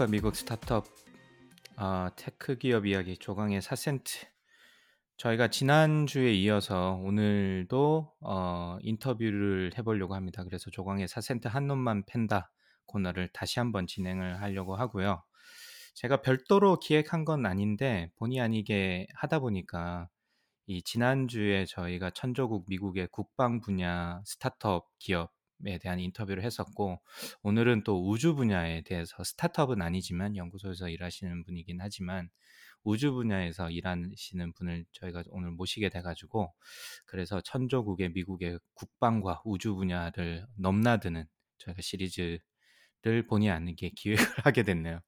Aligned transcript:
한국과 0.00 0.06
미국 0.06 0.34
스타트업 0.34 0.86
어, 1.76 2.08
tech 2.16 2.56
기업 2.56 2.86
이야기 2.86 3.18
조강의 3.18 3.60
4센트. 3.60 4.26
저희가 5.18 5.48
지난주에 5.48 6.32
이어서 6.32 6.98
오늘도 7.02 8.10
어, 8.20 8.78
인터뷰를 8.80 9.72
해보려고 9.76 10.14
합니다. 10.14 10.42
그래서 10.44 10.70
조강의 10.70 11.06
4센트 11.06 11.48
한 11.48 11.66
놈만 11.66 12.04
팬다 12.06 12.50
코너를 12.86 13.28
다시 13.34 13.58
한번 13.58 13.86
진행을 13.86 14.40
하려고 14.40 14.74
하고요. 14.74 15.22
제가 15.94 16.22
별도로 16.22 16.78
기획한 16.78 17.26
건 17.26 17.44
아닌데 17.44 18.10
본의 18.16 18.40
아니게 18.40 19.06
하다 19.14 19.40
보니까 19.40 20.08
이 20.66 20.82
지난주에 20.82 21.66
저희가 21.66 22.10
천조국 22.10 22.64
미국의 22.68 23.08
국방 23.10 23.60
분야 23.60 24.22
스타트업 24.24 24.88
기업 24.98 25.30
에 25.66 25.78
대한 25.78 26.00
인터뷰를 26.00 26.42
했었고 26.42 27.00
오늘은 27.42 27.84
또 27.84 28.08
우주 28.08 28.34
분야에 28.34 28.82
대해서 28.82 29.22
스타트업은 29.22 29.82
아니지만 29.82 30.36
연구소에서 30.36 30.88
일하시는 30.88 31.44
분이긴 31.44 31.78
하지만 31.80 32.30
우주 32.82 33.12
분야에서 33.12 33.70
일하시는 33.70 34.52
분을 34.54 34.84
저희가 34.92 35.24
오늘 35.28 35.50
모시게 35.50 35.90
돼가지고 35.90 36.52
그래서 37.06 37.40
천조국의 37.42 38.12
미국의 38.12 38.58
국방과 38.74 39.42
우주 39.44 39.74
분야를 39.74 40.46
넘나드는 40.56 41.26
저희가 41.58 41.82
시리즈를 41.82 42.40
본의 43.28 43.50
아니게 43.50 43.90
기획을 43.90 44.24
하게 44.46 44.62
됐네요. 44.62 45.00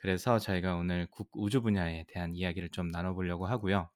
그래서 0.00 0.38
저희가 0.38 0.76
오늘 0.76 1.06
국, 1.10 1.30
우주 1.34 1.62
분야에 1.62 2.04
대한 2.08 2.34
이야기를 2.34 2.70
좀 2.70 2.88
나눠보려고 2.88 3.46
하고요. 3.46 3.88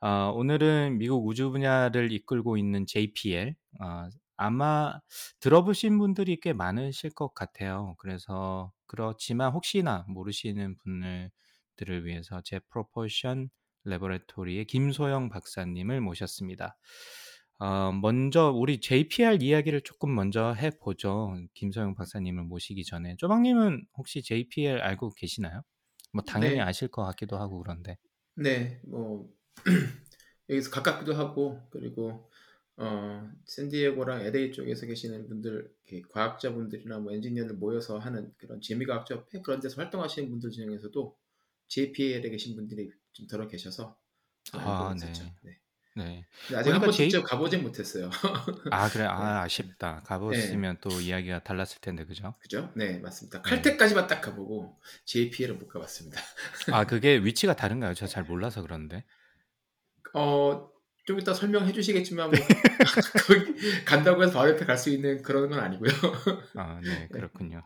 어, 0.00 0.30
오늘은 0.34 0.98
미국 0.98 1.26
우주 1.26 1.50
분야를 1.50 2.12
이끌고 2.12 2.56
있는 2.56 2.86
JPL 2.86 3.56
어, 3.80 4.08
아마 4.36 5.00
들어보신 5.40 5.98
분들이 5.98 6.38
꽤 6.40 6.52
많으실 6.52 7.10
것 7.10 7.34
같아요. 7.34 7.94
그래서 7.98 8.72
그렇지만 8.86 9.52
혹시나 9.52 10.04
모르시는 10.08 10.76
분들을 10.78 12.04
위해서 12.04 12.40
제 12.42 12.58
프로포션 12.70 13.50
레버레토리의 13.84 14.64
김소영 14.66 15.28
박사님을 15.28 16.00
모셨습니다. 16.00 16.76
어, 17.58 17.92
먼저 17.92 18.50
우리 18.50 18.80
JPL 18.80 19.42
이야기를 19.42 19.82
조금 19.82 20.14
먼저 20.14 20.52
해보죠. 20.52 21.36
김소영 21.54 21.94
박사님을 21.94 22.44
모시기 22.44 22.84
전에 22.84 23.16
쪼박님은 23.16 23.86
혹시 23.96 24.22
JPL 24.22 24.80
알고 24.80 25.10
계시나요? 25.14 25.62
뭐 26.12 26.22
당연히 26.24 26.56
네. 26.56 26.60
아실 26.60 26.88
것 26.88 27.04
같기도 27.04 27.38
하고 27.38 27.60
그런데. 27.62 27.96
네, 28.36 28.80
뭐 28.84 29.28
여기서 30.48 30.70
가깝기도 30.70 31.14
하고 31.14 31.60
그리고 31.70 32.30
어 32.76 33.30
샌디에고랑 33.44 34.22
LA 34.22 34.52
쪽에서 34.52 34.86
계시는 34.86 35.28
분들 35.28 35.72
과학자분들이나 36.10 36.98
뭐 36.98 37.12
엔지니어들 37.12 37.54
모여서 37.56 37.98
하는 37.98 38.32
그런 38.36 38.60
재미과학자 38.60 39.14
협회 39.14 39.40
그런 39.42 39.60
데서 39.60 39.80
활동하시는 39.80 40.28
분들 40.28 40.50
중에서도 40.50 41.16
JPL에 41.68 42.30
계신 42.30 42.56
분들이 42.56 42.90
좀 43.12 43.26
덜어 43.28 43.46
계셔서 43.46 43.96
아. 44.52 44.94
네. 45.00 45.12
네. 45.42 45.58
네. 45.96 46.26
근데 46.48 46.58
아직 46.58 46.70
한번 46.72 46.90
J- 46.90 47.08
직접 47.08 47.22
가보진 47.22 47.62
못했어요. 47.62 48.10
아, 48.72 48.88
그래. 48.88 49.04
네. 49.04 49.08
아, 49.08 49.42
아쉽다. 49.42 50.02
가보셨으면 50.04 50.78
또 50.80 50.88
이야기가 51.00 51.44
달랐을 51.44 51.80
텐데, 51.80 52.04
그죠? 52.04 52.34
그죠? 52.40 52.72
네, 52.74 52.98
맞습니다. 52.98 53.40
네. 53.42 53.48
칼텍까지만 53.48 54.08
딱 54.08 54.20
가보고 54.20 54.76
JPL은 55.04 55.58
못 55.60 55.68
가봤습니다. 55.68 56.20
아, 56.72 56.84
그게 56.84 57.18
위치가 57.18 57.54
다른가요? 57.54 57.94
제가 57.94 58.08
잘 58.08 58.24
몰라서 58.24 58.60
그런데. 58.62 59.04
어, 60.14 60.68
좀 61.04 61.20
이따 61.20 61.34
설명해 61.34 61.72
주시겠지만 61.72 62.30
뭐 62.30 62.38
거기 63.26 63.84
간다고 63.84 64.22
해서 64.22 64.32
바로 64.38 64.50
옆에 64.50 64.64
갈 64.64 64.76
수 64.78 64.90
있는 64.90 65.22
그런 65.22 65.48
건 65.48 65.60
아니고요. 65.60 65.90
아, 66.56 66.80
네, 66.82 67.08
그렇군요. 67.12 67.62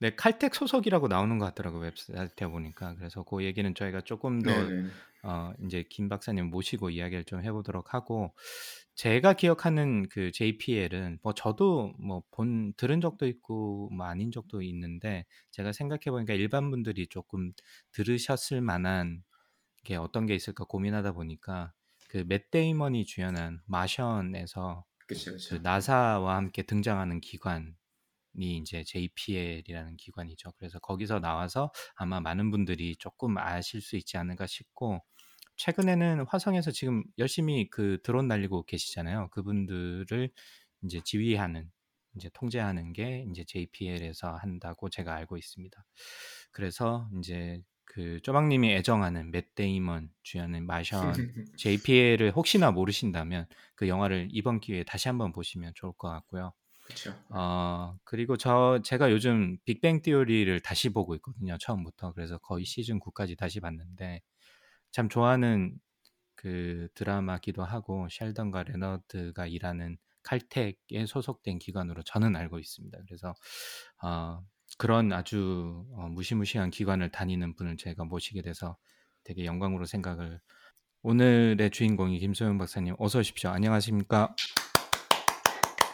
네, 0.00 0.14
칼텍 0.14 0.54
소속이라고 0.54 1.08
나오는 1.08 1.38
것 1.38 1.46
같더라고요, 1.46 1.82
웹사이트에 1.82 2.46
보니까. 2.48 2.94
그래서 2.96 3.22
그 3.22 3.44
얘기는 3.44 3.74
저희가 3.74 4.02
조금 4.02 4.42
더, 4.42 4.50
네, 4.50 4.82
네. 4.82 4.88
어, 5.22 5.52
이제 5.64 5.84
김 5.88 6.08
박사님 6.08 6.46
모시고 6.50 6.90
이야기를 6.90 7.24
좀 7.24 7.42
해보도록 7.42 7.94
하고, 7.94 8.34
제가 8.94 9.32
기억하는 9.34 10.08
그 10.10 10.30
JPL은, 10.32 11.20
뭐 11.22 11.32
저도 11.34 11.94
뭐 11.98 12.22
본, 12.30 12.74
들은 12.76 13.00
적도 13.00 13.26
있고, 13.26 13.88
뭐 13.92 14.06
아닌 14.06 14.30
적도 14.30 14.60
있는데, 14.62 15.24
제가 15.52 15.72
생각해 15.72 16.02
보니까 16.10 16.34
일반 16.34 16.70
분들이 16.70 17.06
조금 17.06 17.52
들으셨을 17.92 18.60
만한 18.60 19.22
게 19.84 19.96
어떤 19.96 20.26
게 20.26 20.34
있을까 20.34 20.64
고민하다 20.64 21.12
보니까, 21.12 21.72
그맷 22.12 22.50
데이먼이 22.50 23.06
주연한 23.06 23.62
마션에서 23.64 24.84
그렇죠, 25.06 25.32
그 25.32 25.38
그렇죠. 25.48 25.58
나사와 25.62 26.36
함께 26.36 26.62
등장하는 26.62 27.22
기관이 27.22 27.72
이제 28.34 28.84
JPL이라는 28.84 29.96
기관이죠. 29.96 30.52
그래서 30.58 30.78
거기서 30.78 31.20
나와서 31.20 31.72
아마 31.94 32.20
많은 32.20 32.50
분들이 32.50 32.96
조금 32.96 33.38
아실 33.38 33.80
수 33.80 33.96
있지 33.96 34.18
않을까 34.18 34.46
싶고 34.46 35.02
최근에는 35.56 36.26
화성에서 36.28 36.70
지금 36.70 37.02
열심히 37.16 37.70
그 37.70 37.98
드론 38.02 38.28
날리고 38.28 38.64
계시잖아요. 38.64 39.30
그분들을 39.30 40.30
이제 40.84 41.00
지휘하는 41.02 41.70
이제 42.16 42.28
통제하는 42.34 42.92
게 42.92 43.24
이제 43.30 43.42
JPL에서 43.46 44.34
한다고 44.34 44.90
제가 44.90 45.14
알고 45.14 45.38
있습니다. 45.38 45.82
그래서 46.50 47.08
이제 47.18 47.62
그 47.92 48.20
쪼박님이 48.22 48.72
애정하는 48.74 49.30
맷 49.30 49.54
데이먼 49.54 50.10
주연의 50.22 50.62
마션 50.62 51.26
JPL을 51.56 52.32
혹시나 52.32 52.70
모르신다면 52.70 53.46
그 53.76 53.88
영화를 53.88 54.28
이번 54.32 54.60
기회에 54.60 54.84
다시 54.84 55.08
한번 55.08 55.32
보시면 55.32 55.72
좋을 55.76 55.92
것 55.94 56.08
같고요. 56.08 56.52
그렇죠. 56.82 57.16
어, 57.30 57.96
그리고 58.04 58.36
저 58.36 58.80
제가 58.84 59.10
요즘 59.12 59.58
Big 59.64 59.80
Bang 59.80 60.02
Theory를 60.02 60.60
다시 60.60 60.90
보고 60.90 61.14
있거든요. 61.16 61.56
처음부터. 61.58 62.12
그래서 62.14 62.38
거의 62.38 62.64
시즌 62.64 63.00
9까지 63.00 63.36
다시 63.36 63.60
봤는데 63.60 64.22
참 64.92 65.08
좋아하는 65.08 65.78
그 66.36 66.88
드라마기도 66.94 67.64
하고 67.64 68.08
셸던과 68.10 68.64
레너드가 68.64 69.46
일하는 69.46 69.98
칼텍에 70.24 71.06
소속된 71.06 71.58
기관으로 71.60 72.02
저는 72.04 72.36
알고 72.36 72.58
있습니다. 72.60 72.98
그래서 73.06 73.34
어, 74.02 74.42
그런 74.78 75.12
아주 75.12 75.84
어, 75.96 76.08
무시무시한 76.10 76.70
기관을 76.70 77.10
다니는 77.10 77.54
분을 77.54 77.76
제가 77.76 78.04
모시게 78.04 78.42
돼서 78.42 78.76
되게 79.24 79.44
영광으로 79.44 79.84
생각을 79.86 80.40
오늘의 81.02 81.70
주인공이 81.70 82.18
김소영 82.18 82.58
박사님 82.58 82.94
어서 82.98 83.20
오십시오. 83.20 83.50
안녕하십니까? 83.50 84.34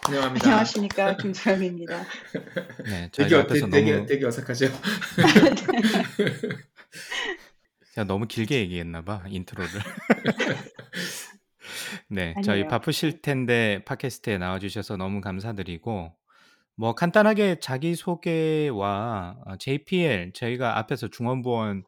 안녕합니다. 0.06 0.46
안녕하십니까 0.46 1.16
김소영입니다. 1.16 2.02
네, 2.84 3.10
되게, 3.16 3.34
어- 3.34 3.40
앞에서 3.40 3.68
되게, 3.68 3.92
너무 3.94 4.06
되게 4.06 4.24
어색하죠? 4.24 4.66
제가 7.94 8.06
너무 8.06 8.26
길게 8.26 8.60
얘기했나 8.60 9.02
봐 9.02 9.22
intro를. 9.28 9.70
네, 12.08 12.34
저희 12.44 12.60
아니에요. 12.60 12.68
바쁘실 12.68 13.20
텐데 13.20 13.82
팟캐스트에 13.84 14.38
나와주셔서 14.38 14.96
너무 14.96 15.20
감사드리고 15.20 16.14
뭐 16.78 16.94
간단하게 16.94 17.58
자기 17.58 17.96
소개와 17.96 19.36
어, 19.44 19.56
JPL 19.56 20.32
저희가 20.32 20.78
앞에서 20.78 21.08
중언부언 21.08 21.82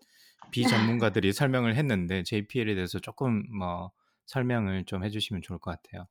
비전문가들이 0.50 1.32
설명을 1.32 1.76
했는데 1.76 2.24
JPL에 2.24 2.74
대해서 2.74 2.98
조금 2.98 3.44
뭐 3.56 3.92
설명을 4.26 4.84
좀 4.86 5.04
해주시면 5.04 5.42
좋을 5.42 5.60
것 5.60 5.70
같아요. 5.70 6.08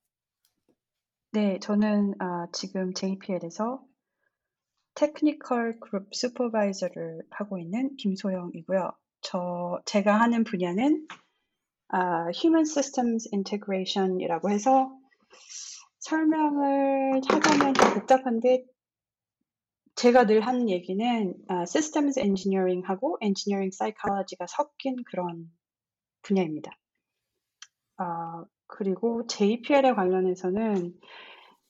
네, 1.34 1.60
저는 1.60 2.14
아, 2.20 2.48
지금 2.54 2.94
JPL에서 2.94 3.84
technical 4.96 5.82
group 5.82 6.16
supervisor를 6.16 7.24
하고 7.32 7.60
있는 7.60 7.98
김소영이고요. 7.98 8.92
저 9.22 9.82
제가 9.86 10.22
하는 10.22 10.46
분야는 10.46 11.06
아, 11.90 12.30
Human 12.32 12.62
Systems 12.62 13.28
Integration이라고 13.34 14.50
해서 14.50 14.90
설명을 16.00 17.22
하자면 17.28 17.74
좀 17.74 17.94
복잡한데 17.94 18.66
제가 19.96 20.26
늘 20.26 20.42
하는 20.42 20.70
얘기는 20.70 21.36
아, 21.50 21.64
Systems 21.64 22.20
Engineering하고 22.20 23.18
Engineering 23.22 23.76
Psychology가 23.76 24.46
섞인 24.48 24.96
그런 25.04 25.52
분야입니다. 26.22 26.72
아, 27.98 28.46
그리고 28.68 29.28
JPL에 29.28 29.94
관련해서는 29.94 30.94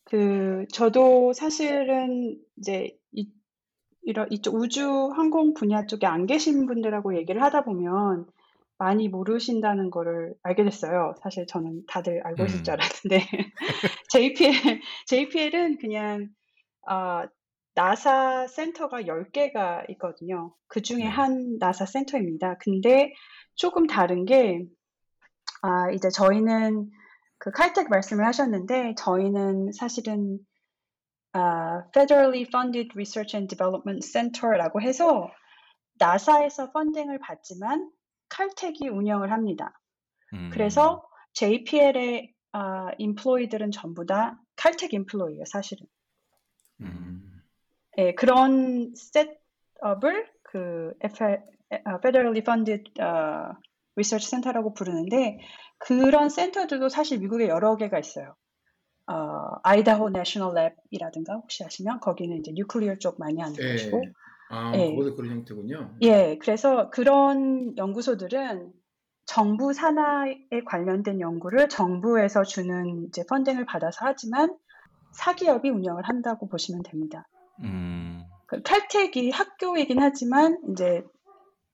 그 0.04 0.66
저도 0.72 1.34
사실은 1.34 2.40
이제 2.58 2.98
이 3.12 3.32
이런 4.04 4.32
이쪽 4.32 4.56
우주 4.56 5.12
항공 5.16 5.54
분야 5.54 5.86
쪽에 5.86 6.08
안 6.08 6.26
계신 6.26 6.66
분들하고 6.66 7.16
얘기를 7.18 7.42
하다 7.42 7.64
보면 7.64 8.28
많이 8.80 9.10
모르신다는 9.10 9.92
거를 9.92 10.34
알게 10.42 10.64
됐어요. 10.64 11.14
사실 11.22 11.46
저는 11.46 11.84
다들 11.88 12.22
알고 12.26 12.46
있을 12.46 12.64
줄 12.64 12.74
음. 12.74 12.80
알았는데 12.80 13.20
JPL 14.10 14.82
JPL은 15.06 15.78
그냥 15.80 16.30
어, 16.90 17.24
나사 17.76 18.48
센터가 18.48 19.02
10개가 19.02 19.90
있거든요. 19.92 20.56
그 20.68 20.82
중에 20.82 21.00
네. 21.00 21.06
한 21.06 21.58
나사 21.60 21.86
센터입니다. 21.86 22.58
근데 22.60 23.14
조금 23.56 23.86
다른 23.86 24.26
게 24.26 24.66
아, 25.62 25.92
이제 25.92 26.10
저희는 26.10 26.90
그 27.38 27.52
칼텍 27.52 27.90
말씀을 27.90 28.26
하셨는데 28.26 28.96
저희는 28.98 29.74
사실은 29.74 30.40
아, 31.34 31.84
Federally 31.96 32.44
Funded 32.44 32.92
Research 32.94 33.36
and 33.36 33.54
Development 33.54 34.06
Center라고 34.08 34.82
해서 34.82 35.30
나사에서 35.96 36.72
펀딩을 36.72 37.20
받지만 37.20 37.92
칼텍이 38.40 38.88
운영을 38.90 39.34
합니다. 39.34 39.78
음. 40.34 40.50
그래서 40.54 41.04
JPL의 41.34 42.34
아, 42.54 42.90
인플로이들은 42.98 43.72
전부 43.72 44.06
다 44.06 44.40
칼텍 44.56 44.94
인플로이예요, 44.94 45.44
사실은. 45.46 45.86
음. 46.82 47.42
예, 47.98 48.14
그런 48.14 48.94
셋업을 48.96 50.32
그 50.44 50.94
어, 51.04 52.00
Federally 52.02 52.40
Funded 52.40 53.02
어, 53.02 53.58
Research 53.96 54.30
Center라고 54.30 54.74
부르는데 54.74 55.40
그런 55.78 56.30
센터들도 56.30 56.88
사실 56.88 57.20
미국에 57.20 57.50
여러 57.50 57.76
개가 57.76 58.00
있어요. 58.00 58.36
어, 59.08 59.60
아이다호 59.64 60.10
내셔널 60.12 60.54
랩이라든가 60.92 61.34
혹시 61.34 61.66
아시면 61.66 62.00
거기는 62.00 62.38
이제 62.38 62.52
뉴클리어 62.54 63.00
쪽 63.00 63.20
많이 63.20 63.42
하는 63.42 63.56
예. 63.60 63.74
곳이고 63.74 64.02
아, 64.50 64.74
예. 64.76 64.96
그것도 64.96 65.16
그런 65.16 65.32
형태군요. 65.32 65.96
예, 66.02 66.38
그래서 66.42 66.90
그런 66.90 67.78
연구소들은 67.78 68.74
정부 69.26 69.74
산하에 69.74 70.64
관련된 70.66 71.22
연구를 71.22 71.70
정부에서 71.70 72.44
주는 72.44 73.06
이제 73.08 73.24
펀딩을 73.30 73.66
받아서 73.66 74.00
하지만 74.02 74.58
사기업이 75.12 75.70
운영을 75.70 76.04
한다고 76.04 76.50
보시면 76.50 76.82
됩니다. 76.82 77.28
음. 77.64 78.24
그 78.48 78.64
칼텍이 78.64 79.30
학교이긴 79.30 80.02
하지만 80.02 80.60
이제 80.72 81.04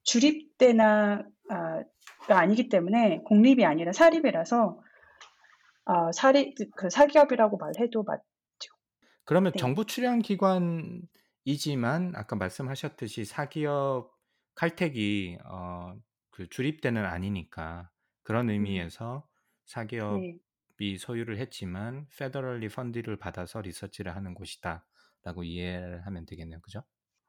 주립대나 0.04 1.24
아, 1.50 1.84
가 2.28 2.40
아니기 2.40 2.68
때문에 2.70 3.22
공립이 3.26 3.66
아니라 3.66 3.94
사립이라서 3.94 4.82
아, 5.86 6.12
사립 6.12 6.56
그 6.76 6.90
사기업이라고 6.90 7.58
말해도 7.58 8.04
맞. 8.04 8.22
그러면 9.24 9.54
네. 9.54 9.60
정부 9.60 9.86
출연 9.86 10.20
기관 10.22 11.02
이지만 11.46 12.14
아까 12.16 12.36
말씀하셨듯이 12.36 13.24
사기업 13.26 14.12
칼텍이 14.56 15.38
어, 15.46 15.96
그 16.32 16.50
주립대는 16.50 17.06
아니니까 17.06 17.92
그런 18.24 18.50
의미에서 18.50 19.28
사기업이 19.66 20.40
네. 20.80 20.98
소유를 20.98 21.38
했지만 21.38 22.08
페더럴리 22.18 22.70
펀디를 22.70 23.18
받아서 23.18 23.62
리서치를 23.62 24.16
하는 24.16 24.34
곳이다라고 24.34 25.44
이해를 25.44 26.06
하면 26.08 26.26
되겠네요, 26.26 26.60
그죠? 26.62 26.84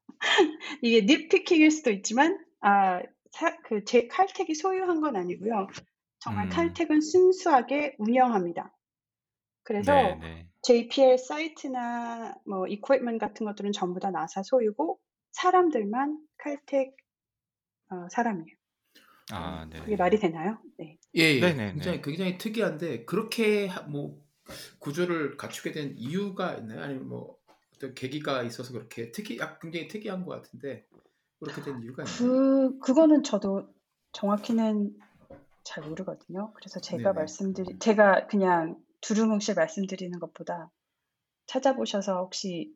이게 0.83 1.03
닙피킹일 1.03 1.71
수도 1.71 1.91
있지만 1.91 2.39
아, 2.61 3.03
그제 3.65 4.09
칼텍이 4.09 4.55
소유한 4.55 5.01
건 5.01 5.17
아니고요. 5.17 5.69
정말 6.21 6.47
음. 6.47 6.51
칼텍은 6.51 7.01
순수하게 7.01 7.97
운영합니다. 7.99 8.76
그래서 9.67 9.93
네, 9.93 10.15
네. 10.15 10.47
JPL 10.63 11.19
사이트나 11.19 12.35
뭐 12.47 12.67
이퀄먼트 12.69 13.19
같은 13.19 13.45
것들은 13.47 13.73
전부 13.73 14.01
다 14.01 14.11
나사 14.11 14.43
소유고 14.43 14.99
사람들만 15.33 16.19
칼텍 16.39 16.97
어, 17.91 18.09
사람이에요. 18.11 18.57
아, 19.33 19.67
네. 19.69 19.81
이게 19.87 19.97
말이 19.97 20.19
되나요? 20.19 20.59
네. 20.79 20.99
예, 21.17 21.21
예. 21.23 21.41
네네네. 21.41 21.73
굉장히 21.73 22.03
굉장히 22.03 22.39
특이한데 22.39 23.05
그렇게 23.05 23.67
하- 23.67 23.83
뭐 23.83 24.25
구조를 24.79 25.37
갖추게 25.37 25.73
된 25.73 25.95
이유가 25.97 26.55
있나요? 26.55 26.83
아니면 26.83 27.09
뭐 27.09 27.37
어떤 27.75 27.95
계기가 27.95 28.45
있어서 28.45 28.73
그렇게 28.73 29.11
특이, 29.11 29.39
아, 29.43 29.59
굉장히 29.59 29.89
특이한 29.89 30.25
것 30.25 30.37
같은데 30.37 30.87
그렇게 31.41 31.61
된 31.63 31.83
이유가 31.83 32.05
있나요? 32.05 32.19
그 32.19 32.79
그거는 32.79 33.25
저도 33.25 33.69
정확히는 34.13 34.97
잘 35.65 35.85
모르거든요. 35.89 36.53
그래서 36.55 36.81
제가 36.81 37.03
네네. 37.03 37.13
말씀드리 37.13 37.79
제가 37.81 38.29
그냥 38.29 38.77
두루뭉실 39.07 39.55
말씀드리는 39.55 40.19
것보다 40.19 40.73
찾아보셔서 41.47 42.19
혹시 42.19 42.75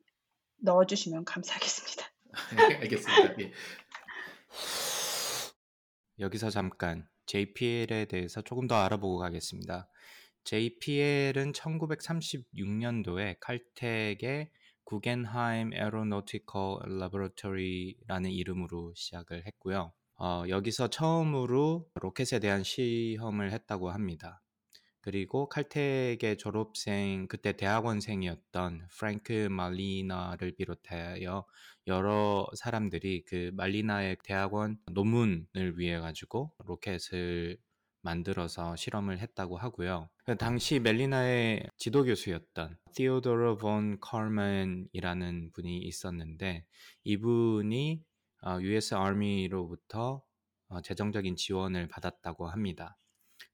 넣어주시면 0.59 1.25
감사하겠습니다. 1.25 2.06
네, 2.56 2.77
알겠습니다. 2.87 3.41
예. 3.41 3.53
여기서 6.21 6.50
잠깐 6.50 7.09
JPL에 7.27 8.05
대해서 8.05 8.43
조금 8.43 8.69
더 8.69 8.77
알아보고 8.77 9.19
가겠습니다. 9.19 9.88
JPL은 10.44 11.50
1936년도에 11.50 13.38
칼텍의 13.41 14.53
구겐하임 14.85 15.73
Aeronautical 15.73 16.99
Laboratory라는 17.01 18.31
이름으로 18.31 18.93
시작을 18.94 19.47
했고요. 19.47 19.93
어, 20.21 20.44
여기서 20.49 20.91
처음으로 20.91 21.88
로켓에 21.94 22.38
대한 22.38 22.62
시험을 22.62 23.50
했다고 23.50 23.91
합니다. 23.91 24.41
그리고 25.02 25.49
칼텍의 25.49 26.37
졸업생, 26.38 27.26
그때 27.29 27.52
대학원생이었던 27.52 28.88
프랭크 28.91 29.49
말리나를 29.50 30.55
비롯하여 30.56 31.44
여러 31.87 32.47
사람들이 32.55 33.25
그 33.25 33.50
말리나의 33.55 34.19
대학원 34.23 34.79
논문을 34.93 35.79
위해 35.79 35.99
가지고 35.99 36.52
로켓을 36.64 37.58
만들어서 38.02 38.76
실험을 38.76 39.19
했다고 39.19 39.56
하고요. 39.58 40.08
그 40.25 40.37
당시 40.37 40.79
말리나의 40.81 41.67
지도 41.76 42.05
교수였던 42.05 42.79
티오도르 42.94 43.56
본 43.58 43.99
카르만이라는 44.01 45.53
분이 45.52 45.79
있었는데 45.79 46.64
이분이 47.05 48.02
US 48.62 48.94
아미로부터 48.94 50.23
어, 50.69 50.81
재정적인 50.82 51.37
지원을 51.37 51.88
받았다고 51.88 52.47
합니다. 52.47 52.97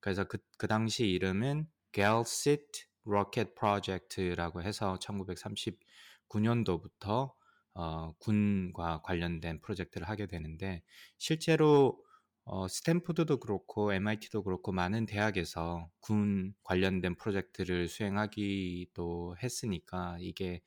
그래서 0.07 0.23
그, 0.23 0.39
그 0.57 0.69
당시 0.69 1.09
이름은 1.09 1.67
Galsit 1.93 2.85
Rocket 3.05 3.57
Project라고 3.57 4.63
해서 4.63 4.97
1939년도부터 5.01 7.33
어, 7.75 8.13
군과 8.21 9.03
관련된 9.03 9.61
프로젝트를 9.63 10.09
하게 10.09 10.29
되는데 10.29 10.85
실제로 11.19 12.01
어, 12.45 12.69
스탠포드도 12.69 13.41
그렇고 13.41 13.93
MIT도 13.93 14.45
그렇고 14.45 14.71
많은 14.71 15.07
대학에서 15.07 15.91
군 15.99 16.55
관련된 16.63 17.17
프로젝트를 17.17 17.89
수행하기도 17.89 19.35
했으니까 19.43 20.19
이게 20.21 20.63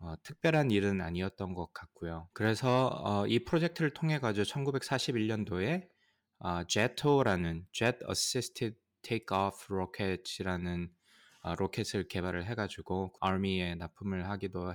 어, 0.00 0.16
특별한 0.22 0.70
일은 0.70 1.00
아니었던 1.00 1.54
것 1.54 1.72
같고요. 1.72 2.28
그래서 2.34 2.90
어, 3.02 3.26
이 3.26 3.38
프로젝트를 3.38 3.94
통해 3.94 4.18
가지고 4.18 4.44
1941년도에 4.44 5.88
어, 6.40 6.64
JETO라는 6.64 7.66
Jet 7.72 8.00
Assisted 8.10 8.81
Takeoff 9.02 9.72
Rocket이라는 9.72 10.90
어, 11.42 11.54
로켓을 11.56 12.08
개발을 12.08 12.44
해가지고 12.46 13.12
아미에 13.20 13.74
납품을 13.74 14.28
하기도 14.30 14.74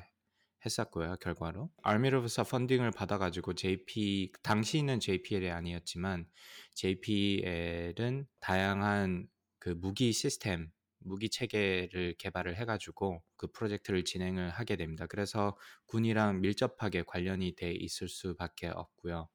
했었고요. 0.65 1.15
결과로 1.21 1.71
아미로부터 1.83 2.43
펀딩을 2.43 2.91
받아가지고 2.91 3.53
JP 3.53 4.33
당시는 4.43 4.99
JPL이 4.99 5.49
아니었지만 5.49 6.27
JPL은 6.75 8.27
다양한 8.39 9.27
그 9.59 9.69
무기 9.69 10.11
시스템 10.11 10.71
무기 10.99 11.29
체계를 11.29 12.15
개발을 12.17 12.57
해가지고 12.57 13.23
그 13.37 13.47
프로젝트를 13.51 14.03
진행을 14.03 14.49
하게 14.49 14.75
됩니다. 14.75 15.05
그래서 15.07 15.57
군이랑 15.85 16.41
밀접하게 16.41 17.03
관련이 17.03 17.55
돼 17.55 17.71
있을 17.71 18.09
수밖에 18.09 18.67
없고요. 18.67 19.29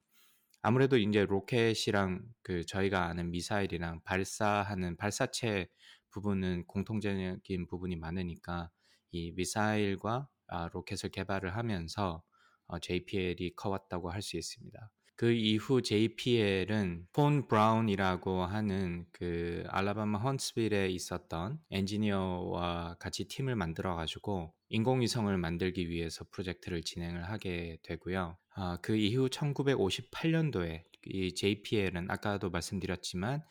아무래도 0.63 0.97
이제 0.97 1.25
로켓이랑 1.25 2.23
그 2.43 2.65
저희가 2.65 3.07
아는 3.07 3.31
미사일이랑 3.31 4.03
발사하는 4.05 4.97
발사체 4.97 5.69
부분은 6.11 6.67
공통적인 6.67 7.67
부분이 7.69 7.97
많으니까 7.97 8.71
이 9.11 9.33
미사일과 9.33 10.29
아, 10.47 10.69
로켓을 10.73 11.11
개발을 11.11 11.57
하면서 11.57 12.23
어, 12.67 12.79
JPL이 12.79 13.55
커왔다고 13.57 14.11
할 14.11 14.23
수 14.23 14.37
있습니다. 14.37 14.91
그 15.17 15.31
이후 15.31 15.83
JPL은 15.83 17.07
폰 17.13 17.47
브라운이라고 17.47 18.43
하는 18.45 19.07
그 19.13 19.65
알라바마 19.69 20.19
헌스빌에 20.19 20.89
있었던 20.89 21.61
엔지니어와 21.71 22.97
같이 22.99 23.29
팀을 23.29 23.55
만들어 23.57 23.95
가지고 23.95 24.55
인공위성을 24.73 25.37
만들기 25.37 25.91
위해서 25.91 26.25
프로젝트를 26.31 26.83
진행을 26.83 27.25
하게 27.25 27.77
되고요. 27.83 28.39
아, 28.55 28.79
그 28.81 28.97
이후 28.97 29.29
1958년도에 29.29 30.83
이 31.05 31.35
JPL은 31.35 32.11
아까도 32.11 32.49
말씀드렸지만 32.49 33.43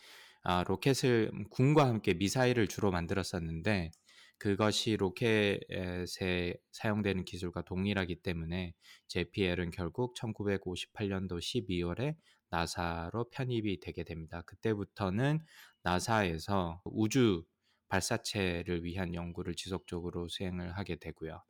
아, 0.41 0.63
로켓을 0.63 1.31
군과 1.51 1.87
함께 1.87 2.15
미사일을 2.15 2.67
주로 2.67 2.89
만들었었는데 2.89 3.91
그것이 4.39 4.97
로켓에 4.97 6.55
사용되는 6.71 7.23
기술과 7.25 7.61
동일하기 7.65 8.23
때문에 8.23 8.73
JPL은 9.07 9.69
결국 9.69 10.15
1958년도 10.15 11.37
12월에 11.37 12.15
나사로 12.49 13.29
편입이 13.29 13.79
되게 13.79 14.03
됩니다. 14.03 14.41
그때부터는 14.47 15.39
나사에서 15.83 16.81
우주 16.85 17.43
발사체를 17.91 18.83
위한 18.85 19.13
연구를 19.13 19.55
지속적으로 19.55 20.29
수행을 20.29 20.77
하게 20.77 20.95
되고요. 20.95 21.43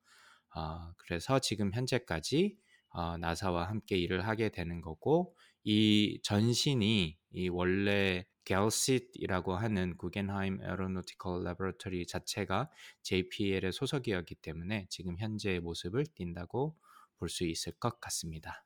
어, 0.55 0.93
그래서 0.97 1.39
지금 1.39 1.71
현재까지 1.73 2.57
어, 2.89 3.17
나사와 3.17 3.69
함께 3.69 3.97
일을 3.97 4.27
하게 4.27 4.49
되는 4.49 4.81
거고 4.81 5.35
이 5.63 6.19
전신이 6.23 7.17
이 7.33 7.49
원래 7.49 8.25
갤싯이라고 8.45 9.55
하는 9.55 9.95
구겐하임 9.97 10.61
Aeronautical 10.63 11.43
Laboratory 11.43 12.07
자체가 12.07 12.69
JPL의 13.03 13.71
소속이었기 13.71 14.35
때문에 14.35 14.87
지금 14.89 15.17
현재의 15.19 15.59
모습을 15.59 16.05
띈다고 16.15 16.75
볼 17.19 17.29
수 17.29 17.45
있을 17.45 17.73
것 17.73 18.01
같습니다. 18.01 18.65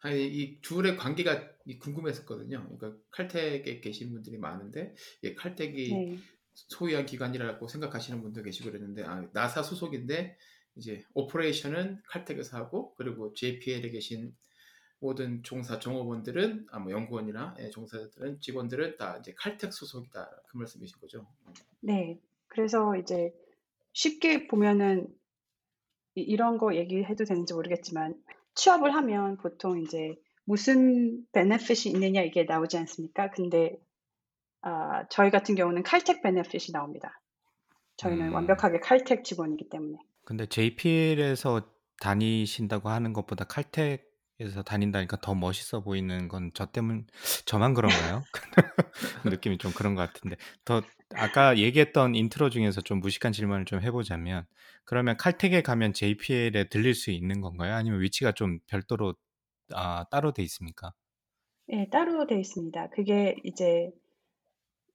아니, 0.00 0.26
이 0.26 0.60
둘의 0.60 0.96
관계가 0.96 1.56
궁금했었거든요. 1.80 2.68
그러니까 2.78 3.02
칼텍에 3.10 3.80
계신 3.80 4.12
분들이 4.12 4.38
많은데 4.38 4.94
예, 5.24 5.34
칼텍이 5.34 5.88
네. 5.88 6.18
소유한 6.52 7.06
기관이라고 7.06 7.68
생각하시는 7.68 8.22
분도 8.22 8.42
계시고 8.42 8.70
그랬는데 8.70 9.04
아, 9.04 9.28
나사 9.32 9.62
소속인데 9.62 10.36
이제 10.76 11.04
오퍼레이션은 11.14 12.02
칼텍에서 12.06 12.56
하고 12.56 12.94
그리고 12.94 13.34
JPL에 13.34 13.90
계신 13.90 14.34
모든 15.00 15.42
종사 15.42 15.78
종업원들은 15.78 16.66
아, 16.70 16.78
뭐 16.78 16.92
연구원이나 16.92 17.56
예, 17.60 17.70
종사들은 17.70 18.40
직원들은 18.40 18.96
다 18.96 19.18
이제 19.18 19.34
칼텍 19.36 19.72
소속이다 19.72 20.42
그 20.48 20.56
말씀이신 20.56 20.98
거죠? 21.00 21.26
네. 21.80 22.20
그래서 22.48 22.96
이제 22.96 23.32
쉽게 23.92 24.46
보면은 24.48 25.06
이, 26.14 26.36
런거 26.36 26.74
얘기해도 26.74 27.24
되는지 27.24 27.54
모르겠지만 27.54 28.20
취업을 28.58 28.92
하면 28.94 29.36
보통 29.36 29.80
이제 29.80 30.16
무슨 30.44 31.24
베네핏이 31.32 31.92
있느냐 31.94 32.22
이게 32.22 32.42
나오지 32.42 32.76
않습니까? 32.78 33.30
근데 33.30 33.78
아, 34.62 35.06
저희 35.08 35.30
같은 35.30 35.54
경우는 35.54 35.84
칼텍 35.84 36.22
베네핏이 36.22 36.72
나옵니다. 36.72 37.20
저희는 37.96 38.28
음. 38.28 38.34
완벽하게 38.34 38.80
칼텍 38.80 39.24
직원이기 39.24 39.68
때문에. 39.68 39.98
근데 40.24 40.46
JPL에서 40.46 41.72
다니신다고 42.00 42.88
하는 42.88 43.12
것보다 43.12 43.44
칼텍 43.44 44.07
에서 44.40 44.62
다닌다니까 44.62 45.16
더 45.20 45.34
멋있어 45.34 45.80
보이는 45.82 46.28
건 46.28 46.50
저 46.54 46.66
때문 46.66 47.06
저만 47.44 47.74
그런가요? 47.74 48.26
느낌이 49.24 49.58
좀 49.58 49.72
그런 49.72 49.94
것 49.94 50.02
같은데 50.02 50.36
더 50.64 50.82
아까 51.14 51.58
얘기했던 51.58 52.14
인트로 52.14 52.50
중에서 52.50 52.80
좀 52.82 53.00
무식한 53.00 53.32
질문을 53.32 53.64
좀 53.64 53.80
해보자면 53.82 54.46
그러면 54.84 55.16
칼텍에 55.16 55.62
가면 55.62 55.92
JPL에 55.94 56.68
들릴 56.68 56.94
수 56.94 57.10
있는 57.10 57.40
건가요? 57.40 57.74
아니면 57.74 58.00
위치가 58.00 58.32
좀 58.32 58.60
별도로 58.68 59.14
아, 59.74 60.04
따로 60.10 60.32
돼 60.32 60.42
있습니까? 60.44 60.92
네, 61.66 61.88
따로 61.90 62.26
돼 62.26 62.38
있습니다. 62.40 62.90
그게 62.90 63.36
이제 63.44 63.90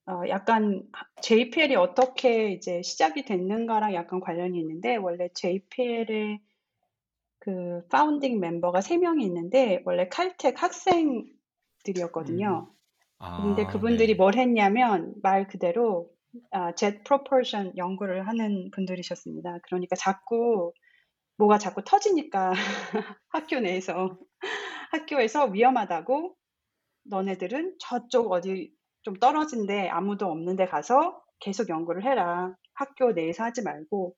어, 0.06 0.28
약간 0.28 0.90
JPL이 1.22 1.76
어떻게 1.76 2.52
이제 2.52 2.82
시작이 2.82 3.24
됐는가랑 3.26 3.94
약간 3.94 4.20
관련이 4.20 4.60
있는데 4.60 4.96
원래 4.98 5.30
JPL의 5.34 6.40
그 7.44 7.86
파운딩 7.90 8.40
멤버가 8.40 8.80
세 8.80 8.96
명이 8.96 9.26
있는데 9.26 9.82
원래 9.84 10.08
칼텍 10.08 10.64
학생들이었거든요. 10.64 12.70
음. 12.70 12.74
아, 13.20 13.42
근데 13.42 13.66
그분들이 13.66 14.14
네. 14.14 14.18
뭘 14.18 14.36
했냐면 14.36 15.14
말 15.22 15.50
그대로 15.50 16.10
아, 16.52 16.72
propulsion 17.06 17.74
연구를 17.76 18.30
하는 18.30 18.72
분들이셨습니다. 18.72 19.58
그러니까 19.64 19.98
자꾸 19.98 20.72
뭐가 21.38 21.58
자꾸 21.58 21.84
터지니까 21.84 22.54
학교 23.28 23.60
내에서 23.60 24.18
학교에서 24.92 25.48
위험하다고 25.48 26.38
너네들은 27.10 27.76
저쪽 27.82 28.32
어디 28.32 28.72
좀 29.02 29.16
떨어진데 29.16 29.90
아무도 29.90 30.28
없는데 30.28 30.68
가서 30.68 31.22
계속 31.42 31.68
연구를 31.68 32.06
해라. 32.06 32.56
학교 32.74 33.12
내에서 33.12 33.44
하지 33.44 33.64
말고 33.64 34.16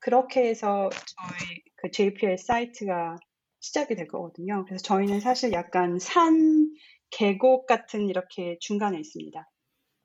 그렇게 0.00 0.48
해서 0.48 0.90
저희 0.90 1.62
그 1.76 1.90
JPL 1.90 2.38
사이트가 2.38 3.16
시작이 3.60 3.94
될 3.94 4.08
거거든요. 4.08 4.64
그래서 4.66 4.82
저희는 4.82 5.20
사실 5.20 5.52
약간 5.52 5.98
산 5.98 6.72
계곡 7.10 7.66
같은 7.66 8.08
이렇게 8.08 8.56
중간에 8.60 8.98
있습니다. 8.98 9.48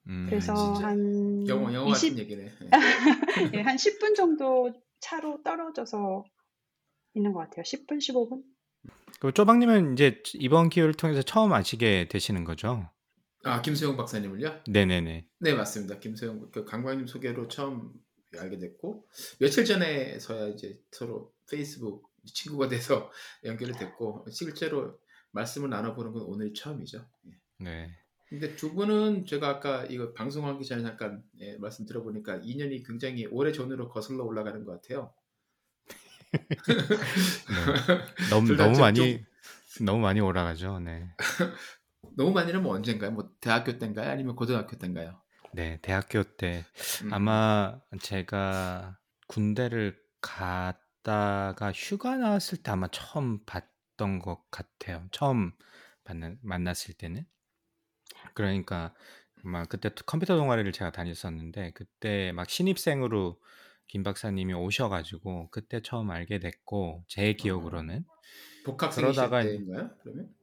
음, 0.07 0.27
그래서 0.29 0.53
한 0.53 1.47
영어 1.47 1.73
영어 1.73 1.89
20, 1.89 2.09
같은 2.09 2.23
얘기네. 2.23 2.43
네, 3.51 3.61
한 3.63 3.75
10분 3.77 4.15
정도 4.15 4.71
차로 4.99 5.41
떨어져서 5.43 6.23
있는 7.13 7.31
것 7.33 7.39
같아요. 7.39 7.63
10분, 7.63 7.97
15분. 7.97 8.43
그 9.19 9.31
쪼박님은 9.31 9.93
이제 9.93 10.21
이번 10.33 10.69
기회를 10.69 10.93
통해서 10.93 11.21
처음 11.21 11.53
아시게 11.53 12.07
되시는 12.09 12.43
거죠? 12.43 12.89
아 13.43 13.61
김소영 13.61 13.95
박사님을요? 13.95 14.63
네네네. 14.67 15.25
네 15.39 15.53
맞습니다. 15.53 15.99
김소영 15.99 16.49
그 16.51 16.65
강광님 16.65 17.07
소개로 17.07 17.47
처음 17.47 17.93
알게 18.39 18.57
됐고 18.57 19.07
며칠 19.39 19.65
전에서야 19.65 20.49
이제 20.49 20.79
서로 20.91 21.33
페이스북 21.49 22.09
친구가 22.25 22.67
돼서 22.67 23.11
연결이 23.43 23.73
됐고 23.73 24.25
실제로 24.31 24.99
말씀을 25.31 25.69
나눠보는 25.69 26.13
건 26.13 26.23
오늘 26.23 26.53
처음이죠. 26.53 27.05
예. 27.27 27.31
네. 27.59 27.91
근데 28.27 28.55
두 28.55 28.73
분은 28.73 29.25
제가 29.25 29.47
아까 29.47 29.85
이거 29.85 30.11
방송하기 30.13 30.65
전에 30.65 30.81
잠깐 30.81 31.23
예, 31.39 31.57
말씀 31.57 31.85
들어보니까 31.85 32.41
인연이 32.43 32.83
굉장히 32.83 33.25
오래 33.27 33.51
전으로 33.51 33.89
거슬러 33.89 34.23
올라가는 34.23 34.63
것 34.63 34.81
같아요. 34.81 35.13
네. 36.31 38.29
너무 38.29 38.53
너무 38.57 38.79
많이 38.79 39.23
너무 39.81 39.99
많이 39.99 40.19
올라가죠. 40.21 40.79
네. 40.79 41.07
너무 42.17 42.31
많이는 42.31 42.63
뭐 42.63 42.73
언젠가요? 42.73 43.11
뭐 43.11 43.29
대학교 43.39 43.77
때인가요? 43.77 44.09
아니면 44.09 44.35
고등학교 44.35 44.77
때인가요? 44.77 45.21
네, 45.55 45.79
대학교 45.81 46.21
때 46.21 46.65
음. 47.05 47.13
아마 47.13 47.79
제가 48.01 48.99
군대를 49.27 49.97
갔다가 50.19 51.71
휴가 51.73 52.17
나왔을 52.17 52.61
때 52.61 52.71
아마 52.71 52.89
처음 52.89 53.39
봤던 53.45 54.19
것 54.19 54.51
같아요. 54.51 55.07
처음 55.11 55.53
만나, 56.03 56.35
만났을 56.41 56.93
때는. 56.95 57.25
그러니까 58.33 58.93
막 59.45 59.69
그때 59.69 59.89
컴퓨터 60.05 60.35
동아리를 60.35 60.69
제가 60.73 60.91
다녔었는데 60.91 61.71
그때 61.71 62.33
막 62.33 62.49
신입생으로 62.49 63.39
김 63.87 64.03
박사님이 64.03 64.53
오셔가지고 64.53 65.51
그때 65.51 65.81
처음 65.81 66.11
알게 66.11 66.39
됐고 66.39 67.05
제 67.07 67.31
기억으로는 67.31 68.03
복학생이실 68.65 69.13
그러다가 69.15 69.43
때인가요? 69.43 69.91
그러면? 70.01 70.35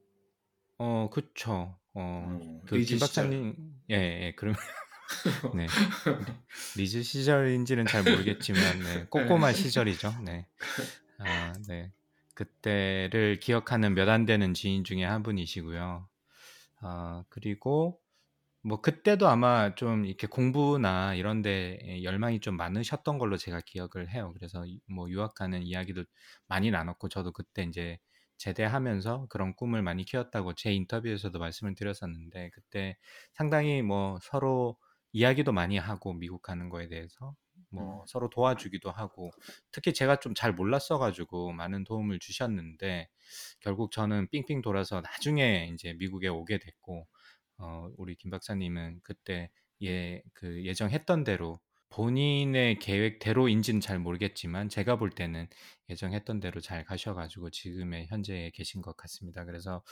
어, 0.79 1.11
그쵸. 1.13 1.79
어, 1.95 2.39
음, 2.41 2.63
그김 2.67 2.99
박사님, 2.99 3.55
예, 3.91 3.95
예, 3.95 4.35
그럼, 4.35 4.55
네. 5.55 5.67
리즈 6.77 7.03
시절인지는 7.03 7.87
잘 7.87 8.05
모르겠지만, 8.05 8.83
네, 8.83 9.07
꼬꼬마 9.11 9.53
시절이죠. 9.53 10.17
네. 10.25 10.47
아, 11.19 11.53
네. 11.69 11.93
그때를 12.35 13.39
기억하는 13.41 13.95
몇 13.95 14.09
안 14.09 14.27
되는 14.27 14.55
지인 14.55 14.85
중에 14.85 15.05
한 15.05 15.23
분이시고요. 15.23 16.09
아, 16.83 17.25
그리고 17.31 18.01
뭐 18.63 18.81
그때도 18.81 19.29
아마 19.29 19.75
좀 19.75 20.07
이렇게 20.07 20.27
공부나 20.29 21.15
이런 21.15 21.43
데 21.43 22.03
열망이 22.05 22.41
좀 22.41 22.57
많으셨던 22.57 23.19
걸로 23.19 23.37
제가 23.37 23.61
기억을 23.63 24.11
해요. 24.11 24.33
그래서 24.35 24.65
뭐 24.89 25.11
유학하는 25.11 25.63
이야기도 25.65 26.05
많이 26.49 26.71
나눴고 26.71 27.09
저도 27.09 27.33
그때 27.33 27.65
이제 27.65 27.99
제대하면서 28.39 29.27
그런 29.31 29.55
꿈을 29.57 29.83
많이 29.83 30.05
키웠다고 30.05 30.55
제 30.55 30.73
인터뷰에서도 30.73 31.39
말씀을 31.39 31.75
드렸었는데 31.75 32.51
그때 32.55 32.97
상당히 33.35 33.83
뭐 33.83 34.19
서로 34.23 34.79
이야기도 35.13 35.53
많이 35.53 35.79
하고 35.79 36.13
미국 36.15 36.43
가는 36.43 36.69
거에 36.69 36.89
대해서 36.89 37.35
뭐 37.71 38.03
음. 38.03 38.07
서로 38.07 38.29
도와주기도 38.31 38.91
하고 38.91 39.31
특히 39.73 39.93
제가 39.95 40.17
좀 40.21 40.35
잘 40.35 40.53
몰랐어 40.55 40.99
가지고 40.99 41.53
많은 41.53 41.85
도움을 41.85 42.19
주셨는데 42.19 43.09
결국 43.61 43.93
저는 43.93 44.29
삥삥 44.31 44.63
돌아서 44.63 45.01
나중에 45.03 45.71
이제 45.75 45.95
미국에 45.95 46.29
오게 46.29 46.59
됐고 46.59 47.07
어 47.59 47.89
우리 47.97 48.15
김 48.17 48.31
박사님은 48.31 49.01
그때 49.03 49.51
예 49.83 50.23
그 50.35 50.65
예정했던 50.65 51.25
대로 51.25 51.61
본인의 51.91 52.79
계획대로인지는 52.79 53.81
잘 53.81 53.99
모르겠지만 53.99 54.69
제가 54.71 54.97
볼 54.97 55.11
때는 55.11 55.47
예정했던 55.91 56.41
대로 56.41 56.61
잘 56.61 56.85
가셔가지고 56.85 57.51
지금의 57.51 58.07
현재에 58.07 58.51
계신 58.51 58.81
것 58.83 58.97
같습니다. 58.97 59.45
그래서 59.45 59.83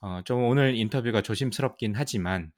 어, 0.00 0.22
좀 0.24 0.42
오늘 0.44 0.74
인터뷰가 0.76 1.22
조심스럽긴 1.22 1.94
하지만 1.96 2.52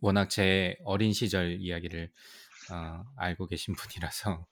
워낙 0.00 0.28
제 0.30 0.76
어린 0.84 1.12
시절 1.12 1.58
이야기를 1.60 2.10
어, 2.72 3.04
알고 3.16 3.46
계신 3.46 3.74
분이라서 3.74 4.46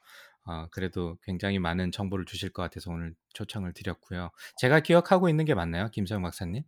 어, 0.47 0.69
그래도 0.71 1.19
굉장히 1.25 1.59
많은 1.59 1.91
정보를 1.93 2.25
주실 2.25 2.53
것 2.53 2.63
같아서 2.63 2.91
오늘 2.91 3.15
초청을 3.35 3.73
드렸고요. 3.75 4.31
제가 4.59 4.81
기억하고 4.81 5.29
있는 5.29 5.45
게 5.45 5.55
맞나요, 5.55 5.91
김서영 5.91 6.23
박사님? 6.23 6.63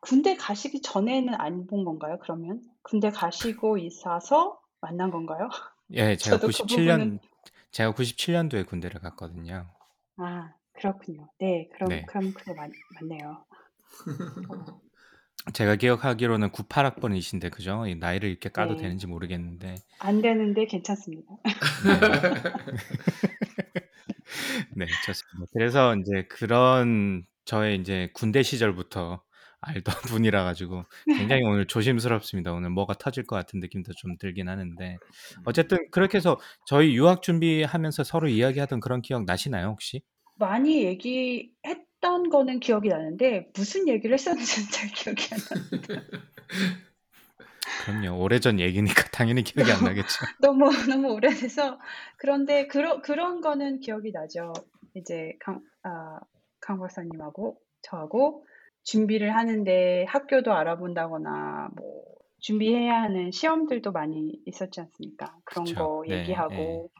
군대 0.00 0.36
가시기 0.36 0.80
전에는 0.82 1.34
안 1.34 1.66
본 1.66 1.84
건가요? 1.84 2.18
그러면 2.20 2.62
군대 2.82 3.10
가시고 3.10 3.78
있어서 3.78 4.60
만난 4.80 5.10
건가요? 5.10 5.48
예, 5.92 6.16
제가 6.16 6.38
저도 6.38 6.46
그 6.46 6.52
97년 6.52 6.66
부분은 6.66 7.18
제가 7.72 7.92
97년도에 7.94 8.66
군대를 8.66 9.00
갔거든요. 9.00 9.68
아, 10.16 10.52
그렇군요. 10.74 11.28
네, 11.38 11.68
그럼 11.74 11.90
네. 11.90 12.06
그럼 12.06 12.32
그거 12.34 12.54
맞, 12.54 12.70
맞네요. 13.00 13.44
어, 14.48 14.54
제가 15.52 15.76
기억하기로는 15.76 16.50
98학번이신데 16.50 17.50
그죠? 17.50 17.86
이 17.86 17.94
나이를 17.94 18.28
이렇게 18.28 18.48
까도 18.48 18.74
네. 18.76 18.82
되는지 18.82 19.06
모르겠는데. 19.06 19.76
안 20.00 20.20
되는데 20.20 20.66
괜찮습니다. 20.66 21.28
네, 24.76 24.86
좋습니다. 25.06 25.50
그래서 25.52 25.96
이제 25.96 26.26
그런 26.28 27.24
저의 27.44 27.76
이제 27.76 28.10
군대 28.14 28.42
시절부터 28.42 29.22
알던 29.60 29.94
분이라 30.22 30.44
가지고 30.44 30.84
굉장히 31.06 31.42
오늘 31.42 31.66
조심스럽습니다. 31.66 32.52
오늘 32.52 32.70
뭐가 32.70 32.94
터질 32.94 33.24
것 33.26 33.34
같은 33.36 33.58
느낌도 33.60 33.92
좀 33.96 34.16
들긴 34.18 34.48
하는데 34.48 34.98
어쨌든 35.44 35.78
그렇게 35.90 36.18
해서 36.18 36.38
저희 36.66 36.94
유학 36.94 37.22
준비하면서 37.22 38.04
서로 38.04 38.28
이야기하던 38.28 38.80
그런 38.80 39.02
기억 39.02 39.24
나시나요, 39.24 39.68
혹시? 39.68 40.02
많이 40.36 40.84
얘기했 40.84 41.87
던 42.00 42.28
거는 42.30 42.60
기억이 42.60 42.88
나는데 42.88 43.50
무슨 43.54 43.88
얘기를 43.88 44.14
했었는지는 44.14 44.68
잘 44.72 44.88
기억이 44.90 45.28
안 45.32 45.38
나. 45.38 45.78
그럼요. 47.84 48.22
오래전 48.22 48.60
얘기니까 48.60 49.04
당연히 49.12 49.42
기억이 49.42 49.70
안 49.70 49.84
나겠죠. 49.84 50.08
너무 50.40 50.70
너무 50.88 51.12
오래돼서 51.12 51.78
그런데 52.16 52.66
그런 52.66 53.02
그런 53.02 53.40
거는 53.40 53.80
기억이 53.80 54.12
나죠. 54.12 54.52
이제 54.94 55.32
강, 55.40 55.60
아, 55.82 56.18
강 56.60 56.78
박사님하고 56.78 57.58
저하고 57.82 58.44
준비를 58.84 59.34
하는데 59.34 60.04
학교도 60.08 60.52
알아본다거나 60.52 61.70
뭐 61.76 62.04
준비해야 62.40 63.02
하는 63.02 63.30
시험들도 63.30 63.92
많이 63.92 64.40
있었지 64.46 64.80
않습니까? 64.80 65.36
그런 65.44 65.64
그쵸. 65.64 65.74
거 65.74 66.04
네, 66.08 66.20
얘기하고 66.20 66.90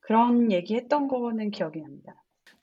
그런 0.00 0.52
얘기했던 0.52 1.08
거는 1.08 1.50
기억이 1.50 1.80
납니다. 1.80 2.14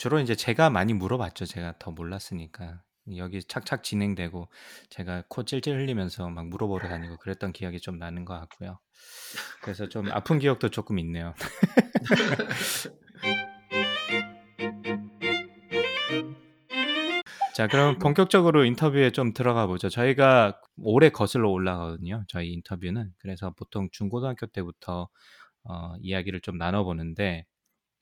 주로 0.03 0.19
이제 0.19 0.35
제가 0.35 0.69
많이 0.69 0.91
물어봤죠. 0.91 1.45
제가 1.45 1.75
더 1.79 1.91
몰랐으니까. 1.91 2.81
여기 3.15 3.41
착착 3.41 3.85
진행되고 3.85 4.49
제가 4.89 5.23
코 5.29 5.45
찔찔 5.45 5.77
흘리면서 5.77 6.29
막 6.29 6.49
물어보러 6.49 6.89
다니고 6.89 7.15
그랬던 7.19 7.53
기억이 7.53 7.79
좀 7.79 7.99
나는 7.99 8.25
것 8.25 8.37
같고요. 8.37 8.79
그래서 9.61 9.87
좀 9.87 10.11
아픈 10.11 10.39
기억도 10.39 10.67
조금 10.67 10.99
있네요. 10.99 11.33
자, 17.55 17.67
그럼 17.67 17.97
본격적으로 17.97 18.65
인터뷰에 18.65 19.11
좀 19.11 19.31
들어가 19.31 19.67
보죠. 19.67 19.87
저희가 19.87 20.59
올해 20.83 21.11
거슬러 21.11 21.49
올라가거든요. 21.49 22.25
저희 22.27 22.51
인터뷰는. 22.51 23.13
그래서 23.19 23.51
보통 23.51 23.87
중고등학교 23.93 24.47
때부터 24.47 25.07
어, 25.63 25.93
이야기를 26.01 26.41
좀 26.41 26.57
나눠보는데 26.57 27.45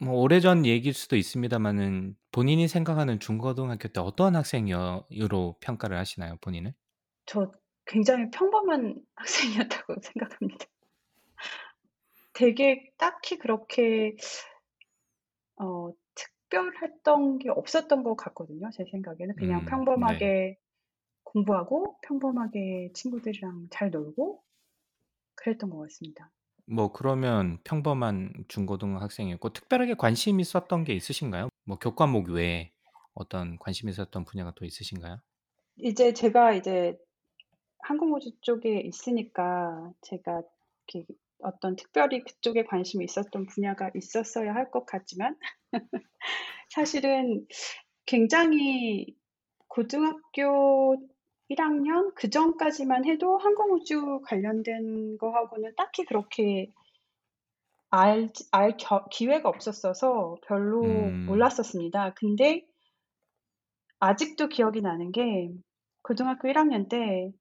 뭐 0.01 0.15
오래전 0.15 0.65
얘기일 0.65 0.96
수도 0.96 1.15
있습니다만은 1.15 2.15
본인이 2.31 2.67
생각하는 2.67 3.20
중고등학교 3.20 3.88
때 3.88 4.01
어떤 4.01 4.36
학생으로 4.36 5.58
평가를 5.62 5.98
하시나요, 5.98 6.38
본인은? 6.41 6.74
저 7.25 7.51
굉장히 7.86 8.29
평범한 8.31 8.96
학생이었다고 9.15 9.96
생각합니다. 10.01 10.65
되게 12.34 12.91
딱히 12.98 13.38
그렇게 13.38 14.15
어, 15.58 15.91
특별했던 16.15 17.38
게 17.38 17.50
없었던 17.50 18.03
것 18.03 18.15
같거든요. 18.15 18.70
제 18.72 18.84
생각에는 18.91 19.36
그냥 19.36 19.62
음, 19.62 19.65
네. 19.65 19.70
평범하게 19.70 20.58
공부하고 21.24 21.98
평범하게 22.01 22.91
친구들이랑 22.93 23.67
잘 23.72 23.91
놀고 23.91 24.43
그랬던 25.36 25.70
것 25.70 25.79
같습니다. 25.79 26.31
뭐 26.65 26.91
그러면 26.91 27.60
평범한 27.63 28.46
중고등학생이었고 28.48 29.50
특별하게 29.53 29.96
관심 29.96 30.39
있었던 30.39 30.84
게 30.84 30.94
있으신가요? 30.94 31.50
뭐 31.65 31.77
교과목 31.77 32.30
외에 32.30 32.72
어떤 33.13 33.58
관심 33.60 33.89
있었던 33.89 34.25
분야가 34.25 34.53
또 34.56 34.65
있으신가요? 34.65 35.20
이제 35.77 36.13
제가 36.13 36.53
이제 36.53 36.98
항공우주 37.79 38.42
쪽에 38.42 38.81
있으니까 38.81 39.92
제가 40.01 40.44
어떤 41.44 41.75
특별히 41.75 42.24
그쪽에 42.24 42.66
관심이 42.66 43.03
있었던 43.05 43.48
분야가 43.48 43.90
있었어야 43.96 44.53
할 44.53 44.70
것 44.72 44.86
같지만 44.86 45.36
사실은 46.70 47.48
굉장히 48.05 49.16
고등학교 49.68 50.98
1학년 51.51 52.14
그 52.16 52.29
전까지만 52.29 53.05
해도 53.05 53.37
항공우주 53.37 54.22
관련된 54.25 55.18
거하고는 55.18 55.74
딱히 55.75 56.05
그렇게 56.05 56.72
알, 57.90 58.29
알 58.51 58.77
겨- 58.77 59.05
기회가 59.11 59.50
없었어서 59.50 60.37
별로 60.48 60.81
음. 60.81 61.25
몰랐었습니다. 61.25 62.14
근데 62.16 62.66
아직도 64.00 64.48
기억이 64.48 64.81
나는 64.81 65.11
게 65.11 65.51
고등학교 66.01 66.48
1학년 66.48 66.87
때 66.87 67.31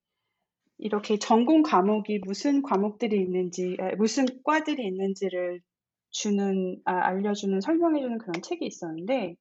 이렇게 0.77 1.17
전공 1.17 1.61
과목이 1.61 2.19
무슨 2.25 2.61
과목들이 2.61 3.15
있는지, 3.17 3.77
아, 3.79 3.95
무슨 3.95 4.25
과들이 4.43 4.85
있는지를 4.87 5.61
주는, 6.09 6.81
아, 6.85 6.91
알려주는, 7.07 7.61
설명해주는 7.61 8.17
그런 8.17 8.41
책이 8.41 8.65
있었는데, 8.65 9.35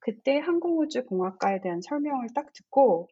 그때 0.00 0.38
항공우주공학과에 0.38 1.60
대한 1.60 1.82
설명을 1.82 2.28
딱 2.34 2.52
듣고, 2.54 3.08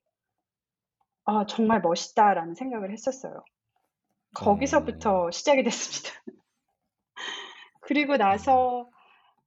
아, 1.26 1.44
정말 1.46 1.80
멋있다라는 1.80 2.54
생각을 2.54 2.92
했었어요. 2.92 3.42
거기서부터 4.34 5.30
시작이 5.32 5.64
됐습니다. 5.64 6.10
그리고 7.80 8.16
나서, 8.16 8.88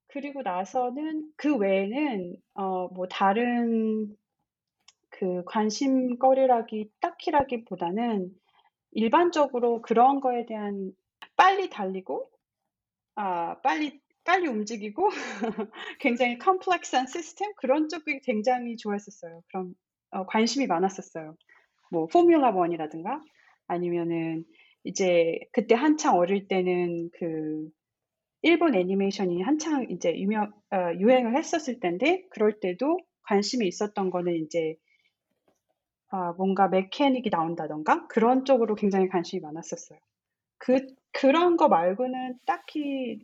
그리고 0.07 0.41
나서는 0.41 1.31
그 1.37 1.55
외에는, 1.55 2.35
어, 2.55 2.89
뭐 2.89 3.07
다른 3.07 4.13
그 5.09 5.43
관심거리라기 5.45 6.91
딱히라기보다는 6.99 8.29
일반적으로 8.91 9.81
그런 9.81 10.19
거에 10.19 10.45
대한 10.45 10.91
빨리 11.37 11.69
달리고, 11.69 12.29
아, 13.15 13.57
빨리, 13.61 14.01
빨리 14.25 14.47
움직이고, 14.47 15.07
굉장히 16.01 16.37
컴플렉스한 16.39 17.07
시스템? 17.07 17.53
그런 17.55 17.87
쪽이 17.87 18.19
굉장히 18.21 18.75
좋아했었어요. 18.75 19.43
그런, 19.47 19.75
어, 20.11 20.25
관심이 20.25 20.67
많았었어요. 20.67 21.37
뭐, 21.89 22.07
포뮬라 22.07 22.51
원이라든가, 22.51 23.21
아니면은, 23.67 24.45
이제, 24.83 25.39
그때 25.51 25.75
한창 25.75 26.17
어릴 26.17 26.47
때는 26.47 27.09
그, 27.17 27.69
일본 28.41 28.75
애니메이션이 28.75 29.41
한창 29.41 29.87
이제 29.89 30.17
유명, 30.17 30.51
어, 30.71 30.93
유행을 30.97 31.37
했었을 31.37 31.79
때인데, 31.79 32.25
그럴 32.29 32.59
때도 32.59 32.97
관심이 33.23 33.67
있었던 33.67 34.09
거는 34.09 34.33
이제, 34.35 34.75
아, 36.11 36.31
뭔가 36.33 36.67
메케닉이 36.67 37.29
나온다던가 37.29 38.07
그런 38.07 38.45
쪽으로 38.45 38.75
굉장히 38.75 39.07
관심이 39.09 39.41
많았었어요. 39.41 39.99
그, 40.57 40.87
그런 41.11 41.57
거 41.57 41.67
말고는 41.67 42.39
딱히 42.45 43.19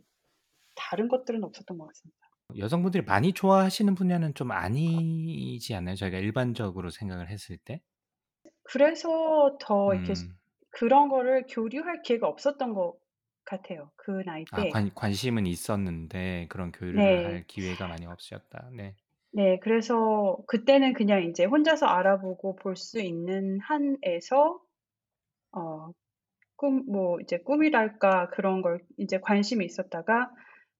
다른 0.74 1.08
것들은 1.08 1.42
없었던 1.42 1.78
것 1.78 1.86
같습니다. 1.88 2.18
여성분들이 2.56 3.04
많이 3.04 3.32
좋아하시는 3.32 3.94
분야는 3.96 4.34
좀 4.34 4.52
아니지 4.52 5.74
않나요? 5.74 5.96
저희가 5.96 6.18
일반적으로 6.18 6.90
생각을 6.90 7.28
했을 7.28 7.56
때. 7.56 7.80
그래서 8.68 9.56
더 9.60 9.94
이렇게 9.94 10.12
음. 10.12 10.36
그런 10.70 11.08
거를 11.08 11.44
교류할 11.48 12.02
기회가 12.02 12.28
없었던 12.28 12.74
것 12.74 12.98
같아요. 13.44 13.90
그 13.96 14.22
나이 14.24 14.44
아, 14.50 14.56
때. 14.62 14.68
관, 14.68 14.92
관심은 14.94 15.46
있었는데 15.46 16.46
그런 16.48 16.72
교류를 16.72 17.02
네. 17.02 17.24
할 17.24 17.44
기회가 17.46 17.86
많이 17.86 18.06
없으셨다. 18.06 18.70
네. 18.72 18.96
네, 19.32 19.58
그래서 19.60 20.38
그때는 20.46 20.94
그냥 20.94 21.22
이제 21.24 21.44
혼자서 21.44 21.86
알아보고 21.86 22.56
볼 22.56 22.76
수 22.76 23.00
있는 23.00 23.58
한에서, 23.60 24.60
어, 25.52 25.90
꿈, 26.56 26.84
뭐, 26.86 27.20
이제 27.20 27.38
꿈이랄까 27.38 28.30
그런 28.30 28.62
걸 28.62 28.80
이제 28.98 29.18
관심이 29.20 29.64
있었다가 29.64 30.30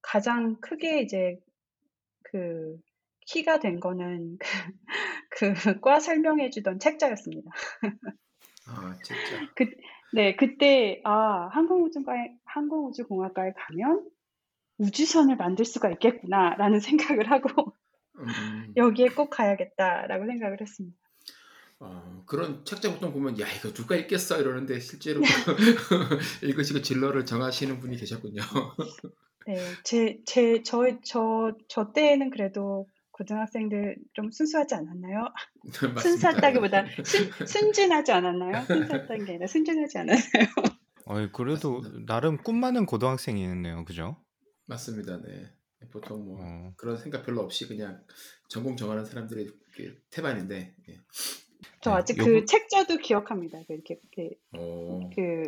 가장 0.03 0.61
크게 0.61 1.03
이제 1.03 1.38
그 2.25 2.79
키가 3.27 3.59
된 3.59 3.81
거는 3.81 4.39
그 5.31 5.53
과 5.83 6.01
설명해 6.01 6.51
주던 6.51 6.79
책자였습니다. 6.79 7.51
아, 8.69 8.97
진짜. 9.03 9.53
그, 9.55 9.67
네, 10.12 10.35
그때, 10.37 11.01
아, 11.05 11.49
항공우주과에, 11.53 12.33
항공우주공학과에 12.45 13.53
가면 13.57 14.09
우주선을 14.79 15.37
만들 15.37 15.65
수가 15.65 15.91
있겠구나라는 15.93 16.81
생각을 17.21 17.31
하고 17.31 17.75
음, 18.19 18.73
여기에 18.77 19.09
꼭 19.09 19.31
가야겠다라고 19.31 20.27
생각을 20.27 20.61
했습니다. 20.61 20.97
어, 21.79 22.23
그런 22.27 22.65
책자 22.65 22.91
보통 22.91 23.12
보면 23.12 23.39
야 23.39 23.47
이거 23.47 23.71
누가 23.75 23.97
읽겠어 23.97 24.41
이러는데 24.41 24.81
실제로 24.81 25.21
읽으시고 26.43 26.81
진로를 26.81 27.27
정하시는 27.27 27.79
분이 27.81 27.99
계셨군요. 27.99 28.41
네, 29.47 29.57
제, 29.85 30.19
제, 30.25 30.62
저, 30.62 30.85
저, 31.05 31.53
저 31.69 31.93
때에는 31.93 32.31
그래도 32.31 32.89
고등학생들 33.21 33.97
좀 34.13 34.31
순수하지 34.31 34.75
않았나요? 34.75 35.29
맞습니다. 35.65 36.01
순수하다기보다 36.03 36.85
순, 37.05 37.31
순진하지 37.49 38.13
않았나요? 38.13 38.65
순수했던 38.67 39.25
게 39.25 39.33
아니라 39.33 39.47
순진하지 39.47 39.99
않았나요? 39.99 40.21
어이, 41.07 41.33
그래도 41.33 41.81
맞습니다. 41.81 42.13
나름 42.15 42.37
꿈 42.37 42.61
많은 42.61 42.85
고등학생이었네요. 42.85 43.85
그죠? 43.87 44.23
맞습니다. 44.67 45.23
네. 45.23 45.51
보통 45.93 46.25
뭐 46.27 46.39
어. 46.41 46.73
그런 46.77 46.99
생각 46.99 47.25
별로 47.25 47.41
없이 47.43 47.67
그냥 47.69 48.03
전공 48.49 48.77
정하는 48.77 49.05
사람들이 49.07 49.45
이렇게 49.79 49.97
태반인데. 50.11 50.75
예. 50.91 50.97
저 51.81 51.93
네, 51.93 51.97
아직 51.97 52.17
요거- 52.19 52.25
그 52.25 52.45
책자도 52.45 52.99
기억합니다. 52.99 53.61
그 53.67 53.73
이렇게 53.75 53.99
그, 54.15 54.29
어, 54.59 55.09
그, 55.15 55.43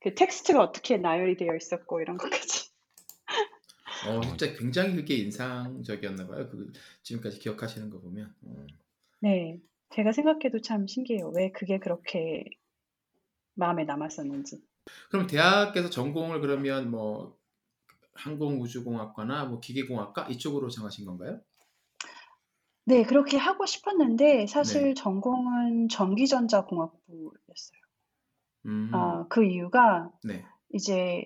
그 0.00 0.14
텍스트가 0.14 0.60
어떻게 0.62 0.98
나열이 0.98 1.36
되어 1.36 1.54
있었고 1.56 2.00
이런 2.02 2.16
것까지. 2.18 2.70
어, 4.04 4.20
진짜 4.20 4.52
굉장히 4.54 4.94
그게 4.94 5.16
인상적이었나 5.16 6.26
봐요. 6.26 6.48
그 6.50 6.72
지금까지 7.02 7.38
기억하시는 7.38 7.88
거 7.90 8.00
보면. 8.00 8.34
어. 8.44 8.66
네, 9.20 9.60
제가 9.90 10.12
생각해도 10.12 10.60
참 10.60 10.86
신기해요. 10.86 11.30
왜 11.34 11.50
그게 11.50 11.78
그렇게 11.78 12.44
마음에 13.54 13.84
남았었는지. 13.84 14.62
그럼 15.10 15.26
대학에서 15.26 15.90
전공을 15.90 16.40
그러면 16.40 16.90
뭐 16.90 17.38
항공우주공학과나 18.14 19.46
뭐 19.46 19.60
기계공학과 19.60 20.28
이쪽으로 20.28 20.68
정하신 20.68 21.06
건가요? 21.06 21.40
네, 22.84 23.02
그렇게 23.02 23.36
하고 23.36 23.66
싶었는데 23.66 24.46
사실 24.46 24.82
네. 24.82 24.94
전공은 24.94 25.88
전기전자공학부였어요. 25.88 27.80
음, 28.66 28.90
아, 28.94 29.26
그 29.28 29.44
이유가 29.44 30.12
네. 30.22 30.44
이제 30.72 31.24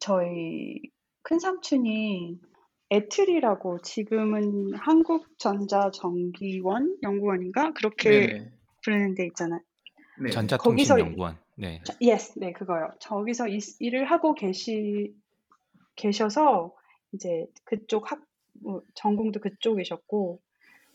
저희 0.00 0.80
큰 1.28 1.40
삼촌이 1.40 2.38
에트리라고 2.88 3.80
지금은 3.82 4.74
한국전자전기원 4.74 6.98
연구원인가 7.02 7.72
그렇게 7.72 8.10
네네. 8.28 8.52
부르는 8.84 9.16
데 9.16 9.26
있잖아요. 9.26 9.60
네. 10.22 10.30
전자통신연구원. 10.30 11.36
네. 11.56 11.82
저- 11.84 11.94
yes, 12.00 12.38
네, 12.38 12.52
그거요. 12.52 12.90
저기서 13.00 13.48
이, 13.48 13.58
일을 13.80 14.04
하고 14.04 14.34
계시, 14.34 15.16
계셔서, 15.96 16.72
이제 17.10 17.46
그쪽 17.64 18.12
학, 18.12 18.20
뭐, 18.62 18.82
전공도 18.94 19.40
그쪽이셨고, 19.40 20.40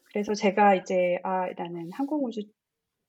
그래서 0.06 0.34
제가 0.34 0.76
이제, 0.76 1.17
아, 1.24 1.50
나는 1.58 1.91
항공우주 1.91 2.44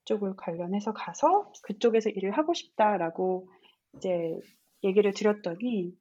쪽을 0.07 0.35
관련해서 0.37 0.93
가서 0.93 1.53
그쪽에서 1.63 2.11
일을 2.11 2.33
하고 2.33 2.53
싶다라고 2.53 3.49
이제 3.97 4.37
얘기를 4.83 5.13
드렸더니, 5.13 5.95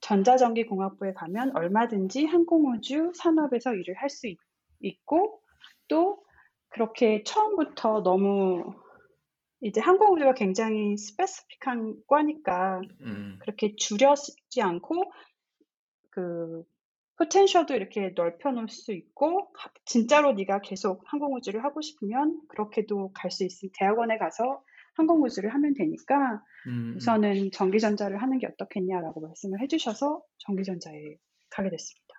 전자전기공학부에 0.00 1.12
가면 1.14 1.56
얼마든지 1.56 2.26
항공우주 2.26 3.12
산업에서 3.14 3.74
일을 3.74 3.94
할 3.96 4.08
수 4.10 4.28
있고, 4.80 5.42
또 5.88 6.24
그렇게 6.68 7.22
처음부터 7.24 8.02
너무 8.02 8.74
이제 9.60 9.80
항공우주가 9.80 10.34
굉장히 10.34 10.96
스페시픽한 10.96 12.02
과니까 12.06 12.80
음, 13.02 13.38
그렇게 13.40 13.74
줄여지 13.76 14.62
않고 14.62 15.12
그 16.10 16.64
포텐셜도 17.16 17.74
이렇게 17.74 18.12
넓혀 18.16 18.50
놓을 18.50 18.68
수 18.68 18.92
있고 18.92 19.52
가- 19.52 19.70
진짜로 19.84 20.32
네가 20.32 20.60
계속 20.62 21.02
항공우주를 21.06 21.62
하고 21.64 21.80
싶으면 21.82 22.40
그렇게도 22.48 23.12
갈 23.14 23.30
수 23.30 23.44
있으니 23.44 23.70
대학원에 23.74 24.18
가서 24.18 24.62
항공우주를 25.00 25.52
하면 25.54 25.74
되니까 25.74 26.42
음, 26.66 26.92
음. 26.92 26.94
우선은 26.96 27.50
전기전자를 27.52 28.20
하는 28.20 28.38
게 28.38 28.46
어떻겠냐라고 28.46 29.20
말씀을 29.20 29.60
해주셔서 29.60 30.22
전기전자에 30.38 31.16
가게 31.50 31.70
됐습니다. 31.70 32.14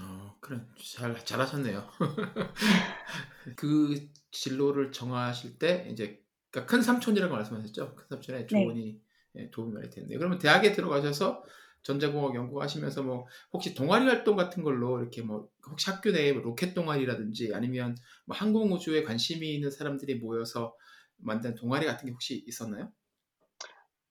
어, 0.00 0.36
그래. 0.40 0.60
잘, 0.94 1.16
잘하셨네요. 1.24 1.88
그 3.56 4.08
진로를 4.30 4.92
정하실 4.92 5.58
때 5.58 5.88
이제 5.90 6.22
그러니까 6.50 6.70
큰 6.70 6.82
삼촌이라고 6.82 7.34
말씀하셨죠? 7.34 7.94
큰 7.94 8.06
삼촌의 8.10 8.46
조언이 8.46 9.00
예, 9.36 9.50
도움이 9.50 9.74
많이 9.74 9.90
됐네요. 9.90 10.18
그러면 10.18 10.38
대학에 10.38 10.72
들어가셔서 10.72 11.42
전자공학 11.82 12.34
연구하시면서 12.34 13.02
뭐 13.02 13.26
혹시 13.52 13.74
동아리 13.74 14.04
활동 14.04 14.36
같은 14.36 14.62
걸로 14.62 15.00
이렇게 15.00 15.22
뭐 15.22 15.48
혹시 15.66 15.90
학교 15.90 16.10
내에 16.10 16.32
뭐 16.32 16.42
로켓 16.42 16.74
동아리라든지 16.74 17.54
아니면 17.54 17.96
뭐 18.24 18.36
항공우주에 18.36 19.04
관심이 19.04 19.54
있는 19.54 19.70
사람들이 19.70 20.16
모여서 20.16 20.74
만든 21.18 21.54
동아리 21.54 21.86
같은 21.86 22.06
게 22.06 22.12
혹시 22.12 22.42
있었나요? 22.46 22.92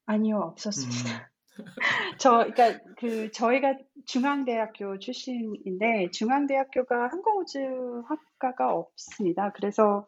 아니요, 0.05 0.37
음, 0.37 0.41
없었습니다. 0.51 1.31
저, 2.19 2.49
그러니까 2.53 2.79
그 2.97 3.31
저희가 3.31 3.77
중앙대학교 4.05 4.99
출신인데 4.99 6.11
중앙대학교가 6.11 7.09
항공우주학과가 7.09 8.73
없습니다. 8.73 9.51
그래서 9.53 10.07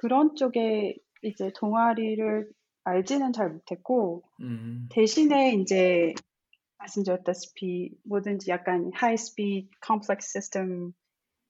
그런 0.00 0.34
쪽에 0.34 0.96
이제 1.22 1.52
동아리를 1.54 2.50
알지는 2.84 3.32
잘 3.32 3.50
못했고 3.50 4.22
음, 4.40 4.88
대신에 4.90 5.54
이제 5.54 6.14
말씀드렸다시피 6.78 7.90
뭐든지 8.04 8.50
약간 8.50 8.90
high 8.94 9.16
speed 9.16 9.68
complex 9.80 10.32
시스템 10.32 10.92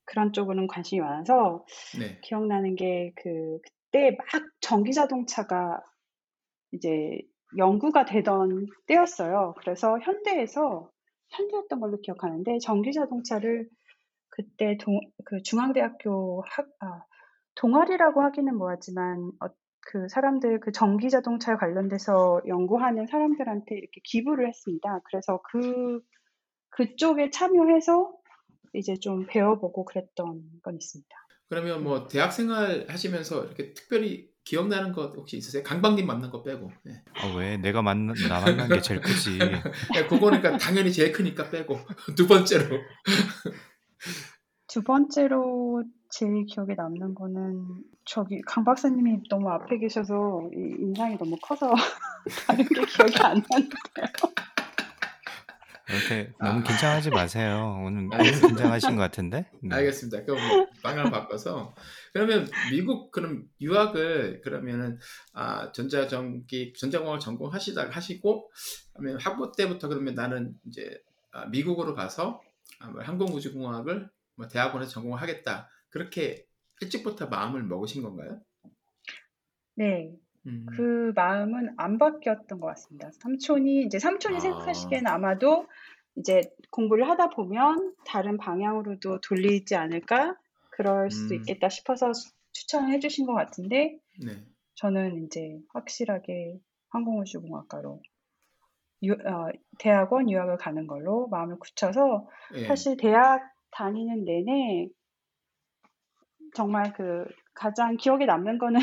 그런 0.05 0.33
쪽으로는 0.33 0.67
관심이 0.67 1.01
많아서 1.01 1.65
네. 1.99 2.19
기억나는 2.21 2.75
게 2.75 3.13
그 3.21 3.59
그때 3.91 4.15
막 4.17 4.27
전기 4.61 4.93
자동차가 4.93 5.81
이제 6.71 7.19
연구가 7.57 8.05
되던 8.05 8.67
때였어요. 8.85 9.55
그래서 9.57 9.97
현대에서 9.99 10.89
현대였던 11.29 11.79
걸로 11.79 11.99
기억하는데 11.99 12.59
전기 12.59 12.93
자동차를 12.93 13.67
그때 14.29 14.77
동, 14.79 14.99
그 15.25 15.41
중앙대학교 15.43 16.43
학, 16.47 16.67
아, 16.79 17.03
동아리라고 17.55 18.21
하기는 18.21 18.55
뭐하지만 18.55 19.31
어, 19.41 19.47
그 19.81 20.07
사람들 20.09 20.59
그 20.59 20.71
전기 20.71 21.09
자동차에 21.09 21.55
관련돼서 21.55 22.41
연구하는 22.47 23.07
사람들한테 23.07 23.75
이렇게 23.75 24.01
기부를 24.03 24.47
했습니다. 24.47 24.99
그래서 25.05 25.41
그 25.51 26.01
그쪽에 26.69 27.31
참여해서 27.31 28.13
이제 28.73 28.95
좀 28.99 29.25
배워보고 29.25 29.85
그랬던 29.85 30.43
건 30.61 30.75
있습니다. 30.75 31.09
그러면 31.49 31.83
뭐 31.83 32.07
대학 32.07 32.31
생활 32.31 32.85
하시면서 32.87 33.43
이렇게 33.43 33.73
특별히 33.73 34.29
기억나는 34.43 34.93
것 34.93 35.15
혹시 35.15 35.37
있으세요? 35.37 35.63
강박님 35.63 36.05
만난 36.05 36.29
거 36.29 36.43
빼고. 36.43 36.71
네. 36.83 37.03
아, 37.15 37.27
왜 37.35 37.57
내가 37.57 37.81
만나 37.81 38.13
나 38.27 38.39
만난 38.39 38.69
게 38.69 38.79
제일 38.81 39.01
크지. 39.01 39.37
네, 39.93 40.07
그거는 40.07 40.41
그러니까 40.41 40.57
당연히 40.57 40.91
제일 40.91 41.11
크니까 41.11 41.49
빼고 41.49 41.79
두 42.15 42.27
번째로. 42.27 42.79
두 44.67 44.83
번째로 44.83 45.83
제일 46.11 46.45
기억에 46.45 46.75
남는 46.75 47.15
거는 47.15 47.83
저기 48.05 48.41
강 48.45 48.63
박사님이 48.63 49.23
너무 49.29 49.49
앞에 49.49 49.77
계셔서 49.79 50.49
이 50.55 50.75
인상이 50.79 51.17
너무 51.17 51.35
커서 51.41 51.71
다른 52.47 52.65
게 52.65 52.81
기억이 52.85 53.17
안 53.23 53.43
나는데요. 53.49 54.07
이렇게 55.89 56.31
아. 56.39 56.49
너무 56.49 56.63
긴장하지 56.63 57.09
마세요. 57.09 57.81
오늘 57.83 58.03
너무 58.03 58.15
알겠습니다. 58.15 58.47
긴장하신 58.47 58.95
것 58.95 59.01
같은데. 59.01 59.49
네. 59.61 59.75
알겠습니다. 59.75 60.23
그럼 60.23 60.47
뭐 60.47 60.67
방향을 60.83 61.11
바꿔서 61.11 61.73
그러면 62.13 62.47
미국 62.71 63.11
그럼 63.11 63.45
유학을 63.59 64.41
그러면은 64.41 64.99
아 65.33 65.71
전자전기 65.71 66.73
전자공학 66.77 67.19
전공하시다가 67.19 67.91
하시고 67.91 68.51
그러면 68.93 69.19
학부 69.19 69.51
때부터 69.57 69.87
그러면 69.87 70.13
나는 70.13 70.53
이제 70.67 71.01
아, 71.31 71.45
미국으로 71.45 71.95
가서 71.95 72.41
아, 72.79 72.89
뭐 72.89 73.01
항공우주공학을 73.03 74.09
뭐 74.35 74.47
대학원에서 74.47 74.91
전공을 74.91 75.21
하겠다 75.21 75.69
그렇게 75.89 76.45
일찍부터 76.81 77.27
마음을 77.27 77.63
먹으신 77.63 78.03
건가요? 78.03 78.39
네, 79.75 80.11
음, 80.47 80.65
그 80.75 81.11
마음은 81.15 81.75
안 81.77 81.97
바뀌었던 81.97 82.59
것 82.59 82.67
같습니다. 82.67 83.09
삼촌이 83.19 83.81
이제 83.83 83.99
삼촌이 83.99 84.37
아. 84.37 84.39
생각하시기에는 84.39 85.07
아마도 85.07 85.67
이제 86.15 86.41
공부를 86.71 87.07
하다 87.09 87.29
보면 87.29 87.93
다른 88.05 88.37
방향으로도 88.37 89.21
돌리지 89.21 89.75
않을까 89.75 90.35
그럴 90.71 91.11
수도 91.11 91.35
음. 91.35 91.39
있겠다 91.39 91.69
싶어서 91.69 92.13
수- 92.13 92.33
추천을 92.51 92.91
해주신 92.93 93.25
것 93.25 93.33
같은데 93.33 93.99
네. 94.23 94.45
저는 94.75 95.25
이제 95.25 95.59
확실하게 95.73 96.59
항공우주공학과로 96.89 98.01
유, 99.03 99.13
어, 99.13 99.49
대학원 99.77 100.29
유학을 100.29 100.57
가는 100.57 100.87
걸로 100.87 101.27
마음을 101.27 101.57
굳혀서 101.59 102.27
예. 102.55 102.67
사실 102.67 102.97
대학 102.97 103.41
다니는 103.71 104.25
내내 104.25 104.89
정말 106.55 106.91
그 106.93 107.25
가장 107.53 107.97
기억에 107.97 108.25
남는 108.25 108.57
거는 108.57 108.79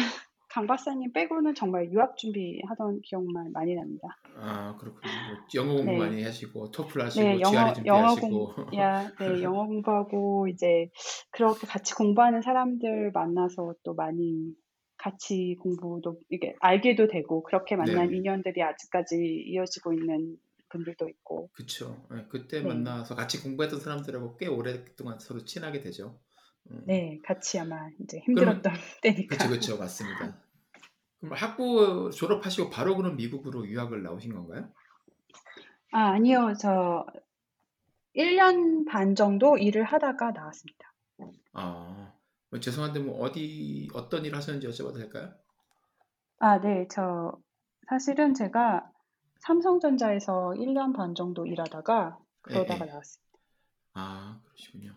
강 0.57 0.67
박사님 0.67 1.13
빼고는 1.13 1.55
정말 1.55 1.93
유학 1.93 2.17
준비하던 2.17 3.03
기억만 3.03 3.53
많이 3.53 3.75
납니다. 3.75 4.09
아 4.37 4.75
그렇군요. 4.79 5.13
뭐 5.29 5.37
영어 5.55 5.77
공부 5.77 5.93
네. 5.93 5.99
많이 5.99 6.23
하시고 6.23 6.71
토플 6.71 7.03
하시고 7.03 7.23
네, 7.23 7.41
영어 7.41 7.75
영어 7.85 8.15
준비하시고 8.15 8.55
공, 8.55 8.67
야, 8.81 9.07
네, 9.21 9.43
영어 9.43 9.67
공부하고 9.67 10.49
이제 10.49 10.89
그렇게 11.31 11.67
같이 11.67 11.93
공부하는 11.93 12.41
사람들 12.41 13.11
만나서 13.13 13.75
또 13.83 13.93
많이 13.93 14.55
같이 14.97 15.59
공부도 15.61 16.21
이게 16.31 16.55
알게도 16.61 17.09
되고 17.09 17.43
그렇게 17.43 17.77
만난 17.77 18.09
네. 18.09 18.17
인연들이 18.17 18.63
아직까지 18.63 19.45
이어지고 19.49 19.93
있는 19.93 20.39
분들도 20.71 21.07
있고. 21.07 21.51
예, 22.15 22.25
그때 22.31 22.63
네. 22.63 22.67
만나서 22.67 23.15
같이 23.15 23.43
공부했던 23.43 23.79
사람들하고 23.79 24.39
꽤 24.39 24.47
오랫동안 24.47 25.19
서로 25.19 25.45
친하게 25.45 25.81
되죠. 25.83 26.19
음. 26.71 26.83
네, 26.87 27.19
같이 27.25 27.59
아마 27.59 27.91
이제 28.01 28.21
힘들었던 28.25 28.73
때니까. 29.03 29.37
그쵸, 29.37 29.51
그쵸, 29.51 29.79
맞습니다. 29.79 30.46
그럼 31.27 31.39
학부 31.39 32.11
졸업하시고 32.15 32.71
바로 32.71 32.97
그럼 32.97 33.17
미국으로 33.17 33.67
유학을 33.67 34.03
나오신 34.03 34.35
건가요? 34.35 34.69
아, 35.93 36.11
아니요. 36.13 36.55
저 36.61 37.05
1년 38.15 38.87
반 38.87 39.15
정도 39.15 39.59
일을 39.59 39.85
하다가 39.85 40.31
나왔습니다. 40.31 40.95
아, 41.53 42.13
뭐 42.51 42.61
죄송한데 42.61 43.01
뭐 43.01 43.19
어디 43.21 43.89
어떤 43.93 44.25
일 44.25 44.35
하셨는지 44.35 44.69
여쭤봐도 44.69 44.99
될까요? 44.99 45.33
아, 46.39 46.61
네. 46.61 46.87
저 46.91 47.37
사실은 47.89 48.35
제가 48.35 48.91
삼성전자에서 49.41 50.55
1년 50.57 50.95
반 50.95 51.15
정도 51.15 51.47
일하다가 51.47 52.19
그러다가 52.43 52.85
예, 52.85 52.89
예. 52.89 52.91
나왔습니다. 52.91 53.33
아, 53.95 54.41
그러시군요. 54.45 54.95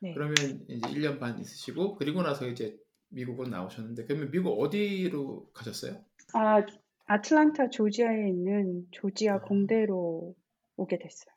네. 0.00 0.14
그러면 0.14 0.34
이제 0.68 0.88
1년 0.88 1.20
반 1.20 1.38
있으시고 1.38 1.96
그리고 1.96 2.22
나서 2.22 2.46
이제 2.46 2.76
미국으로 3.14 3.48
나오셨는데 3.48 4.04
그러면 4.04 4.30
미국 4.30 4.50
어디로 4.60 5.50
가셨어요? 5.54 6.04
아, 6.34 6.64
아틀란타 7.06 7.70
조지아에 7.70 8.28
있는 8.28 8.86
조지아 8.90 9.34
아. 9.36 9.40
공대로 9.40 10.34
오게 10.76 10.98
됐어요. 10.98 11.34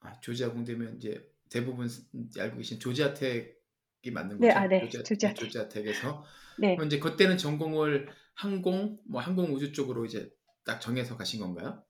아, 0.00 0.18
조지아 0.20 0.52
공대면 0.52 0.96
이제 0.96 1.30
대부분 1.50 1.88
알고 2.38 2.56
계신 2.58 2.78
조지아텍이 2.78 4.10
맞는 4.12 4.38
네, 4.40 4.48
거죠? 4.48 4.58
아, 4.58 4.66
네. 4.66 4.80
조지아, 4.80 5.02
조지아텍. 5.02 5.36
조지아텍 5.36 5.86
에서 5.86 6.24
네. 6.58 6.76
그럼 6.76 6.88
이제 6.88 6.98
그때는 6.98 7.38
전공을 7.38 8.08
항공, 8.34 8.98
뭐 9.06 9.20
항공 9.20 9.52
우주 9.52 9.72
쪽으로 9.72 10.04
이제 10.04 10.30
딱 10.64 10.80
정해서 10.80 11.16
가신 11.16 11.40
건가요? 11.40 11.82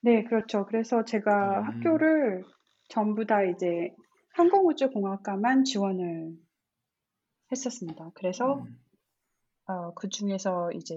네, 0.00 0.24
그렇죠. 0.24 0.66
그래서 0.66 1.04
제가 1.04 1.60
음. 1.60 1.64
학교를 1.64 2.44
전부 2.88 3.26
다 3.26 3.42
이제 3.42 3.94
항공우주공학과만 4.34 5.64
지원을 5.64 6.32
했었습니다. 7.50 8.10
그래서 8.14 8.54
음, 8.54 8.78
어, 9.66 9.94
그 9.94 10.08
중에서 10.08 10.70
이제 10.72 10.94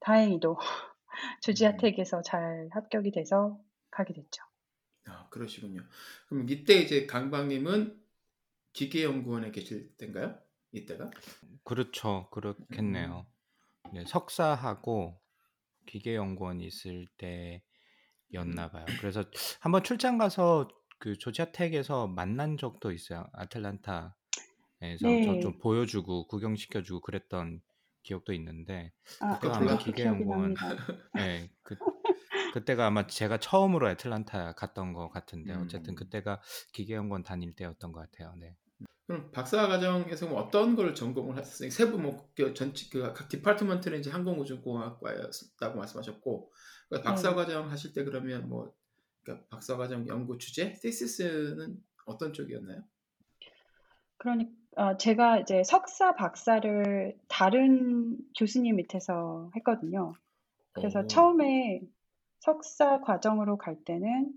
다행히도 0.00 0.56
조지아텍에서 1.42 2.22
잘 2.22 2.68
합격이 2.72 3.12
돼서 3.12 3.58
가게 3.90 4.14
됐죠. 4.14 4.42
아, 5.06 5.28
그러시군요. 5.30 5.82
그럼 6.28 6.48
이때 6.48 6.74
이제 6.74 7.06
강박님은 7.06 8.00
기계연구원에 8.72 9.50
계실 9.50 9.96
때인가요? 9.96 10.38
이때가? 10.72 11.10
그렇죠. 11.64 12.28
그렇겠네요. 12.30 13.26
네, 13.92 14.04
석사하고 14.06 15.20
기계연구원 15.86 16.60
있을 16.60 17.08
때였나 18.32 18.70
봐요. 18.70 18.86
그래서 19.00 19.24
한번 19.60 19.82
출장 19.82 20.18
가서 20.18 20.68
그 20.98 21.18
조지아텍에서 21.18 22.06
만난 22.06 22.56
적도 22.56 22.92
있어요. 22.92 23.28
아틀란타 23.32 24.16
에서 24.82 25.00
저 25.00 25.08
네. 25.08 25.40
좀 25.40 25.58
보여주고 25.58 26.26
구경시켜주고 26.26 27.00
그랬던 27.00 27.60
기억도 28.02 28.32
있는데 28.32 28.92
아, 29.20 29.38
그때가. 29.38 29.56
아마 29.56 29.76
그 29.78 29.84
기계연구원. 29.84 30.54
네, 31.14 31.50
그 31.62 31.76
그때가 32.54 32.86
아마 32.86 33.06
제가 33.06 33.38
처음으로 33.38 33.90
애틀란타 33.90 34.54
갔던 34.54 34.92
것 34.92 35.10
같은데 35.10 35.54
어쨌든 35.54 35.92
음. 35.92 35.96
그때가 35.96 36.40
기계연구원 36.72 37.22
다닐 37.22 37.54
때였던 37.54 37.92
것 37.92 38.00
같아요. 38.00 38.34
네. 38.38 38.56
그럼 39.06 39.30
박사 39.32 39.66
과정에서 39.66 40.28
뭐 40.28 40.40
어떤 40.40 40.76
걸 40.76 40.94
전공을 40.94 41.36
하셨어요? 41.36 41.68
세부 41.70 41.98
뭐 41.98 42.30
전체 42.54 42.88
그각 42.90 43.28
디파트먼트는 43.28 43.98
이제 43.98 44.10
항공우주공학과였다고 44.10 45.78
말씀하셨고 45.78 46.52
그 46.88 47.02
박사 47.02 47.30
네. 47.30 47.34
과정 47.34 47.70
하실 47.70 47.92
때 47.92 48.04
그러면 48.04 48.48
뭐 48.48 48.72
그러니까 49.22 49.46
박사 49.48 49.76
과정 49.76 50.06
연구 50.06 50.38
주제, 50.38 50.74
테시스는 50.80 51.76
어떤 52.06 52.32
쪽이었나요? 52.32 52.82
그러니까 54.16 54.59
어, 54.76 54.96
제가 54.96 55.40
이제 55.40 55.64
석사, 55.64 56.14
박사를 56.14 57.16
다른 57.28 58.16
교수님 58.38 58.76
밑에서 58.76 59.50
했거든요. 59.56 60.14
그래서 60.72 61.00
오. 61.00 61.06
처음에 61.06 61.80
석사 62.38 63.00
과정으로 63.00 63.58
갈 63.58 63.76
때는 63.84 64.32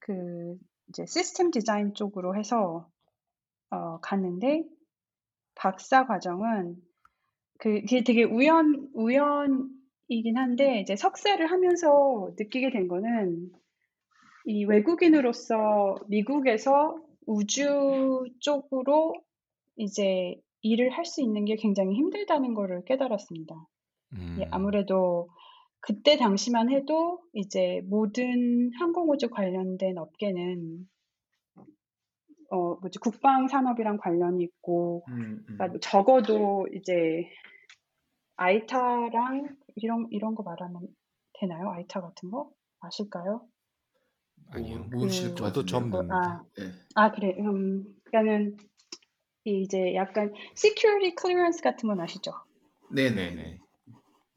그 0.00 0.58
이제 0.88 1.06
시스템 1.06 1.50
디자인 1.50 1.94
쪽으로 1.94 2.36
해서 2.36 2.88
어, 3.70 4.00
갔는데 4.00 4.64
박사 5.54 6.06
과정은 6.06 6.76
그 7.58 7.80
그게 7.80 8.02
되게 8.04 8.24
우연 8.24 8.88
우연이긴 8.94 10.36
한데 10.36 10.80
이제 10.80 10.96
석사를 10.96 11.44
하면서 11.50 12.30
느끼게 12.38 12.70
된 12.70 12.88
거는 12.88 13.50
이 14.46 14.64
외국인으로서 14.64 15.96
미국에서 16.08 17.00
우주 17.26 18.24
쪽으로 18.40 19.14
이제 19.78 20.34
일을 20.62 20.90
할 20.90 21.04
수 21.06 21.22
있는 21.22 21.44
게 21.44 21.56
굉장히 21.56 21.94
힘들다는 21.94 22.52
거를 22.54 22.84
깨달았습니다. 22.84 23.54
예, 24.38 24.44
음, 24.44 24.48
아무래도 24.50 25.28
그때 25.80 26.16
당시만 26.16 26.70
해도 26.70 27.20
이제 27.32 27.80
모든 27.86 28.70
항공우주 28.78 29.30
관련된 29.30 29.96
업계는 29.96 30.88
어 32.50 32.74
뭐지 32.76 32.98
국방 32.98 33.46
산업이랑 33.46 33.98
관련이 33.98 34.42
있고 34.42 35.04
음, 35.08 35.20
음. 35.20 35.44
그러니까 35.46 35.66
뭐 35.68 35.78
적어도 35.80 36.66
이제 36.74 37.24
아이타랑 38.36 39.56
이런 39.76 40.06
이런 40.10 40.34
거 40.34 40.42
말하면 40.42 40.88
되나요? 41.40 41.70
아이타 41.70 42.00
같은 42.00 42.30
거 42.30 42.50
아실까요? 42.80 43.46
아니요. 44.50 44.78
모- 44.90 44.98
모르실 45.00 45.30
그- 45.30 45.34
것 45.34 45.44
저도 45.52 45.64
처음 45.66 45.90
같은데요. 45.90 46.02
듣는데. 46.02 46.14
아, 46.14 46.44
예. 46.60 46.72
아 46.94 47.10
그래. 47.12 47.36
음, 47.38 47.84
그러니까는 48.04 48.56
이 49.48 49.62
이제 49.62 49.94
약간 49.94 50.32
security 50.56 51.14
clearance 51.18 51.62
같은 51.62 51.88
건 51.88 52.00
아시죠? 52.00 52.32
네네네. 52.90 53.34
네네. 53.34 53.58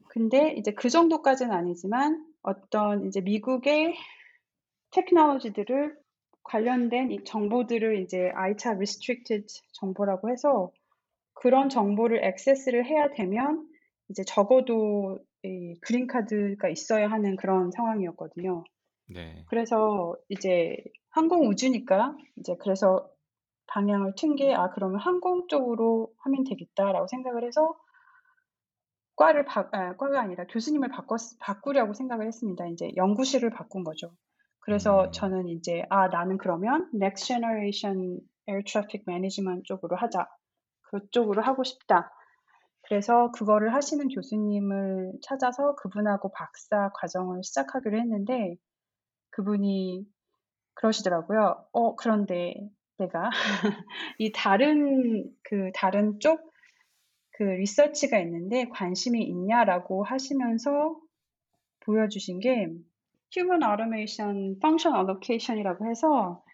근데 0.08 0.54
이제 0.58 0.72
그 0.72 0.88
정도까지는 0.88 1.52
아니지만 1.52 2.26
어떤 2.42 3.06
이제 3.06 3.20
미국의 3.20 3.94
테크놀로지들을 4.90 5.96
관련된 6.42 7.12
이 7.12 7.24
정보들을 7.24 8.00
이제 8.02 8.30
ITA 8.34 8.74
restricted 8.76 9.46
정보라고 9.72 10.30
해서 10.30 10.70
그런 11.34 11.68
정보를 11.68 12.24
액세스를 12.24 12.84
해야 12.84 13.10
되면 13.10 13.68
이제 14.08 14.22
적어도 14.24 15.18
이 15.44 15.74
그린 15.80 16.06
카드가 16.06 16.68
있어야 16.68 17.10
하는 17.10 17.36
그런 17.36 17.70
상황이었거든요. 17.70 18.64
네. 19.06 19.44
그래서 19.46 20.16
이제 20.28 20.76
항공 21.10 21.48
우주니까 21.48 22.16
이제 22.36 22.56
그래서 22.60 23.08
방향을 23.66 24.14
튼 24.16 24.36
게 24.36 24.54
아 24.54 24.70
그러면 24.70 25.00
항공 25.00 25.46
쪽으로 25.48 26.12
하면 26.18 26.44
되겠다라고 26.44 27.06
생각을 27.08 27.44
해서 27.44 27.74
과를 29.16 29.44
바, 29.44 29.68
아, 29.72 29.96
과가 29.96 30.20
아니라 30.20 30.44
교수님을 30.46 30.88
바꿨, 30.90 31.18
바꾸려고 31.40 31.92
생각을 31.94 32.26
했습니다. 32.26 32.66
이제 32.68 32.90
연구실을 32.96 33.50
바꾼 33.50 33.84
거죠. 33.84 34.12
그래서 34.60 35.06
음. 35.06 35.12
저는 35.12 35.48
이제 35.48 35.84
아 35.90 36.08
나는 36.08 36.38
그러면 36.38 36.90
Next 36.94 37.26
Generation 37.26 38.20
Air 38.48 38.64
Traffic 38.64 39.04
Management 39.08 39.64
쪽으로 39.64 39.96
하자. 39.96 40.26
그쪽으로 40.90 41.42
하고 41.42 41.64
싶다. 41.64 42.10
그래서 42.82 43.30
그거를 43.32 43.74
하시는 43.74 44.08
교수님을 44.08 45.14
찾아서 45.22 45.74
그분하고 45.76 46.32
박사 46.32 46.90
과정을 46.94 47.42
시작하기로 47.44 47.98
했는데 47.98 48.56
그분이 49.30 50.06
그러시더라고요. 50.74 51.66
어, 51.72 51.96
그런데 51.96 52.54
내가 53.02 53.30
이 54.18 54.32
다른 54.32 55.30
그 55.42 55.70
다른 55.74 56.18
쪽 56.20 56.52
그 57.42 57.42
리서치가 57.42 58.20
있는데 58.20 58.68
관심이 58.68 59.20
있냐라고 59.22 60.04
하시면서 60.04 60.96
보여주신 61.80 62.38
게 62.38 62.68
Human 63.34 63.62
Automation 63.62 64.56
Function 64.58 64.96
Allocation이라고 64.96 65.86
해서 65.86 66.44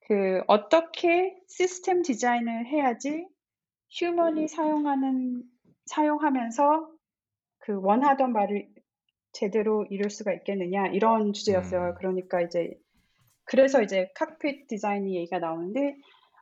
그 0.00 0.42
어떻게 0.46 1.34
시스템 1.46 2.02
디자인을 2.02 2.66
해야지 2.66 3.26
휴먼이 3.90 4.48
사용하는 4.48 5.44
사용하면서 5.86 6.90
그 7.60 7.80
원하던 7.80 8.34
바를 8.34 8.68
제대로 9.32 9.86
이룰 9.88 10.10
수가 10.10 10.34
있겠느냐 10.34 10.88
이런 10.88 11.32
주제였어요. 11.32 11.90
음. 11.90 11.94
그러니까 11.96 12.42
이제 12.42 12.78
그래서 13.48 13.82
이제 13.82 14.10
칵핏 14.14 14.68
디자인이 14.68 15.16
얘기가 15.16 15.38
나오는데 15.38 15.96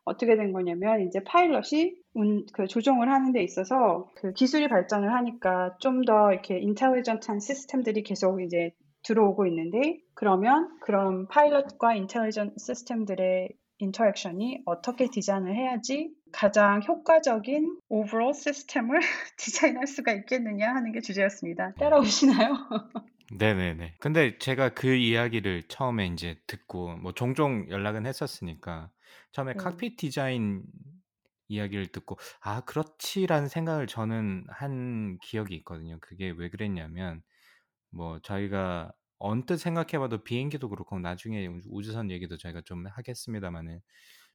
어떻게 0.05 0.37
된 0.37 0.53
거냐면 0.53 1.03
이제 1.03 1.23
파일럿이 1.25 1.95
운, 2.15 2.47
그 2.53 2.67
조종을 2.67 3.11
하는 3.11 3.33
데 3.33 3.43
있어서 3.43 4.09
그 4.15 4.33
기술이 4.33 4.69
발전을 4.69 5.13
하니까 5.13 5.77
좀 5.81 6.05
더 6.05 6.33
이렇게 6.33 6.59
인텔리전트한 6.59 7.41
시스템들이 7.41 8.03
계속 8.03 8.41
이제 8.41 8.71
들어오고 9.03 9.47
있는데 9.47 9.99
그러면 10.15 10.79
그런 10.81 11.27
파일럿과 11.29 11.95
intelligent 11.95 12.55
시스템들의 12.59 13.49
interaction이 13.79 14.63
어떻게 14.65 15.09
디자인을 15.09 15.55
해야지 15.55 16.11
가장 16.33 16.83
효과적인 16.83 17.79
overall 17.89 18.35
시스템을 18.35 19.01
디자인할 19.37 19.87
수가 19.87 20.13
있겠느냐 20.13 20.75
하는 20.75 20.93
게 20.93 21.01
주제였습니다. 21.01 21.73
따라오시나요? 21.79 22.55
네네네. 23.33 23.97
근데 23.99 24.39
제가 24.39 24.71
그 24.75 24.95
이야기를 24.95 25.65
처음에 25.65 26.07
이제 26.07 26.41
듣고 26.47 26.97
뭐 26.97 27.13
종종 27.13 27.69
연락은 27.71 28.07
했었으니까 28.07 28.91
처음에 29.33 29.55
네. 29.55 29.57
cockpit 29.57 29.97
디자인 29.97 30.63
이야기를 31.49 31.89
듣고 31.89 32.19
'아 32.41 32.61
그렇지.'라는 32.63 33.49
생각을 33.49 33.87
저는 33.89 34.47
한 34.49 35.19
기억이 35.23 35.55
있거든요. 35.57 35.99
그게 36.01 36.31
왜 36.31 36.49
그랬냐면 36.51 37.23
뭐 37.91 38.21
저희가 38.21 38.93
언뜻 39.19 39.59
생각해 39.59 39.99
봐도 39.99 40.25
비행기도 40.25 40.69
그렇고 40.71 40.99
나중에 41.01 41.49
우주선 41.71 42.11
얘기도 42.11 42.37
저희가 42.39 42.63
좀 42.63 42.87
하겠습니다마는 42.87 43.81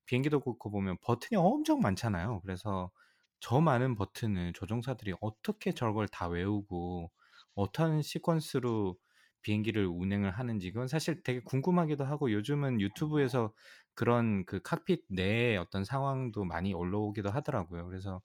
비행기도 0.06 0.40
그렇고 0.42 0.72
보면 0.72 0.98
버튼이 1.02 1.38
엄청 1.40 1.80
많잖아요. 1.82 2.42
그래서 2.42 2.92
저 3.40 3.62
많은 3.62 3.96
버튼을 3.96 4.54
조종사들이 4.54 5.14
어떻게 5.22 5.72
저걸 5.74 6.08
다 6.10 6.28
외우고 6.28 7.12
어떤 7.56 8.02
시퀀스로 8.02 8.98
비행기를 9.42 9.88
운행을 9.88 10.32
하는지 10.32 10.72
그건 10.72 10.88
사실 10.88 11.24
되게 11.24 11.42
궁금하기도 11.42 12.04
하고 12.06 12.32
요즘은 12.32 12.80
유튜브에서 12.82 13.54
그런 13.96 14.46
그 14.46 14.62
칵핏 14.62 15.06
내의 15.10 15.58
어떤 15.58 15.84
상황도 15.84 16.46
많이 16.46 16.74
올라오기도 16.74 17.30
하더라고요. 17.32 17.88
그래서 17.88 18.22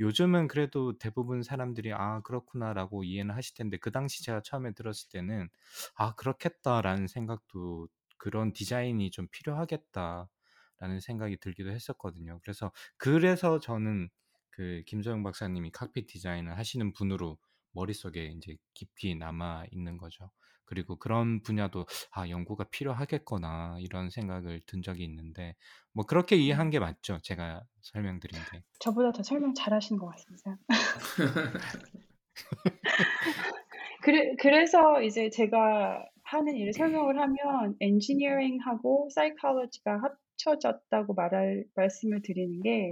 요즘은 0.00 0.48
그래도 0.48 0.98
대부분 0.98 1.42
사람들이 1.42 1.92
'아 1.92 2.20
그렇구나.'라고 2.22 3.04
이해는 3.04 3.34
하실 3.34 3.54
텐데 3.56 3.76
그 3.78 3.90
당시 3.92 4.24
제가 4.24 4.40
처음에 4.42 4.72
들었을 4.72 5.10
때는 5.10 5.48
'아 5.96 6.14
그렇겠다.'라는 6.14 7.06
생각도 7.06 7.88
'그런 8.18 8.52
디자인이 8.52 9.10
좀 9.10 9.28
필요하겠다.'라는 9.30 11.00
생각이 11.00 11.36
들기도 11.38 11.70
했었거든요. 11.70 12.40
그래서 12.42 12.72
그래서 12.96 13.60
저는 13.60 14.08
그 14.50 14.82
김소영 14.86 15.22
박사님이 15.22 15.70
칵핏 15.72 16.06
디자인을 16.06 16.56
하시는 16.58 16.92
분으로 16.92 17.38
머릿속에 17.72 18.26
인제 18.26 18.56
깊이 18.74 19.14
남아 19.16 19.66
있는 19.72 19.96
거죠. 19.98 20.30
그리고 20.64 20.96
그런 20.98 21.42
분야도 21.42 21.86
'아 22.12 22.28
연구가 22.28 22.64
필요하겠구나.' 22.70 23.78
이런 23.80 24.10
생각을 24.10 24.60
든 24.66 24.82
적이 24.82 25.04
있는데 25.04 25.54
뭐 25.92 26.04
그렇게 26.06 26.36
이해한 26.36 26.66
음. 26.66 26.70
게 26.70 26.78
맞죠? 26.80 27.18
제가 27.22 27.62
설명드린 27.82 28.44
게. 28.44 28.62
저보다 28.80 29.12
더 29.12 29.22
설명 29.22 29.54
잘하시는 29.54 29.98
것 30.00 30.08
같습니다. 30.08 30.58
그래 34.02 34.34
그래서 34.40 35.02
이제 35.02 35.30
제가 35.30 36.04
하는 36.24 36.56
일을 36.56 36.72
설명을 36.72 37.18
하면 37.20 37.76
엔지니어링하고 37.80 39.08
사이콜로지가 39.14 40.00
합쳐졌다고 40.38 41.14
말할 41.14 41.64
말씀을 41.74 42.22
드리는 42.22 42.62
게 42.62 42.90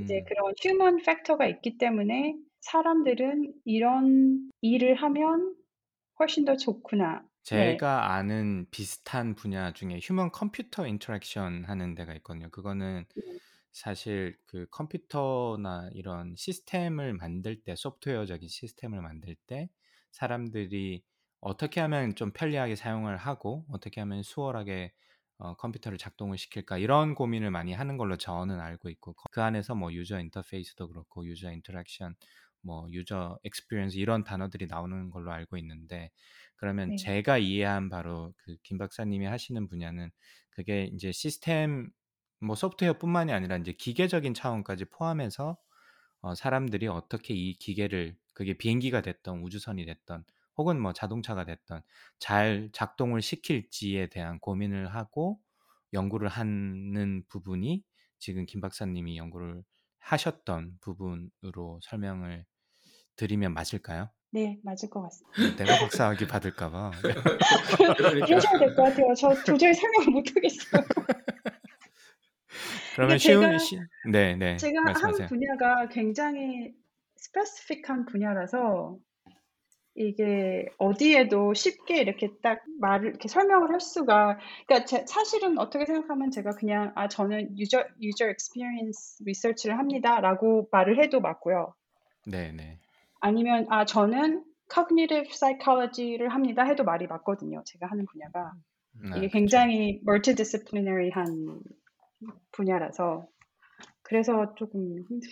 이제 0.00 0.14
음. 0.14 0.24
그런 0.28 0.54
휴먼 0.62 1.02
팩터가 1.04 1.46
있기 1.48 1.78
때문에 1.78 2.34
사람들은 2.62 3.52
이런 3.64 4.50
일을 4.60 4.94
하면 4.96 5.54
훨씬 6.18 6.44
더 6.44 6.56
좋구나. 6.56 7.22
네. 7.50 7.72
제가 7.72 8.14
아는 8.14 8.66
비슷한 8.70 9.34
분야 9.34 9.72
중에 9.72 9.98
human 10.00 10.30
computer 10.30 10.86
interaction 10.86 11.64
하는 11.64 11.94
데가 11.94 12.14
있거든요. 12.14 12.48
그거는 12.50 13.04
네. 13.16 13.22
사실 13.72 14.38
그 14.46 14.66
컴퓨터나 14.70 15.90
이런 15.92 16.34
시스템을 16.36 17.14
만들 17.14 17.62
때 17.62 17.74
소프트웨어적인 17.74 18.48
시스템을 18.48 19.02
만들 19.02 19.34
때 19.46 19.68
사람들이 20.12 21.02
어떻게 21.40 21.80
하면 21.80 22.14
좀 22.14 22.32
편리하게 22.32 22.76
사용을 22.76 23.16
하고 23.16 23.64
어떻게 23.70 24.00
하면 24.00 24.22
수월하게 24.22 24.92
어 25.38 25.54
컴퓨터를 25.56 25.98
작동을 25.98 26.38
시킬까 26.38 26.78
이런 26.78 27.14
고민을 27.16 27.50
많이 27.50 27.72
하는 27.72 27.96
걸로 27.96 28.16
저는 28.16 28.60
알고 28.60 28.90
있고 28.90 29.14
그 29.32 29.42
안에서 29.42 29.74
뭐 29.74 29.92
user 29.92 30.20
interface도 30.20 30.86
그렇고 30.88 31.26
user 31.26 31.50
interaction 31.50 32.14
뭐 32.62 32.86
user 32.90 33.38
experience 33.44 33.96
이런 33.98 34.24
단어들이 34.24 34.66
나오는 34.68 35.10
걸로 35.10 35.32
알고 35.32 35.56
있는데 35.58 36.10
그러면 36.56 36.92
네. 36.92 36.96
제가 36.96 37.38
이해한 37.38 37.88
바로 37.90 38.34
그 38.38 38.56
김 38.62 38.78
박사님이 38.78 39.26
하시는 39.26 39.68
분야는 39.68 40.10
그게 40.50 40.84
인제 40.86 41.12
시스템 41.12 41.90
뭐 42.40 42.54
소프트웨어뿐만이 42.56 43.32
아니라 43.32 43.56
인제 43.56 43.72
기계적인 43.74 44.34
차원까지 44.34 44.86
포함해서 44.86 45.58
어 46.20 46.34
사람들이 46.34 46.86
어떻게 46.88 47.34
이 47.34 47.54
기계를 47.54 48.16
그게 48.34 48.54
비행기가 48.54 49.02
됐든 49.02 49.42
우주선이 49.42 49.84
됐든 49.86 50.24
혹은 50.56 50.80
뭐 50.80 50.92
자동차가 50.92 51.44
됐든 51.44 51.80
잘 52.18 52.70
작동을 52.72 53.22
시킬지에 53.22 54.08
대한 54.08 54.38
고민을 54.40 54.94
하고 54.94 55.40
연구를 55.92 56.28
하는 56.28 57.24
부분이 57.28 57.84
지금 58.18 58.46
김 58.46 58.60
박사님이 58.60 59.16
연구를 59.18 59.64
하셨던 59.98 60.78
부분으로 60.80 61.80
설명을 61.82 62.46
드리면 63.16 63.54
맞을까요? 63.54 64.10
네. 64.30 64.58
맞을 64.64 64.88
것 64.90 65.02
같습니다. 65.02 65.42
네 65.42 65.56
내가 65.56 65.78
박사학위 65.78 66.26
받을까 66.26 66.70
봐. 66.70 66.90
그러셔야 68.26 68.58
될 68.58 68.74
것 68.74 68.82
같아요. 68.84 69.14
저 69.14 69.34
도저히 69.44 69.74
설명을 69.74 70.12
못 70.12 70.24
하겠어요. 70.36 70.82
그러면 72.94 73.18
쉬운 73.18 73.40
제가 73.42 73.58
시 73.58 73.78
네 74.04 74.36
네. 74.36 74.56
제가 74.56 74.78
한 74.80 74.84
말씀하세요. 74.86 75.28
분야가 75.28 75.88
굉장히 75.88 76.72
스페시픽한 77.16 78.06
분야라서 78.06 78.98
이게 79.94 80.66
어디에도 80.78 81.52
쉽게 81.54 82.00
이렇게 82.00 82.30
딱 82.42 82.62
말을 82.80 83.10
이렇게 83.10 83.28
설명을 83.28 83.70
할 83.72 83.80
수가 83.80 84.38
그러니까 84.66 84.86
제 84.86 85.04
사실은 85.06 85.58
어떻게 85.58 85.84
생각하면 85.84 86.30
제가 86.30 86.52
그냥 86.52 86.92
"아 86.96 87.08
저는 87.08 87.58
user 87.58 87.84
user 88.00 88.30
experience 88.30 89.22
research를 89.24 89.78
합니다."라고 89.78 90.68
말을 90.72 91.02
해도 91.02 91.20
맞고요. 91.20 91.74
네 92.26 92.52
네. 92.52 92.78
아니면 93.22 93.66
"아 93.70 93.84
저는 93.86 94.44
cognitive 94.72 95.28
psychology를 95.30 96.28
합니다." 96.30 96.64
해도 96.64 96.84
말이 96.84 97.06
맞거든요, 97.06 97.62
제가 97.66 97.86
하는 97.88 98.06
분야가. 98.06 98.52
아 99.10 99.16
이게 99.16 99.28
그쵸. 99.30 99.38
굉장히 99.40 100.00
multidisciplinary한 100.06 101.60
분야라서 102.52 103.28
그래서 104.02 104.54
쪼금 104.56 104.80
힘듭니다. 105.08 105.30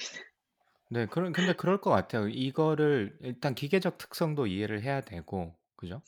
네. 0.89 1.07
그런 1.07 1.33
근데 1.33 1.53
그럴 1.53 1.81
것 1.81 1.91
같아요. 1.91 2.29
이거를 2.29 3.17
일단 3.23 3.55
기계적 3.55 3.97
특성도 3.99 4.47
이해를 4.49 4.83
해야 4.83 5.01
되고 5.01 5.57
그죠? 5.77 6.03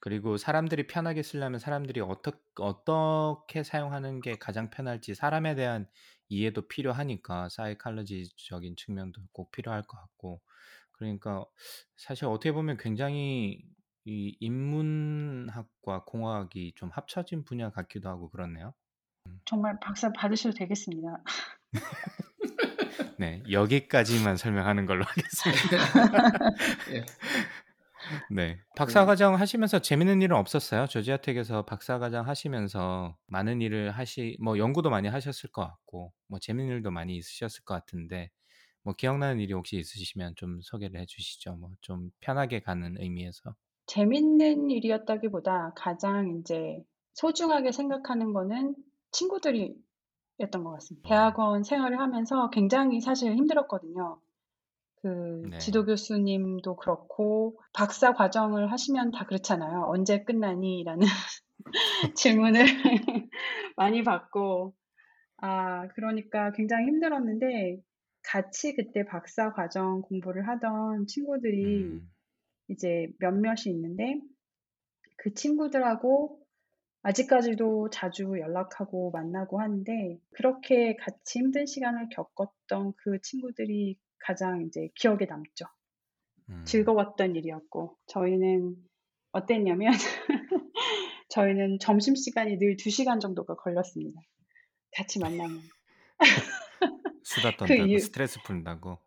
그리고 0.00 0.36
사람들이 0.36 0.86
편하게 0.86 1.22
쓰려면 1.24 1.58
사람들이 1.58 2.00
어떻 2.00 2.40
어떻게 2.60 3.64
사용하는 3.64 4.20
게 4.20 4.36
가장 4.38 4.70
편할지 4.70 5.14
사람에 5.16 5.56
대한 5.56 5.88
이해도 6.28 6.68
필요하니까 6.68 7.48
사이콜로지적인 7.48 8.76
측면도 8.76 9.22
꼭 9.32 9.50
필요할 9.50 9.82
것 9.88 9.96
같고 9.98 10.40
그러니까 10.98 11.44
사실 11.96 12.26
어떻게 12.26 12.52
보면 12.52 12.76
굉장히 12.76 13.62
이 14.04 14.36
인문학과 14.40 16.04
공학이 16.04 16.72
좀 16.76 16.90
합쳐진 16.90 17.44
분야 17.44 17.70
같기도 17.70 18.08
하고 18.08 18.30
그렇네요. 18.30 18.74
음. 19.26 19.40
정말 19.44 19.78
박사 19.80 20.12
받으셔도 20.12 20.56
되겠습니다. 20.56 21.22
네. 23.18 23.42
여기까지만 23.50 24.36
설명하는 24.36 24.86
걸로 24.86 25.04
하겠습니다. 25.04 25.76
예. 26.94 27.04
네. 28.30 28.56
그 28.56 28.74
박사과정 28.76 29.34
하시면서 29.34 29.80
재밌는 29.80 30.22
일은 30.22 30.36
없었어요? 30.36 30.86
조지아텍에서 30.86 31.64
박사과정 31.64 32.26
하시면서 32.26 33.16
많은 33.26 33.60
일을 33.60 33.90
하시 33.90 34.36
뭐 34.40 34.58
연구도 34.58 34.88
많이 34.88 35.08
하셨을 35.08 35.50
것 35.50 35.62
같고 35.62 36.12
뭐 36.28 36.38
재밌는 36.38 36.76
일도 36.76 36.90
많이 36.90 37.16
있으셨을 37.16 37.64
것 37.64 37.74
같은데 37.74 38.30
뭐 38.88 38.94
기억나는 38.94 39.38
일이 39.38 39.52
혹시 39.52 39.76
있으시면 39.76 40.34
좀 40.36 40.62
소개를 40.62 40.98
해 40.98 41.04
주시죠. 41.04 41.56
뭐 41.56 41.72
좀 41.82 42.10
편하게 42.20 42.60
가는 42.60 42.96
의미에서. 42.98 43.54
재밌는 43.86 44.70
일이었다기보다 44.70 45.72
가장 45.74 46.28
인제 46.28 46.84
소중하게 47.14 47.72
생각하는 47.72 48.32
거는 48.32 48.76
친구들이었던 49.12 49.74
것 50.62 50.70
같습니다. 50.74 51.08
대학원 51.08 51.64
생활을 51.64 51.98
하면서 51.98 52.50
굉장히 52.50 53.00
사실 53.00 53.34
힘들었거든요. 53.34 54.20
그 55.02 55.50
네. 55.50 55.58
지도 55.58 55.84
교수님도 55.86 56.76
그렇고 56.76 57.60
박사 57.74 58.12
과정을 58.14 58.72
하시면 58.72 59.12
다 59.12 59.26
그렇잖아요. 59.26 59.84
"언제 59.88 60.24
끝나니?"라는 60.24 61.06
질문을 62.16 62.62
많이 63.76 64.02
받고 64.04 64.74
아 65.38 65.88
그러니까 65.94 66.52
굉장히 66.52 66.86
힘들었는데 66.88 67.78
같이 68.28 68.74
그때 68.74 69.06
박사 69.06 69.52
과정 69.54 70.02
공부를 70.02 70.46
하던 70.48 71.06
친구들이 71.06 71.84
음. 71.84 72.10
이제 72.68 73.08
몇몇이 73.20 73.62
있는데 73.68 74.20
그 75.16 75.32
친구들하고 75.32 76.38
아직까지도 77.02 77.88
자주 77.88 78.24
연락하고 78.38 79.10
만나고 79.12 79.60
하는데 79.60 80.18
그렇게 80.32 80.94
같이 80.96 81.38
힘든 81.38 81.64
시간을 81.64 82.10
겪었던 82.10 82.92
그 82.98 83.18
친구들이 83.22 83.96
가장 84.18 84.60
인제 84.60 84.90
기억에 84.94 85.24
남죠. 85.24 85.64
음. 86.50 86.64
즐거웠던 86.66 87.34
일이었고 87.34 87.96
저희는 88.08 88.76
어땠냐면 89.32 89.92
저희는 91.30 91.78
점심시간이 91.78 92.58
늘 92.58 92.76
2 92.76 92.90
시간 92.90 93.20
정도가 93.20 93.54
걸렸습니다, 93.56 94.20
같이 94.94 95.18
만나면. 95.18 95.62
수다 97.28 97.50
그 97.50 97.56
떤다고 97.66 97.82
이유 97.86 97.98
스트레스 97.98 98.42
푼다고? 98.42 98.98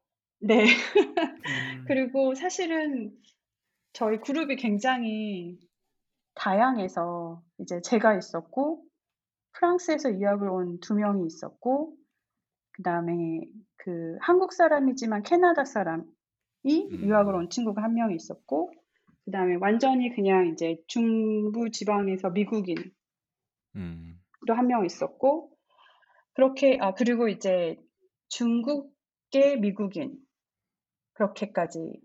네. 0.42 0.64
음. 1.48 1.86
그리고 1.88 2.36
사실은 2.36 3.12
저희 3.94 4.20
그룹이 4.20 4.58
굉장히 4.58 5.58
다양해서 6.36 7.42
이제 7.60 7.82
제가 7.82 8.16
있었고 8.18 8.84
프랑스에서 9.54 10.14
유학을 10.14 10.50
온 10.50 10.80
2 10.80 10.94
명이 10.94 11.26
있었고 11.26 11.96
그다음에 12.74 13.42
그 13.78 14.18
한국 14.22 14.54
사람이지만 14.54 15.24
캐나다 15.24 15.66
사람이 15.66 16.06
음. 16.68 17.04
유학을 17.04 17.34
온 17.34 17.50
친구가 17.50 17.82
한명 17.82 18.14
있었고 18.14 18.72
그다음에 19.26 19.56
완전히 19.56 20.14
그냥 20.14 20.48
이제 20.48 20.78
중부 20.88 21.72
지방에서 21.72 22.30
미국인도 22.30 22.92
음. 23.78 24.20
한명 24.48 24.86
있었고 24.86 25.52
그렇게 26.34 26.78
아 26.80 26.94
그리고 26.94 27.28
이제 27.28 27.78
중국계 28.32 29.58
미국인 29.58 30.18
그렇게까지 31.14 32.02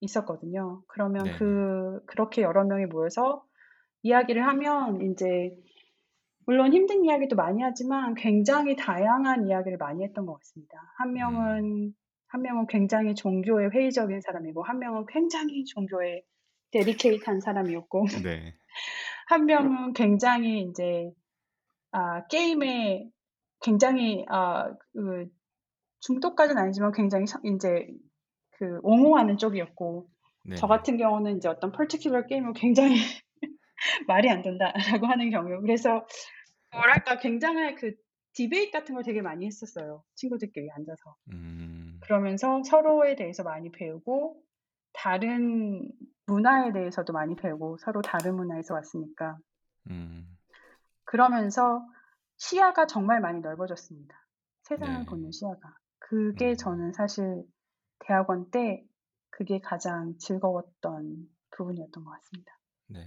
있었거든요. 0.00 0.82
그러면 0.86 1.24
네. 1.24 1.36
그 1.36 2.00
그렇게 2.06 2.42
여러 2.42 2.64
명이 2.64 2.86
모여서 2.86 3.44
이야기를 4.02 4.46
하면 4.46 5.10
이제 5.10 5.50
물론 6.46 6.72
힘든 6.72 7.04
이야기도 7.04 7.36
많이 7.36 7.62
하지만 7.62 8.14
굉장히 8.14 8.76
다양한 8.76 9.46
이야기를 9.48 9.78
많이 9.78 10.04
했던 10.04 10.26
것 10.26 10.34
같습니다. 10.34 10.78
한 10.98 11.12
명은 11.12 11.94
한 12.28 12.42
명은 12.42 12.66
굉장히 12.66 13.14
종교에 13.14 13.68
회의적인 13.68 14.20
사람이고 14.20 14.62
한 14.62 14.78
명은 14.78 15.06
굉장히 15.06 15.64
종교에 15.64 16.22
데디케이트한 16.70 17.40
사람이었고 17.40 18.06
네. 18.22 18.54
한 19.28 19.46
명은 19.46 19.92
굉장히 19.94 20.62
이제 20.62 21.10
아, 21.92 22.26
게임에 22.26 23.10
굉장히 23.62 24.24
아, 24.28 24.72
그 24.92 25.26
중독까지는 26.00 26.60
아니지만 26.62 26.92
굉장히 26.92 27.26
사- 27.26 27.40
이제 27.44 27.86
그 28.52 28.80
옹호하는 28.82 29.36
쪽이었고 29.38 30.08
네. 30.46 30.56
저 30.56 30.66
같은 30.66 30.96
경우는 30.96 31.36
이제 31.36 31.48
어떤 31.48 31.72
particular 31.72 32.26
게임을 32.26 32.54
굉장히 32.54 32.94
말이 34.08 34.28
안 34.30 34.42
된다라고 34.42 35.06
하는 35.06 35.30
경우 35.30 35.60
그래서 35.60 36.06
뭐랄까 36.72 37.18
굉장히 37.18 37.74
그 37.74 37.92
디베이트 38.32 38.70
같은 38.70 38.94
걸 38.94 39.04
되게 39.04 39.20
많이 39.22 39.46
했었어요 39.46 40.02
친구들끼리 40.14 40.70
앉아서 40.70 41.16
음. 41.32 41.98
그러면서 42.02 42.62
서로에 42.62 43.16
대해서 43.16 43.42
많이 43.42 43.70
배우고 43.70 44.40
다른 44.92 45.90
문화에 46.26 46.72
대해서도 46.72 47.12
많이 47.12 47.36
배우고 47.36 47.78
서로 47.78 48.02
다른 48.02 48.36
문화에서 48.36 48.74
왔으니까 48.74 49.36
음. 49.88 50.26
그러면서 51.04 51.82
시야가 52.40 52.86
정말 52.86 53.20
많이 53.20 53.40
넓어졌습니다. 53.40 54.16
세상을 54.62 54.98
네. 54.98 55.04
보는 55.04 55.30
시야가. 55.30 55.76
그게 55.98 56.50
음. 56.50 56.56
저는 56.56 56.92
사실 56.92 57.44
대학원 58.00 58.50
때 58.50 58.82
그게 59.30 59.60
가장 59.60 60.16
즐거웠던 60.18 61.28
부분이었던 61.50 62.02
것 62.02 62.10
같습니다. 62.10 62.52
네. 62.88 63.06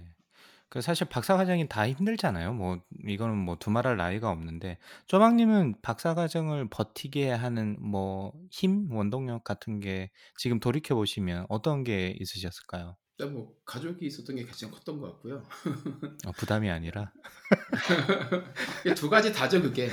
그 0.68 0.80
사실 0.80 1.08
박사 1.08 1.36
과정이 1.36 1.68
다 1.68 1.88
힘들잖아요. 1.88 2.54
뭐 2.54 2.80
이거는 3.06 3.36
뭐 3.36 3.56
두말할 3.58 3.96
나위가 3.96 4.30
없는데 4.30 4.78
쪼박님은 5.06 5.82
박사 5.82 6.14
과정을 6.14 6.70
버티게 6.70 7.30
하는 7.30 7.76
뭐 7.80 8.32
힘, 8.50 8.90
원동력 8.92 9.44
같은 9.44 9.80
게 9.80 10.10
지금 10.38 10.60
돌이켜 10.60 10.94
보시면 10.94 11.46
어떤 11.48 11.84
게 11.84 12.16
있으셨을까요? 12.20 12.96
일단 13.16 13.32
뭐 13.32 13.56
가족이 13.64 14.04
있었던 14.06 14.34
게 14.34 14.44
가장 14.44 14.72
컸던 14.72 14.98
것 14.98 15.12
같고요. 15.12 15.46
어, 16.26 16.32
부담이 16.32 16.68
아니라. 16.68 17.12
두 18.96 19.08
가지 19.08 19.32
다죠 19.32 19.62
그게. 19.62 19.88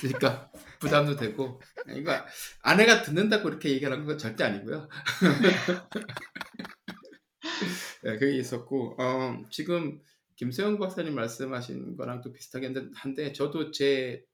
그러니까 0.00 0.50
부담도 0.80 1.16
되고. 1.16 1.60
그러니까 1.84 2.26
아내가 2.62 3.02
듣는다고 3.02 3.50
이렇게 3.50 3.70
얘기하는 3.70 4.06
건 4.06 4.16
절대 4.16 4.44
아니고요. 4.44 4.88
네, 8.02 8.18
그게 8.18 8.38
있었고 8.38 8.96
어, 8.98 9.42
지금 9.50 10.00
김세영 10.36 10.78
박사님 10.78 11.14
말씀하신 11.14 11.96
거랑 11.96 12.22
또 12.22 12.32
비슷하긴 12.32 12.92
한데 12.94 13.34
저도 13.34 13.72
제 13.72 14.24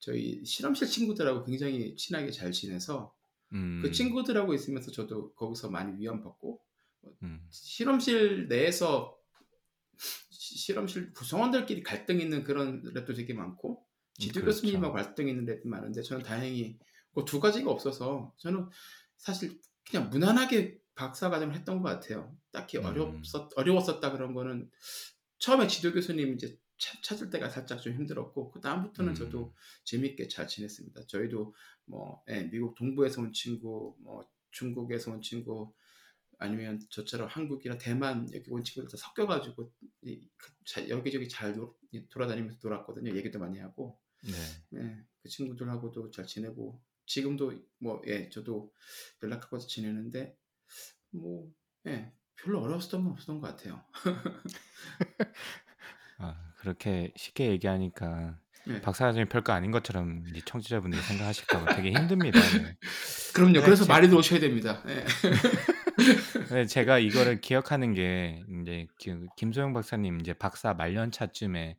저희 0.00 0.44
실험실 0.44 0.88
친구들하고 0.88 1.44
굉장히 1.44 1.94
친하게 1.94 2.32
잘 2.32 2.50
지내서 2.50 3.14
음. 3.52 3.80
그 3.82 3.92
친구들하고 3.92 4.52
있으면서 4.52 4.90
저도 4.90 5.32
거기서 5.34 5.70
많이 5.70 5.96
위안받고 5.98 6.60
음. 7.22 7.46
실험실 7.50 8.48
내에서 8.48 9.16
시- 10.30 10.56
실험실 10.58 11.12
구성원들끼리 11.12 11.82
갈등 11.82 12.20
있는 12.20 12.42
그런 12.44 12.82
랩도 12.82 13.14
되게 13.16 13.34
많고 13.34 13.84
지도 14.18 14.40
그렇죠. 14.40 14.46
교수님하고 14.60 14.94
갈등 14.94 15.28
있는 15.28 15.46
랩도 15.46 15.66
많은데 15.68 16.02
저는 16.02 16.22
다행히 16.24 16.78
그 17.14 17.24
두 17.24 17.40
가지가 17.40 17.70
없어서 17.70 18.32
저는 18.38 18.68
사실 19.16 19.60
그냥 19.90 20.10
무난하게 20.10 20.78
박사과정을 20.94 21.54
했던 21.56 21.82
것 21.82 21.88
같아요. 21.88 22.36
딱히 22.52 22.78
음. 22.78 22.84
어렵었 22.84 23.22
어려웠었다 23.56 24.12
그런 24.12 24.32
거는 24.34 24.70
처음에 25.38 25.66
지도 25.66 25.92
교수님 25.92 26.34
이제 26.34 26.56
찾- 26.78 27.02
찾을 27.02 27.30
때가 27.30 27.48
살짝 27.50 27.80
좀 27.82 27.94
힘들었고 27.94 28.50
그 28.52 28.60
다음부터는 28.60 29.12
음. 29.12 29.14
저도 29.14 29.54
재밌게 29.84 30.28
잘 30.28 30.46
지냈습니다. 30.46 31.06
저희도 31.08 31.54
뭐 31.86 32.22
예, 32.28 32.44
미국 32.44 32.74
동부에서 32.76 33.22
온 33.22 33.32
친구, 33.32 33.96
뭐 34.00 34.22
중국에서 34.52 35.10
온 35.12 35.20
친구, 35.20 35.72
아니면 36.40 36.80
저처럼 36.90 37.28
한국이나 37.28 37.76
대만 37.78 38.26
여기 38.34 38.50
온 38.50 38.64
친구들 38.64 38.90
다 38.90 38.96
섞여가지고 38.96 39.70
이- 40.02 40.28
그 40.36 40.50
자- 40.64 40.88
여기저기 40.88 41.28
잘 41.28 41.54
돌아다니면서 42.08 42.58
놀았거든요. 42.62 43.14
얘기도 43.14 43.38
많이 43.38 43.58
하고, 43.58 44.00
네. 44.22 44.32
예, 44.80 44.96
그 45.22 45.28
친구들하고도 45.28 46.10
잘 46.10 46.26
지내고 46.26 46.82
지금도 47.06 47.52
뭐 47.78 48.00
예, 48.06 48.28
저도 48.30 48.72
연락하고 49.22 49.58
지내는데 49.58 50.34
뭐 51.10 51.50
예, 51.86 52.12
별로 52.36 52.60
어려웠던 52.62 53.04
건 53.04 53.12
없었던 53.12 53.40
것 53.40 53.48
같아요. 53.48 53.84
아, 56.18 56.52
그렇게 56.58 57.12
쉽게 57.16 57.50
얘기하니까 57.50 58.38
예. 58.68 58.80
박사과정이 58.80 59.26
별거 59.26 59.52
아닌 59.52 59.70
것처럼 59.70 60.24
이제 60.28 60.40
청취자분들이 60.44 61.02
생각하실까 61.02 61.64
봐 61.64 61.76
되게 61.76 61.92
힘듭니다. 61.92 62.38
네. 62.58 62.76
그럼요. 63.34 63.52
네, 63.54 63.60
그래서 63.62 63.84
제- 63.84 63.88
많이 63.92 64.08
들어오셔야 64.08 64.40
됩니다. 64.40 64.82
예. 66.00 66.24
근데 66.48 66.66
제가 66.66 66.98
이거를 66.98 67.40
기억하는 67.40 67.94
게 67.94 68.44
이제 68.62 68.86
그 69.02 69.26
김소영 69.36 69.72
박사님 69.72 70.20
이제 70.20 70.32
박사 70.34 70.74
말년차쯤에 70.74 71.76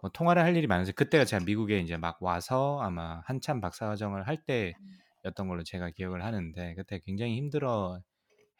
뭐 0.00 0.10
통화를 0.12 0.42
할 0.42 0.56
일이 0.56 0.66
많아서 0.66 0.92
그때가 0.92 1.24
제가 1.24 1.44
미국에 1.44 1.80
이제 1.80 1.96
막 1.96 2.22
와서 2.22 2.80
아마 2.82 3.20
한참 3.26 3.60
박사 3.60 3.86
과정을 3.86 4.26
할 4.26 4.44
때였던 4.44 5.48
걸로 5.48 5.62
제가 5.64 5.90
기억을 5.90 6.24
하는데 6.24 6.74
그때 6.74 7.00
굉장히 7.04 7.36
힘들어 7.36 8.00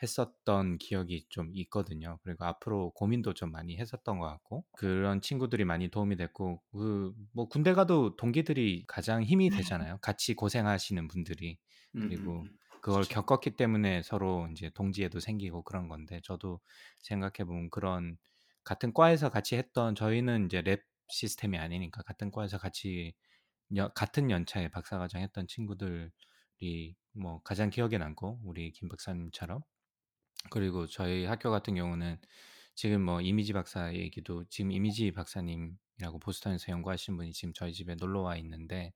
했었던 0.02 0.78
기억이 0.78 1.26
좀 1.28 1.50
있거든요. 1.54 2.18
그리고 2.24 2.44
앞으로 2.44 2.90
고민도 2.92 3.34
좀 3.34 3.52
많이 3.52 3.76
했었던 3.78 4.18
것 4.18 4.26
같고 4.26 4.64
그런 4.72 5.20
친구들이 5.20 5.64
많이 5.64 5.88
도움이 5.90 6.16
됐고 6.16 6.60
그 6.72 7.12
뭐 7.32 7.48
군대 7.48 7.72
가도 7.72 8.16
동기들이 8.16 8.84
가장 8.88 9.22
힘이 9.22 9.50
되잖아요. 9.50 9.98
같이 10.02 10.34
고생하시는 10.34 11.06
분들이 11.08 11.58
음, 11.94 12.00
그리고 12.08 12.32
음, 12.42 12.46
음. 12.46 12.58
그걸. 12.82 13.04
겪었기 13.04 13.56
때문에 13.56 14.02
서로 14.02 14.48
이제 14.52 14.70
동지애도 14.70 15.20
생기고 15.20 15.62
그런 15.62 15.88
건데 15.88 16.20
저도 16.24 16.60
생각해 17.00 17.44
보면 17.46 17.70
그런 17.70 18.18
같은 18.64 18.92
과에서 18.92 19.30
같이 19.30 19.56
했던 19.56 19.94
저희는 19.94 20.46
이제 20.46 20.62
랩 20.62 20.82
시스템이 21.08 21.58
아니니까 21.58 22.02
같은 22.02 22.30
과에서 22.30 22.58
같이 22.58 23.14
여- 23.76 23.88
같은 23.90 24.30
연차에 24.30 24.68
박사과정 24.70 25.22
했던 25.22 25.46
친구들이 25.48 26.96
뭐 27.14 27.42
가장 27.44 27.70
기억에 27.70 27.98
남고 27.98 28.40
우리 28.44 28.72
김 28.72 28.88
박사님처럼 28.88 29.62
그리고 30.50 30.86
저희 30.86 31.24
학교 31.24 31.50
같은 31.50 31.74
경우는 31.74 32.18
지금 32.74 33.02
뭐 33.02 33.20
이미지 33.20 33.52
박사 33.52 33.94
얘기도 33.94 34.44
지금 34.50 34.72
이미지 34.72 35.12
박사님이라고 35.12 36.18
보스턴에서 36.20 36.72
연구하신 36.72 37.16
분이 37.16 37.32
지금 37.32 37.52
저희 37.54 37.72
집에 37.74 37.94
놀러 37.96 38.22
와 38.22 38.36
있는데 38.38 38.92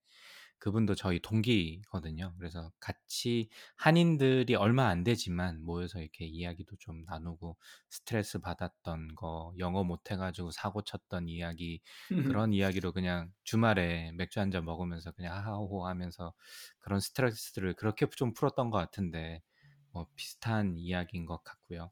그분도 0.59 0.95
저희 0.95 1.21
동기거든요. 1.21 2.35
그래서 2.39 2.73
같이 2.81 3.49
한인들이 3.77 4.55
얼마 4.57 4.89
안 4.89 5.05
되지만 5.05 5.63
모여서 5.65 6.01
이렇게 6.01 6.25
이야기도 6.27 6.77
좀 6.79 7.03
나누고 7.05 7.57
스트레스 7.91 8.39
받았던 8.39 9.15
거, 9.17 9.55
영어 9.59 9.85
못 9.85 10.11
해가지고 10.11 10.51
사고 10.51 10.83
쳤던 10.83 11.29
이야기 11.29 11.81
그런 12.23 12.53
이야기로 12.53 12.93
그냥 12.93 13.33
주말에 13.45 14.13
맥주 14.13 14.41
한 14.41 14.51
잔 14.51 14.65
먹으면서 14.65 15.13
그냥 15.13 15.35
하하호호 15.37 15.87
하면서 15.87 16.33
그런 16.81 17.01
스트레스를 17.01 17.75
그렇게 17.75 18.07
좀 18.11 18.33
풀었던 18.33 18.71
것 18.71 18.79
같은데 18.79 19.43
뭐 19.91 20.07
비슷한 20.17 20.77
이야기인 20.79 21.27
것 21.27 21.43
같고요. 21.45 21.91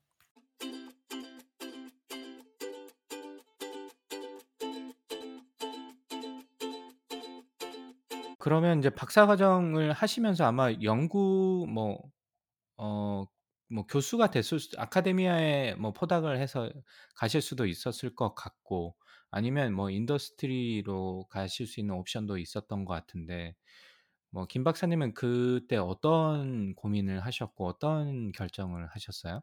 그러면 8.44 8.78
이제 8.78 8.90
박사 8.90 9.26
과정을 9.26 9.92
하시면서 9.92 10.44
아마 10.46 10.72
연구 10.82 11.66
뭐 11.72 11.98
어 12.78 13.26
뭐 13.70 13.86
교수가 13.86 14.30
됐을 14.30 14.60
수 14.60 14.70
academia에 14.78 15.76
뭐 15.76 15.92
postdoc을 15.92 16.38
해서 16.40 16.70
가실 17.16 17.42
수도 17.42 17.66
있었을 17.66 18.14
것 18.14 18.34
같고 18.34 18.96
아니면 19.30 19.74
뭐 19.74 19.90
industry로 19.90 21.26
가실 21.30 21.66
수 21.66 21.80
있는 21.80 21.94
옵션도 21.96 22.38
있었던 22.38 22.84
것 22.86 22.94
같은데 22.94 23.56
뭐 24.30 24.46
김 24.48 24.64
박사님은 24.64 25.14
그때 25.14 25.76
어떤 25.76 26.74
고민을 26.76 27.20
하셨고 27.26 27.66
어떤 27.66 28.32
결정을 28.32 28.88
하셨어요? 28.88 29.42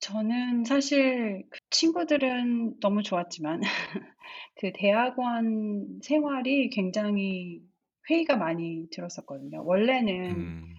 저는 0.00 0.64
사실 0.64 1.44
그 1.50 1.58
친구들은 1.70 2.80
너무 2.80 3.02
좋았지만 3.02 3.60
그 4.56 4.72
대학원 4.74 6.00
생활이 6.02 6.70
굉장히 6.70 7.62
회의가 8.10 8.36
많이 8.36 8.88
들었었거든요. 8.90 9.64
원래는 9.64 10.30
음. 10.30 10.74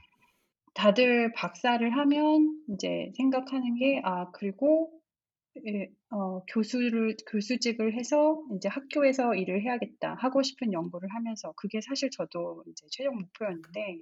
다들 0.73 1.31
박사를 1.33 1.87
하면 1.89 2.63
이제 2.69 3.11
생각하는 3.15 3.75
게, 3.75 4.01
아, 4.03 4.31
그리고 4.31 4.91
예, 5.67 5.87
어, 6.09 6.43
교수를, 6.45 7.15
교수직을 7.29 7.93
해서 7.93 8.43
이제 8.55 8.67
학교에서 8.69 9.35
일을 9.35 9.61
해야겠다. 9.61 10.15
하고 10.15 10.41
싶은 10.41 10.73
연구를 10.73 11.09
하면서 11.13 11.53
그게 11.55 11.79
사실 11.81 12.09
저도 12.09 12.63
이제 12.67 12.87
최종 12.89 13.17
목표였는데, 13.17 13.99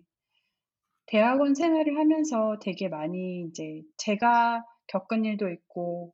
대학원 1.08 1.54
생활을 1.54 1.98
하면서 1.98 2.58
되게 2.62 2.88
많이 2.88 3.44
이제 3.50 3.82
제가 3.98 4.64
겪은 4.88 5.26
일도 5.26 5.50
있고, 5.50 6.14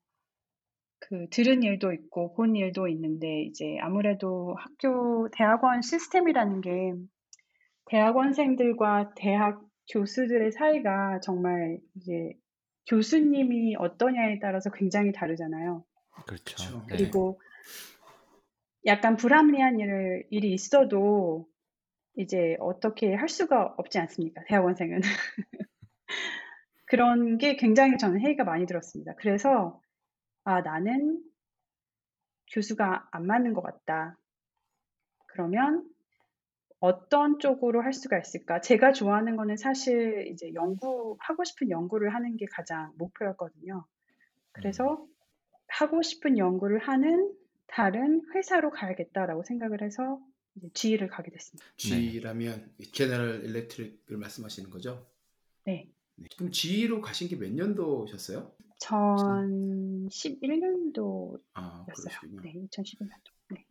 그 0.99 1.27
들은 1.29 1.63
일도 1.63 1.93
있고 1.93 2.33
본 2.33 2.55
일도 2.55 2.87
있는데 2.87 3.43
이제 3.43 3.77
아무래도 3.81 4.55
학교 4.57 5.29
대학원 5.31 5.81
시스템이라는 5.81 6.61
게 6.61 6.93
대학원생들과 7.85 9.13
대학 9.15 9.61
교수들의 9.91 10.51
사이가 10.51 11.19
정말 11.21 11.79
이제 11.95 12.33
교수님이 12.87 13.75
어떠냐에 13.77 14.39
따라서 14.39 14.69
굉장히 14.71 15.11
다르잖아요. 15.11 15.83
그렇죠. 16.25 16.79
네. 16.87 16.97
그리고 16.97 17.39
약간 18.85 19.17
불합리한 19.17 19.79
일을, 19.79 20.25
일이 20.29 20.53
있어도 20.53 21.47
이제 22.15 22.55
어떻게 22.59 23.13
할 23.13 23.29
수가 23.29 23.75
없지 23.77 23.99
않습니까? 23.99 24.41
대학원생은. 24.47 25.01
그런 26.85 27.37
게 27.37 27.57
굉장히 27.57 27.97
저는 27.97 28.21
회의가 28.21 28.45
많이 28.45 28.65
들었습니다. 28.65 29.13
그래서 29.17 29.79
아, 30.47 30.61
나는 30.61 31.21
교수가 32.53 33.09
안 33.11 33.27
맞는 33.27 33.53
것 33.53 33.61
같다. 33.61 34.17
그러면 35.25 35.85
어떤 36.79 37.37
쪽으로 37.39 37.81
할 37.81 37.91
수가 37.91 38.17
있을까? 38.17 38.61
제가 38.61 38.93
좋아하는 38.93 39.35
거는 39.35 39.57
사실 39.57 40.25
이제 40.31 40.53
연구, 40.53 41.17
하고 41.19 41.43
싶은 41.43 41.69
연구를 41.69 42.13
하는 42.13 42.37
게 42.37 42.45
가장 42.49 42.93
목표였거든요. 42.97 43.83
그래서 44.53 45.05
하고 45.67 46.01
싶은 46.01 46.37
연구를 46.37 46.79
하는 46.79 47.35
다른 47.67 48.21
회사로 48.33 48.71
가야겠다라고 48.71 49.43
생각을 49.43 49.81
해서 49.81 50.21
이제 50.55 50.69
GE를 50.73 51.09
가게 51.09 51.29
됐습니다. 51.29 51.65
G라면 51.75 52.71
제너럴 52.93 53.43
일렉트릭을 53.43 54.15
말씀하시는 54.15 54.69
거죠? 54.69 55.05
네. 55.65 55.91
네. 56.15 56.27
그럼 56.37 56.51
GE로 56.53 57.01
가신 57.01 57.27
게 57.27 57.35
몇 57.35 57.51
년도셨어요? 57.51 58.55
전 58.79 60.07
11년도였어요. 60.07 61.39
아. 61.53 61.85
네, 62.43 62.53
2011년도. 62.53 63.31
네. 63.51 63.65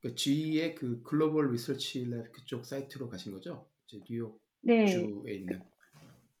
그 0.00 0.14
GE의 0.14 0.74
그 0.74 1.02
global 1.02 1.50
research 1.50 2.04
lab 2.04 2.30
그쪽 2.32 2.66
사이트로 2.66 3.08
가신 3.08 3.32
거죠? 3.32 3.66
이제 3.86 4.00
뉴욕 4.04 4.40
네. 4.60 4.86
주에 4.86 5.34
있는. 5.34 5.62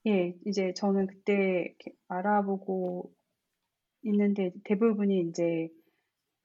예, 0.06 0.36
이제 0.46 0.74
저는 0.74 1.06
그때 1.06 1.74
알아보고 2.08 3.10
있는데 4.02 4.52
대부분이 4.64 5.28
이제 5.28 5.70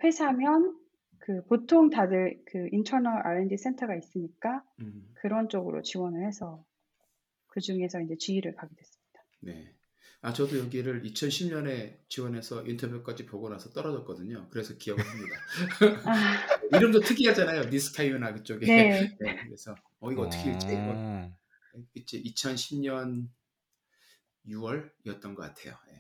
회사면 0.01 0.79
그 1.17 1.43
보통 1.45 1.89
다들 1.89 2.41
그 2.45 2.69
internal 2.71 3.19
R&D 3.27 3.57
센터가 3.57 3.95
있으니까 3.97 4.63
음, 4.79 5.11
그런 5.15 5.49
쪽으로 5.49 5.81
지원을 5.81 6.25
해서 6.25 6.63
그 7.47 7.59
중에서 7.59 7.99
이제 7.99 8.15
G를 8.15 8.55
가게 8.55 8.73
됐습니다. 8.75 9.23
네. 9.41 9.75
아 10.21 10.33
저도 10.33 10.59
여기를 10.59 11.03
2010년에 11.03 11.99
지원해서 12.09 12.65
인터뷰까지 12.65 13.25
보고 13.25 13.49
나서 13.49 13.71
떨어졌거든요. 13.71 14.47
그래서 14.49 14.77
기억을 14.77 15.03
합니다. 15.03 15.35
아, 16.05 16.67
이름도 16.77 16.99
특이하잖아요. 16.99 17.69
니스카이오나 17.69 18.33
그쪽에. 18.33 18.65
네. 18.65 19.17
네, 19.19 19.35
그래서 19.45 19.75
어 19.99 20.11
이거 20.11 20.23
어떻게 20.23 20.51
일지 20.51 20.67
이거 20.67 20.77
어, 20.77 21.31
이제 21.93 22.21
2010년 22.21 23.27
6월이었던 24.47 25.35
것 25.35 25.37
같아요. 25.37 25.77
예. 25.91 25.99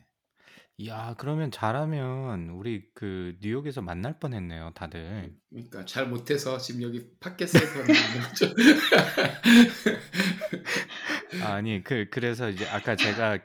이야, 0.81 1.13
그러면 1.17 1.51
잘하면 1.51 2.51
우리 2.51 2.85
그 2.93 3.35
뉴욕에서 3.41 3.81
만날 3.81 4.17
뻔했네요, 4.17 4.71
다들. 4.75 5.35
그러니까 5.49 5.83
잘 5.83 6.07
못해서 6.07 6.57
지금 6.57 6.83
여기 6.83 7.05
팟캐스트에서 7.19 7.83
거죠. 7.83 8.55
아니, 11.43 11.83
그, 11.83 12.07
그래서 12.09 12.49
이제 12.49 12.65
아까 12.65 12.95
제가 12.95 13.39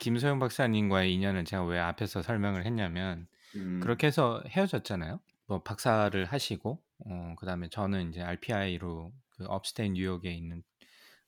김소영 0.00 0.38
박사님과의 0.38 1.12
인연을 1.14 1.44
제가 1.44 1.64
왜 1.64 1.78
앞에서 1.78 2.22
설명을 2.22 2.64
했냐면, 2.66 3.26
음, 3.56 3.80
그렇게 3.82 4.06
해서 4.06 4.42
헤어졌잖아요. 4.48 5.20
뭐 5.46 5.62
박사를 5.62 6.24
하시고, 6.24 6.82
어, 7.06 7.34
그 7.38 7.46
다음에 7.46 7.68
저는 7.68 8.10
이제 8.10 8.20
RPI로 8.22 9.12
그 9.30 9.44
업스테인 9.46 9.94
뉴욕에 9.94 10.30
있는 10.32 10.62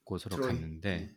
곳으로 0.05 0.37
트로이. 0.37 0.49
갔는데, 0.49 0.97
네. 0.97 1.11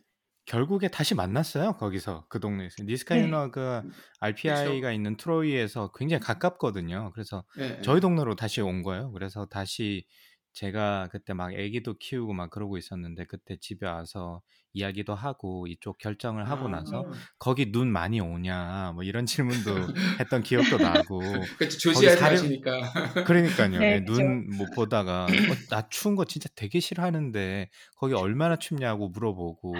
결국에 0.44 0.88
다시 0.88 1.14
만났어요, 1.14 1.74
거기서, 1.74 2.26
그 2.28 2.40
동네에서. 2.40 2.82
니스카이너가 2.82 3.82
음, 3.84 3.92
RPI가 4.20 4.90
있는 4.92 5.16
트로이에서 5.16 5.92
굉장히 5.92 6.20
가깝거든요. 6.20 7.12
그래서 7.14 7.44
예, 7.58 7.76
예. 7.78 7.82
저희 7.82 8.00
동네로 8.00 8.34
다시 8.34 8.60
온 8.60 8.82
거예요. 8.82 9.12
그래서 9.12 9.46
다시 9.46 10.04
제가 10.52 11.08
그때 11.12 11.32
막 11.32 11.54
애기도 11.54 11.94
키우고 11.96 12.32
막 12.34 12.50
그러고 12.50 12.76
있었는데 12.76 13.24
그때 13.26 13.56
집에 13.60 13.86
와서 13.86 14.42
이야기도 14.74 15.14
하고 15.14 15.66
이쪽 15.66 15.98
결정을 15.98 16.48
하고 16.48 16.68
나서 16.68 17.04
아, 17.06 17.12
거기 17.38 17.70
눈 17.70 17.88
많이 17.92 18.20
오냐 18.20 18.92
뭐 18.94 19.02
이런 19.02 19.26
질문도 19.26 19.70
했던 20.20 20.42
기억도 20.42 20.78
나고 20.78 21.20
그렇죠. 21.58 21.78
조지아에 21.78 22.16
사료- 22.16 22.36
사시니까. 22.36 23.24
그러니까요. 23.24 23.78
네, 23.78 23.92
예, 23.96 24.00
그죠. 24.00 24.22
눈못 24.22 24.70
보다가 24.74 25.24
어, 25.26 25.28
나 25.70 25.88
추운 25.88 26.16
거 26.16 26.24
진짜 26.24 26.48
되게 26.54 26.80
싫어하는데 26.80 27.68
거기 27.96 28.14
얼마나 28.14 28.56
춥냐고 28.56 29.08
물어보고 29.08 29.74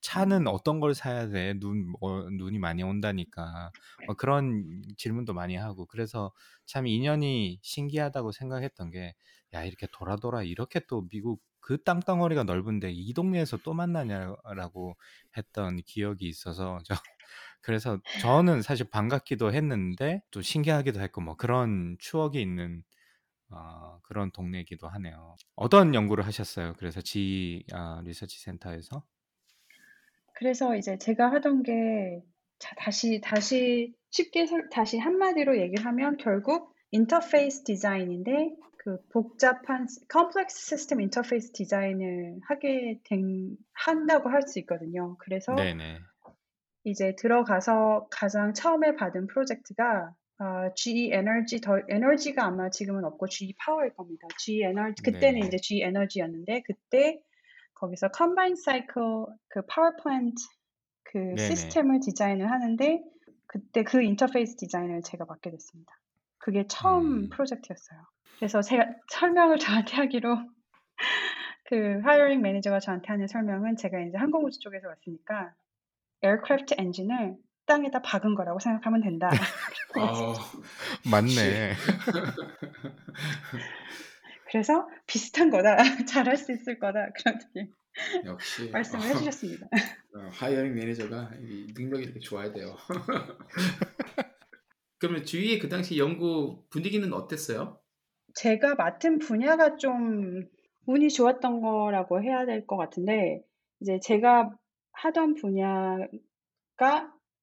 차는 0.00 0.46
어떤 0.48 0.80
걸 0.80 0.94
사야 0.94 1.28
돼? 1.28 1.54
눈 1.58 1.92
어, 2.00 2.28
눈이 2.30 2.58
많이 2.58 2.82
온다니까 2.82 3.70
어, 4.08 4.14
그런 4.14 4.82
질문도 4.96 5.34
많이 5.34 5.56
하고 5.56 5.86
그래서 5.86 6.32
참 6.66 6.86
인연이 6.86 7.58
신기하다고 7.62 8.32
생각했던 8.32 8.90
게 8.90 9.14
야 9.54 9.64
이렇게 9.64 9.86
돌아 9.92 10.16
돌아 10.16 10.42
이렇게 10.42 10.80
또 10.88 11.06
미국 11.10 11.42
그 11.62 11.82
땅덩어리가 11.84 12.44
넓은데 12.44 12.90
이 12.92 13.14
동네에서 13.14 13.58
또 13.58 13.74
만나냐라고 13.74 14.96
했던 15.38 15.78
기억이 15.86 16.28
있어서 16.28 16.80
저 16.86 16.94
그래서 17.62 18.00
저는 18.20 18.62
사실 18.62 18.88
반갑기도 18.90 19.52
했는데 19.54 20.22
또 20.30 20.42
신기하기도 20.42 21.00
했고 21.00 21.20
뭐 21.22 21.36
그런 21.36 21.96
추억이 22.00 22.40
있는 22.42 22.84
어, 23.50 24.00
그런 24.02 24.30
동네이기도 24.32 24.88
하네요. 24.88 25.36
어떤 25.56 25.94
연구를 25.94 26.26
하셨어요? 26.26 26.74
그래서 26.78 27.00
지 27.02 27.64
아, 27.72 28.02
리서치 28.04 28.40
센터에서? 28.40 29.04
그래서 30.34 30.76
이제 30.76 30.98
제가 30.98 31.30
하던 31.32 31.62
게 31.62 32.22
자, 32.58 32.74
다시 32.76 33.20
다시 33.22 33.94
쉽게 34.10 34.46
설, 34.46 34.68
다시 34.70 34.98
한마디로 34.98 35.58
얘기를 35.60 35.84
하면 35.86 36.16
결국 36.18 36.74
인터페이스 36.90 37.64
디자인인데 37.64 38.54
그 38.84 38.98
복잡한 39.10 39.86
complex 40.08 40.58
system 40.70 41.00
인터페이스 41.00 41.52
디자인을 41.52 42.40
하게 42.42 43.00
된 43.04 43.56
한다고 43.72 44.28
할 44.28 44.42
수 44.42 44.58
있거든요. 44.60 45.16
그래서 45.18 45.54
네네. 45.54 46.00
이제 46.84 47.14
들어가서 47.16 48.08
가장 48.10 48.54
처음에 48.54 48.96
받은 48.96 49.28
프로젝트가 49.28 50.12
어, 50.40 50.74
GE 50.74 51.12
에너지 51.12 51.60
더 51.60 51.80
에너지가 51.88 52.44
아마 52.44 52.70
지금은 52.70 53.04
없고 53.04 53.28
GE 53.28 53.54
파워일 53.56 53.94
겁니다. 53.94 54.26
GE 54.38 54.62
에너지 54.62 55.00
그때는 55.00 55.40
네. 55.40 55.46
이제 55.46 55.58
GE 55.58 55.82
에너지였는데 55.82 56.62
그때 56.62 57.22
거기서 57.74 58.08
combined 58.08 58.56
cycle 58.56 58.94
그 59.48 59.62
power 59.68 59.92
plant 60.02 60.42
그 61.04 61.18
네네. 61.18 61.36
시스템을 61.36 62.00
디자인을 62.00 62.50
하는데 62.50 63.00
그때 63.46 63.84
그 63.84 64.02
인터페이스 64.02 64.56
디자인을 64.56 65.02
제가 65.02 65.24
맡게 65.24 65.52
됐습니다. 65.52 66.01
그게 66.42 66.66
처음 66.66 67.06
음. 67.06 67.28
프로젝트였어요. 67.30 68.00
그래서 68.36 68.60
제가 68.60 68.84
설명을 69.08 69.58
저한테 69.58 69.96
하기로 69.96 70.36
그 71.66 72.00
hiring 72.04 72.42
manager가 72.42 72.80
저한테 72.80 73.06
하는 73.08 73.28
설명은 73.28 73.76
제가 73.76 74.00
이제 74.00 74.18
항공우주 74.18 74.58
쪽에서 74.58 74.88
왔으니까 74.88 75.54
aircraft 76.22 76.74
engine을 76.78 77.36
땅에다 77.66 78.02
박은 78.02 78.34
거라고 78.34 78.58
생각하면 78.58 79.00
된다. 79.02 79.30
어, 79.96 80.34
맞네. 81.08 81.74
그래서 84.50 84.88
비슷한 85.06 85.48
거다. 85.48 85.76
잘할 86.06 86.36
수 86.36 86.52
있을 86.52 86.78
거다. 86.78 87.10
그렇게 87.14 87.70
역시 88.24 88.68
말씀을 88.70 89.04
어, 89.04 89.08
해주셨습니다. 89.08 89.66
어, 90.16 90.28
hiring 90.32 90.74
manager가 90.74 91.30
이 91.40 91.72
능력이 91.74 92.02
이렇게 92.02 92.18
좋아야 92.18 92.52
돼요. 92.52 92.76
그러면 95.02 95.24
주위의 95.24 95.58
그 95.58 95.68
당시 95.68 95.98
연구 95.98 96.62
분위기는 96.70 97.12
어땠어요? 97.12 97.76
제가 98.36 98.76
맡은 98.76 99.18
분야가 99.18 99.74
좀 99.76 100.44
운이 100.86 101.10
좋았던 101.10 101.60
거라고 101.60 102.22
해야 102.22 102.46
될 102.46 102.66
것 102.68 102.76
같은데, 102.76 103.42
이제 103.80 103.98
제가 104.00 104.56
하던 104.92 105.34
분야가 105.34 106.08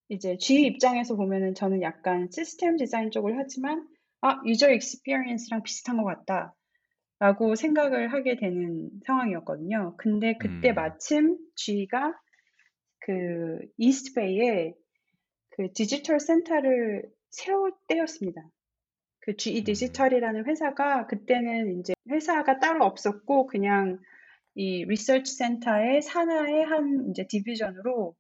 이제 0.07 0.37
GE 0.37 0.61
입장에서 0.67 1.17
보면은 1.17 1.53
저는 1.53 1.81
약간 1.81 2.29
시스템 2.31 2.77
디자인 2.77 3.11
쪽을 3.11 3.37
하지만, 3.37 3.85
아, 4.21 4.39
user 4.45 4.71
experience랑 4.71 5.61
비슷한 5.63 5.97
것 5.97 6.05
같다. 6.05 6.55
라고 7.19 7.55
생각을 7.55 8.13
하게 8.13 8.37
되는 8.37 8.89
상황이었거든요. 9.05 9.95
근데 9.97 10.37
그때 10.39 10.69
음. 10.69 10.75
마침 10.75 11.37
GE가 11.55 12.13
그 13.01 13.59
East 13.77 14.25
Bay에 14.25 14.73
그 15.49 15.73
디지털 15.73 16.21
센터를 16.21 17.03
세울 17.29 17.73
때였습니다. 17.87 18.41
그 19.21 19.35
GE 19.35 19.59
음. 19.59 19.63
디지털이라는 19.65 20.45
회사가 20.45 21.07
그때는 21.07 21.79
이제 21.79 21.93
회사가 22.09 22.59
따로 22.59 22.85
없었고 22.85 23.47
그냥 23.47 23.99
이 24.55 24.85
리서치 24.85 25.35
센터의 25.35 26.01
산하의 26.01 26.65
한 26.65 27.07
이제 27.09 27.27
division으로 27.27 28.15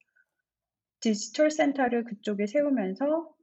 디지털 0.99 1.49
센터를 1.51 2.03
그쪽에 2.03 2.45
세우면서 2.47 3.33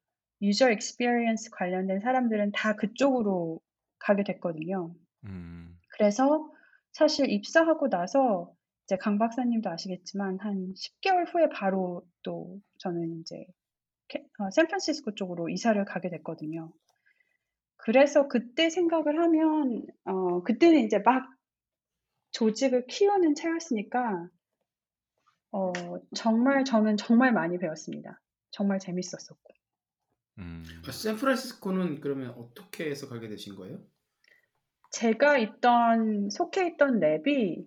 user 0.42 0.70
experience 0.70 1.50
관련된 1.50 2.00
사람들은 2.00 2.52
다 2.52 2.76
그쪽으로 2.76 3.60
가게 3.98 4.22
됐거든요. 4.24 4.94
음. 5.24 5.78
그래서 5.96 6.50
사실 6.92 7.30
입사하고 7.30 7.88
나서 7.88 8.52
이제 8.84 8.96
강 8.96 9.18
박사님도 9.18 9.68
아시겠지만 9.68 10.38
한 10.40 10.74
10개월 10.74 11.32
후에 11.32 11.48
바로 11.48 12.06
또 12.22 12.60
저는 12.78 13.20
이제 13.20 13.36
캐- 13.36 13.52
어, 14.38 14.50
샌프란시스코 14.50 15.14
쪽으로 15.14 15.48
이사를 15.48 15.82
가게 15.84 16.10
됐거든요. 16.10 16.72
그래서 17.76 18.28
그때 18.28 18.70
생각을 18.70 19.20
하면 19.20 19.86
어, 20.04 20.42
그때는 20.42 20.80
이제 20.80 20.98
막 20.98 21.28
조직을 22.32 22.86
키우는 22.86 23.34
차였으니까 23.34 24.28
어, 25.52 25.72
정말 26.14 26.64
저는 26.64 26.96
정말 26.96 27.32
많이 27.32 27.58
배웠습니다. 27.58 28.20
정말 28.50 28.78
재밌었었고. 28.78 29.54
음. 30.38 30.64
아, 30.86 30.92
샌프란시스코는 30.92 32.00
그러면 32.00 32.30
어떻게 32.30 32.90
해서 32.90 33.08
가게 33.08 33.28
되신 33.28 33.54
거예요? 33.56 33.80
제가 34.90 35.38
있던 35.38 36.30
속해 36.30 36.68
있던 36.68 37.00
랩이 37.00 37.66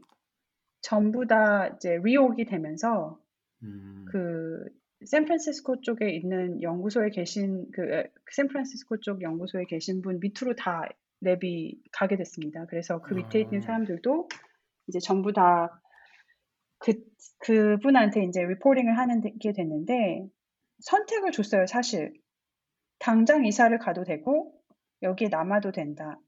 전부 0.81 1.25
다 1.27 1.67
이제 1.67 1.99
리옥이 2.03 2.45
되면서 2.45 3.19
음. 3.63 4.05
그 4.09 4.65
샌프란시스코 5.05 5.81
쪽에 5.81 6.09
있는 6.11 6.61
연구소에 6.61 7.09
계신 7.09 7.69
그 7.71 7.83
에, 7.93 8.11
샌프란시스코 8.31 8.99
쪽 8.99 9.21
연구소에 9.21 9.65
계신 9.65 10.01
분 10.01 10.19
밑으로 10.19 10.55
다 10.55 10.87
랩이 11.23 11.77
가게 11.91 12.17
됐습니다. 12.17 12.65
그래서 12.65 13.01
그 13.01 13.13
밑에 13.13 13.39
있는 13.41 13.59
아. 13.59 13.61
사람들도 13.61 14.29
이제 14.87 14.99
전부 14.99 15.33
다 15.33 15.81
그, 16.79 16.93
그분한테 17.39 18.23
이제 18.23 18.41
리포팅을 18.43 18.97
하는 18.97 19.21
게 19.39 19.51
됐는데 19.53 20.27
선택을 20.79 21.31
줬어요, 21.31 21.65
사실. 21.67 22.13
당장 22.99 23.45
이사를 23.45 23.77
가도 23.79 24.03
되고 24.03 24.53
여기에 25.01 25.29
남아도 25.29 25.71
된다. 25.71 26.19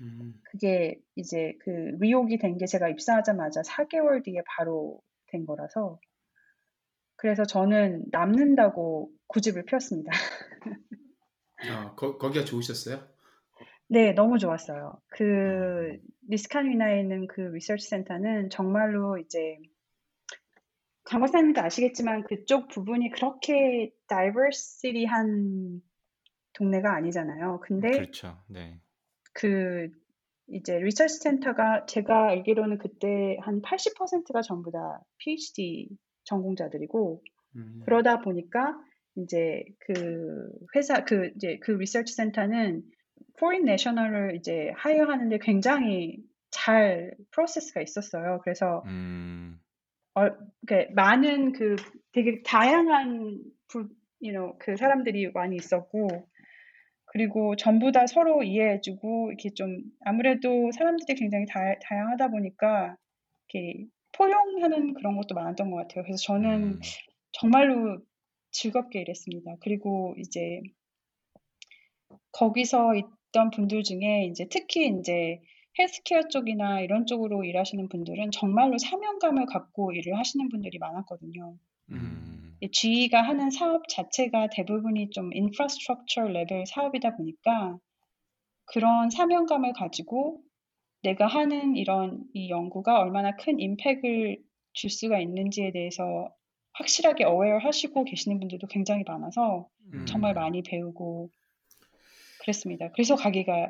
음. 0.00 0.34
그게 0.44 0.98
이제 1.16 1.54
그 1.60 1.70
리옥이 2.00 2.38
된 2.38 2.58
게 2.58 2.66
제가 2.66 2.88
입사하자마자 2.88 3.62
4개월 3.62 4.22
뒤에 4.24 4.42
바로 4.46 5.00
된 5.28 5.46
거라서 5.46 5.98
그래서 7.20 7.44
저는 7.44 8.06
남는다고 8.10 9.10
고집을 9.26 9.66
폈습니다. 9.66 10.10
아, 11.70 11.94
거, 11.94 12.16
거기가 12.16 12.46
좋으셨어요? 12.46 13.06
네, 13.88 14.12
너무 14.12 14.38
좋았어요. 14.38 14.98
그 15.08 15.98
Niskayuna에 16.28 16.98
있는 16.98 17.26
그 17.26 17.42
research 17.42 17.86
center는 17.88 18.48
정말로 18.48 19.18
이제 19.18 19.58
강 21.04 21.20
박사님도 21.20 21.60
아시겠지만 21.60 22.24
그쪽 22.24 22.68
부분이 22.68 23.10
그렇게 23.10 23.92
diversity한 24.06 25.82
동네가 26.54 26.94
아니잖아요. 26.94 27.60
근데 27.60 27.90
그렇죠. 27.90 28.38
네. 28.48 28.80
그 29.34 29.90
이제 30.48 30.78
research 30.78 31.18
center가 31.18 31.84
제가 31.84 32.30
알기로는 32.30 32.78
그때 32.78 33.36
한 33.42 33.60
80%가 33.60 34.40
전부 34.40 34.70
다 34.70 35.02
PhD 35.18 35.90
전공자들이고 36.30 37.22
음. 37.56 37.82
그러다 37.84 38.20
보니까 38.20 38.78
이제 39.16 39.64
그 39.80 40.48
회사 40.74 41.04
그 41.04 41.30
이제 41.36 41.58
그 41.60 41.72
research 41.72 42.14
center는 42.14 42.82
foreign 43.38 43.64
national을 43.64 44.36
이제 44.36 44.72
hire하는데 44.76 45.38
굉장히 45.42 46.18
잘 46.50 47.12
프로세스가 47.32 47.82
있었어요. 47.82 48.40
그래서 48.42 48.82
음. 48.86 49.58
어, 50.14 50.28
그 50.66 50.86
많은 50.94 51.52
그 51.52 51.76
되게 52.12 52.42
다양한 52.42 53.40
부, 53.68 53.88
you 54.22 54.32
know, 54.32 54.56
그 54.58 54.76
사람들이 54.76 55.30
많이 55.32 55.56
있었고 55.56 56.08
그리고 57.12 57.56
전부 57.56 57.92
다 57.92 58.06
서로 58.06 58.42
이해해주고 58.42 59.30
이렇게 59.30 59.50
좀 59.54 59.78
아무래도 60.04 60.70
사람들이 60.72 61.18
굉장히 61.18 61.46
다, 61.46 61.60
다양하다 61.82 62.28
보니까 62.28 62.96
이렇게 63.48 63.86
포용하는 64.12 64.94
그런 64.94 65.16
것도 65.16 65.34
많았던 65.34 65.70
것 65.70 65.76
같아요. 65.76 66.04
그래서 66.04 66.22
저는 66.22 66.62
음. 66.62 66.80
정말로 67.32 67.98
즐겁게 68.50 69.00
일했습니다. 69.00 69.56
그리고 69.60 70.14
이제 70.18 70.60
거기서 72.32 72.94
있던 72.94 73.50
분들 73.50 73.82
중에 73.82 74.26
이제 74.26 74.46
특히 74.50 74.88
이제 74.88 75.40
헬스케어 75.78 76.28
쪽이나 76.28 76.80
이런 76.80 77.06
쪽으로 77.06 77.44
일하시는 77.44 77.88
분들은 77.88 78.32
정말로 78.32 78.76
사명감을 78.78 79.46
갖고 79.46 79.92
일을 79.92 80.18
하시는 80.18 80.48
분들이 80.48 80.78
많았거든요. 80.78 81.56
음. 81.90 82.56
이 82.60 82.70
GE가 82.70 83.22
하는 83.22 83.50
사업 83.50 83.88
자체가 83.88 84.48
대부분이 84.48 85.10
좀 85.10 85.32
infrastructure 85.32 86.24
level 86.24 86.66
사업이다 86.66 87.16
보니까 87.16 87.78
그런 88.66 89.10
사명감을 89.10 89.72
가지고 89.72 90.42
내가 91.02 91.26
하는 91.26 91.76
이런 91.76 92.24
이 92.34 92.50
연구가 92.50 93.00
얼마나 93.00 93.36
큰 93.36 93.58
impact을 93.58 94.38
줄 94.72 94.90
수가 94.90 95.18
있는지에 95.20 95.72
대해서 95.72 96.34
확실하게 96.72 97.24
어웨어 97.24 97.58
하시고 97.58 98.04
계시는 98.04 98.38
분들도 98.38 98.66
굉장히 98.68 99.02
많아서 99.06 99.68
음. 99.92 100.06
정말 100.06 100.34
많이 100.34 100.62
배우고 100.62 101.30
그랬습니다. 102.40 102.90
그래서 102.92 103.16
가기가 103.16 103.68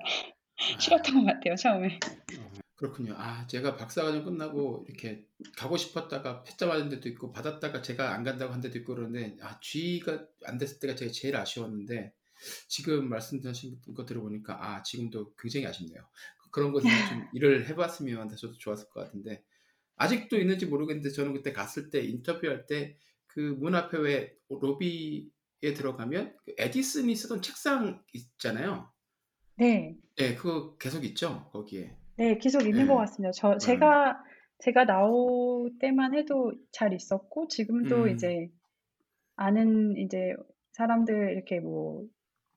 싫었던 0.78 1.24
것 1.24 1.32
같아요, 1.32 1.56
처음에. 1.56 1.98
그렇군요. 2.76 3.14
아, 3.16 3.46
제가 3.46 3.76
박사과정 3.76 4.24
끝나고 4.24 4.86
이렇게 4.88 5.26
가고 5.56 5.76
싶었다가 5.76 6.42
패자 6.44 6.66
맞은 6.66 6.88
데도 6.88 7.10
있고 7.10 7.30
받았다가 7.30 7.82
제가 7.82 8.14
안 8.14 8.24
간다고 8.24 8.54
한 8.54 8.60
데도 8.62 8.78
있고 8.78 8.94
그러는데 8.94 9.36
아, 9.42 9.60
G가 9.60 10.26
안 10.46 10.56
됐을 10.56 10.78
때가 10.78 10.94
제가 10.94 11.12
제일 11.12 11.36
아쉬웠는데 11.36 12.14
지금 12.68 13.08
말씀하신 13.10 13.80
거 13.94 14.06
들어보니까 14.06 14.58
아, 14.64 14.82
지금도 14.82 15.34
굉장히 15.34 15.66
아쉽네요. 15.66 16.02
그런 16.50 16.72
것을 16.72 16.90
좀 17.08 17.26
일을 17.32 17.68
해봤으면 17.68 18.28
저도 18.36 18.54
좋았을 18.58 18.88
것 18.90 19.04
같은데 19.04 19.44
아직도 19.96 20.38
있는지 20.38 20.66
모르겠는데 20.66 21.10
저는 21.10 21.32
그때 21.34 21.52
갔을 21.52 21.90
때 21.90 22.00
인터뷰할 22.00 22.66
때 22.66 22.96
그 23.32 23.40
문 23.40 23.74
앞에 23.74 23.98
왜 23.98 24.36
로비에 24.48 25.74
들어가면 25.74 26.36
그 26.44 26.54
에디슨이 26.58 27.14
쓰던 27.14 27.42
책상 27.42 28.02
있잖아요. 28.12 28.90
네, 29.56 29.96
네, 30.16 30.34
그거 30.34 30.76
계속 30.78 31.04
있죠 31.04 31.48
거기에. 31.52 31.96
네, 32.16 32.38
계속 32.38 32.62
있는 32.62 32.82
네. 32.82 32.86
것 32.86 32.96
같습니다. 32.96 33.30
저, 33.32 33.56
제가, 33.56 34.22
제가 34.58 34.84
나올 34.84 35.70
때만 35.78 36.14
해도 36.14 36.52
잘 36.72 36.92
있었고, 36.92 37.48
지금도 37.48 38.04
음. 38.04 38.08
이제 38.10 38.50
아는 39.36 39.96
이제 39.96 40.34
사람들 40.72 41.32
이렇게 41.32 41.60
뭐, 41.60 42.04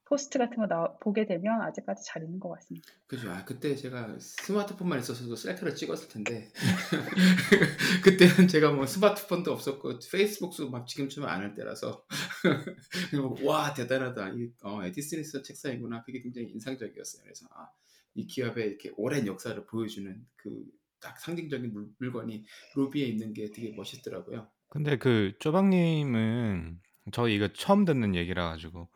포스트 0.05 0.37
같은 0.37 0.57
거 0.57 0.67
나, 0.67 0.93
보게 0.99 1.25
되면 1.25 1.61
아직까지 1.61 2.03
잘 2.05 2.23
있는 2.23 2.39
것 2.39 2.49
같습니다. 2.49 2.87
그죠. 3.07 3.31
아, 3.31 3.43
그때 3.45 3.75
제가 3.75 4.17
스마트폰만 4.19 4.99
있었어도 4.99 5.35
셀카를 5.35 5.75
찍었을 5.75 6.09
텐데. 6.09 6.51
그때는 8.03 8.47
제가 8.47 8.71
뭐 8.71 8.85
스마트폰도 8.85 9.51
없었고, 9.51 9.99
페이스북도 10.11 10.69
막 10.69 10.87
지금처럼 10.87 11.29
안할 11.29 11.53
때라서. 11.53 12.05
와, 13.43 13.73
대단하다. 13.73 14.29
이, 14.35 14.51
어, 14.63 14.83
에디슨리스 14.83 15.41
책상이구나. 15.43 16.03
그게 16.03 16.21
굉장히 16.21 16.49
인상적이었어요. 16.49 17.23
그래서, 17.23 17.47
아, 17.51 17.69
이 18.15 18.27
기업의 18.27 18.67
이렇게 18.67 18.91
오랜 18.97 19.25
역사를 19.25 19.65
보여주는 19.65 20.25
그 20.35 20.83
딱 21.03 21.19
상징적인 21.19 21.73
물, 21.73 21.89
물건이 21.99 22.45
로비에 22.75 23.05
있는 23.05 23.33
게 23.33 23.51
되게 23.51 23.73
멋있더라고요. 23.75 24.47
근데 24.69 24.97
그 24.97 25.33
조 25.39 25.61
박사님은 25.61 26.79
저 27.11 27.27
이거 27.27 27.49
처음 27.53 27.83
듣는 27.85 28.15
얘기라 28.15 28.49
가지고 28.49 28.89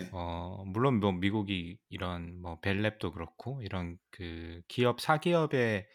네. 0.00 0.10
어 0.10 0.64
물론 0.66 1.00
뭐 1.00 1.12
미국이 1.12 1.78
이런 1.88 2.40
뭐 2.40 2.60
Bell 2.60 2.83
Lab도 2.83 3.12
그렇고 3.12 3.62
이런 3.62 3.98
그 4.10 4.62
기업 4.68 5.00
사기업의 5.00 5.86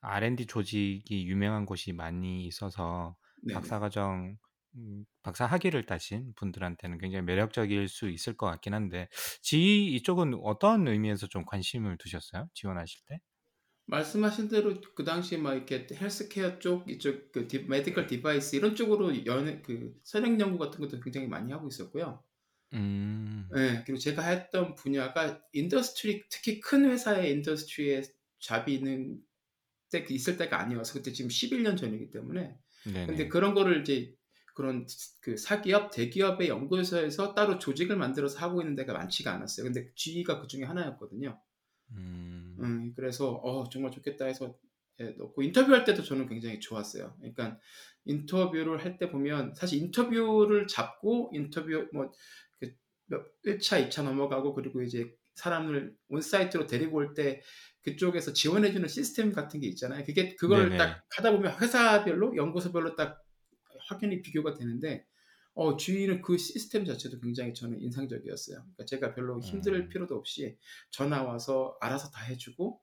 R&D 0.00 0.46
조직이 0.46 1.26
유명한 1.26 1.66
곳이 1.66 1.92
많이 1.92 2.46
있어서 2.46 3.16
네네. 3.42 3.78
박사과정 3.78 4.36
음, 4.76 5.04
박사 5.22 5.46
학위를 5.46 5.84
따신 5.86 6.32
분들한테는 6.36 6.98
굉장히 6.98 7.24
매력적일 7.24 7.88
수 7.88 8.08
있을 8.10 8.36
것 8.36 8.46
같긴 8.46 8.74
한데 8.74 9.08
GE 9.42 9.86
이쪽은 9.86 10.34
어떤 10.42 10.86
의미에서 10.88 11.26
좀 11.28 11.44
관심을 11.46 11.96
두셨어요? 11.98 12.48
지원하실 12.54 13.00
때? 13.06 13.18
말씀하신 13.86 14.48
대로 14.48 14.74
그 14.94 15.02
당시 15.04 15.36
막 15.38 15.54
이렇게 15.54 15.86
헬스케어 15.92 16.58
쪽 16.58 16.88
이쪽 16.90 17.32
그 17.32 17.48
디, 17.48 17.60
medical 17.64 18.06
device 18.06 18.56
이런 18.56 18.74
쪽으로 18.76 19.24
연, 19.26 19.62
그 19.62 19.94
선행 20.04 20.38
연구 20.40 20.58
같은 20.58 20.78
것도 20.80 21.00
굉장히 21.00 21.26
많이 21.26 21.50
하고 21.52 21.68
있었고요. 21.68 22.22
음. 22.74 23.48
네, 23.52 23.82
그리고 23.84 23.98
제가 23.98 24.22
했던 24.22 24.74
분야가 24.74 25.42
industry 25.52 26.24
특히 26.28 26.60
큰 26.60 26.84
회사의 26.90 27.32
industry에 27.32 28.02
job이는 28.40 29.20
때 29.90 30.04
있을 30.10 30.36
때가 30.36 30.60
아니어서 30.60 30.94
그때 30.94 31.12
지금 31.12 31.30
11년 31.30 31.76
전이기 31.76 32.10
때문에 32.10 32.58
네네. 32.84 33.06
근데 33.06 33.28
그런 33.28 33.54
거를 33.54 33.80
이제 33.80 34.14
그런 34.54 34.86
그 35.20 35.36
사기업, 35.36 35.92
대기업의 35.92 36.48
연구소에서 36.48 37.34
따로 37.34 37.58
조직을 37.58 37.96
만들어서 37.96 38.40
하고 38.40 38.60
있는 38.60 38.74
데가 38.74 38.92
많지가 38.92 39.32
않았어요. 39.32 39.64
근데 39.64 39.92
GE가 39.94 40.40
그 40.40 40.48
중에 40.48 40.64
하나였거든요. 40.64 41.40
음, 41.92 42.56
음, 42.60 42.92
그래서 42.94 43.30
어, 43.34 43.68
정말 43.68 43.92
좋겠다 43.92 44.26
해서 44.26 44.58
예, 44.64 44.67
넣고 45.18 45.42
인터뷰할 45.42 45.84
때도 45.84 46.02
저는 46.02 46.28
굉장히 46.28 46.60
좋았어요. 46.60 47.14
그러니까 47.18 47.58
인터뷰를 48.04 48.84
할 48.84 48.98
때 48.98 49.10
보면 49.10 49.54
사실 49.54 49.78
인터뷰를 49.78 50.66
잡고 50.66 51.30
인터뷰 51.34 51.88
뭐 51.92 52.10
그, 52.58 52.74
1차, 53.44 53.88
2차 53.88 54.02
넘어가고 54.04 54.54
그리고 54.54 54.82
이제 54.82 55.14
사람을 55.34 55.94
온사이트로 56.08 56.66
데리고 56.66 56.98
올 56.98 57.14
때 57.14 57.42
그쪽에서 57.82 58.32
지원해주는 58.32 58.86
시스템 58.88 59.32
같은 59.32 59.60
게 59.60 59.66
있잖아요. 59.68 60.04
그게 60.04 60.34
그걸 60.36 60.64
네네. 60.70 60.76
딱 60.78 61.04
하다 61.16 61.32
보면 61.32 61.58
회사별로 61.60 62.36
연구소별로 62.36 62.96
딱 62.96 63.22
확연히 63.88 64.20
비교가 64.22 64.54
되는데 64.54 65.06
어, 65.54 65.76
주인은 65.76 66.22
그 66.22 66.38
시스템 66.38 66.84
자체도 66.84 67.20
굉장히 67.20 67.54
저는 67.54 67.80
인상적이었어요. 67.80 68.58
그러니까 68.58 68.84
제가 68.84 69.14
별로 69.14 69.40
힘들 69.40 69.74
음. 69.74 69.88
필요도 69.88 70.14
없이 70.16 70.56
전화 70.90 71.22
와서 71.22 71.76
알아서 71.80 72.10
다 72.10 72.22
해주고 72.24 72.80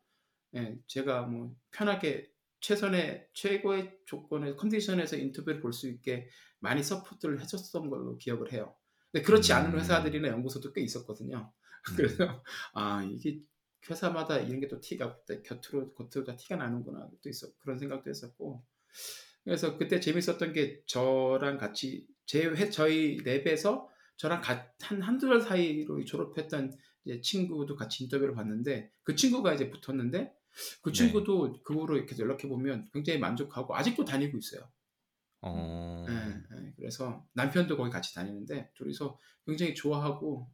예, 0.56 0.78
제가 0.88 1.24
뭐 1.24 1.56
편하게 1.72 2.32
최선의 2.62 3.30
최고의 3.34 3.99
조건의 4.06 4.56
컨디션에서 4.58 5.18
인터뷰를 5.18 5.60
볼 5.62 5.74
수 5.74 5.88
있게 5.89 6.30
많이 6.60 6.82
support를 6.84 7.41
해줬던 7.41 7.89
걸로 7.89 8.18
기억을 8.18 8.51
해요. 8.53 8.76
근데 9.12 9.24
그렇지 9.26 9.53
않은 9.53 9.74
음. 9.74 9.80
회사들이나 9.80 10.30
연구소도 10.30 10.74
꽤 10.74 10.82
있었거든요. 10.82 11.53
그래서 11.97 12.43
아 12.74 13.03
이게 13.03 13.41
회사마다 13.89 14.39
이런 14.39 14.60
게 14.62 14.68
또 14.68 14.80
티가 14.80 15.20
곁으로 15.43 15.93
겉으로 15.93 16.24
다 16.26 16.36
티가 16.36 16.56
나는구나 16.56 17.08
또 17.22 17.30
있어 17.30 17.47
그런 17.60 17.78
생각도 17.78 18.10
했었고 18.10 18.66
그래서 19.43 19.78
그때 19.78 19.99
재밌었던 19.99 20.53
게 20.53 20.82
저랑 20.88 21.58
같이 21.58 22.08
제 22.26 22.45
회, 22.45 22.70
저희 22.72 23.18
랩에서 23.20 23.88
저랑 24.18 24.41
가- 24.41 24.72
한 24.82 25.01
한두 25.01 25.28
달 25.30 25.41
사이로 25.41 26.03
졸업했던 26.06 26.76
친구도 27.22 27.76
같이 27.76 28.03
인터뷰를 28.03 28.34
봤는데 28.34 28.91
그 29.03 29.16
친구가 29.16 29.53
이제 29.53 29.70
붙었는데 29.70 30.34
그 30.82 30.91
네. 30.91 30.93
친구도 30.93 31.62
그 31.64 31.74
후로 31.74 31.97
이렇게 31.97 32.18
연락해 32.18 32.47
보면 32.47 32.89
굉장히 32.93 33.20
만족하고 33.20 33.76
아직도 33.76 34.06
다니고 34.06 34.38
있어요. 34.38 34.70
어, 35.41 36.06
예, 36.10 36.14
예. 36.14 36.74
그래서 36.76 37.26
남편도 37.34 37.78
거기 37.78 37.91
같이 37.91 38.14
다니는데 38.16 38.72
둘이서 38.76 39.20
굉장히 39.45 39.76
좋아하고 39.76 40.49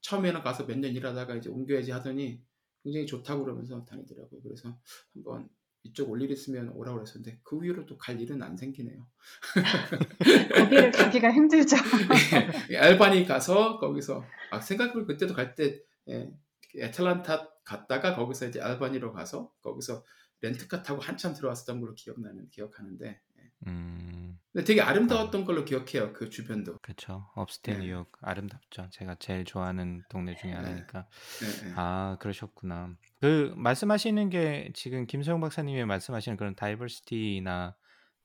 처음에는 0.00 0.42
가서 0.42 0.66
몇 0.66 0.78
년 0.78 0.94
일하다가 0.96 1.36
이제 1.36 1.48
옮겨야지 1.48 1.92
하더니 1.92 2.42
굉장히 2.82 3.06
좋다고 3.06 3.44
그러면서 3.44 3.84
다니더라고요. 3.84 4.40
그래서 4.42 4.76
한번 5.14 5.48
이쪽 5.84 6.10
올 6.10 6.20
일 6.22 6.30
있으면 6.30 6.70
오라고 6.70 6.98
그랬었는데 6.98 7.40
그 7.44 7.64
이후로 7.64 7.86
또 7.86 7.96
갈 7.98 8.20
일은 8.20 8.42
안 8.42 8.56
생기네요. 8.56 9.06
거기를 10.54 10.90
가기가 10.90 11.32
힘들죠. 11.32 11.76
예, 12.70 12.76
알바니 12.78 13.26
가서 13.26 13.78
거기서 13.78 14.24
아, 14.50 14.60
생각해보면 14.60 15.06
그때도 15.06 15.34
갈때 15.34 15.80
예, 16.08 16.30
애틀란타 16.76 17.51
갔다가 17.64 18.14
거기서 18.14 18.46
이제 18.46 18.60
알바니로 18.60 19.12
가서 19.12 19.52
거기서 19.62 20.04
렌트카 20.40 20.82
타고 20.82 21.00
한참 21.00 21.34
들어왔었던 21.34 21.80
걸로 21.80 21.94
기억나는 21.94 22.48
기억하는데 22.50 23.06
예. 23.06 23.52
음, 23.68 24.38
근데 24.52 24.64
되게 24.64 24.82
아름다웠던 24.82 25.44
걸로 25.44 25.64
기억해요 25.64 26.12
그 26.12 26.28
주변도 26.28 26.78
그렇죠. 26.82 27.30
업스테이 27.34 27.76
네. 27.76 27.84
뉴욕 27.84 28.10
아름답죠. 28.20 28.88
제가 28.90 29.14
제일 29.18 29.44
좋아하는 29.44 30.02
동네 30.08 30.34
중에 30.34 30.50
네. 30.50 30.56
하나니까. 30.56 31.06
예, 31.42 31.68
예. 31.68 31.72
아, 31.76 32.16
그러셨구나. 32.20 32.94
그 33.20 33.54
말씀하시는 33.56 34.28
게 34.30 34.70
지금 34.74 35.06
김소영 35.06 35.40
박사님이 35.40 35.84
말씀하시는 35.84 36.36
그런 36.36 36.54
다이버시티나 36.54 37.76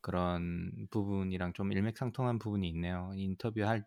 그런 0.01 0.71
부분이랑 0.89 1.53
좀 1.53 1.71
일맥상통한 1.71 2.39
부분이 2.39 2.67
있네요. 2.69 3.11
인터뷰하는 3.15 3.83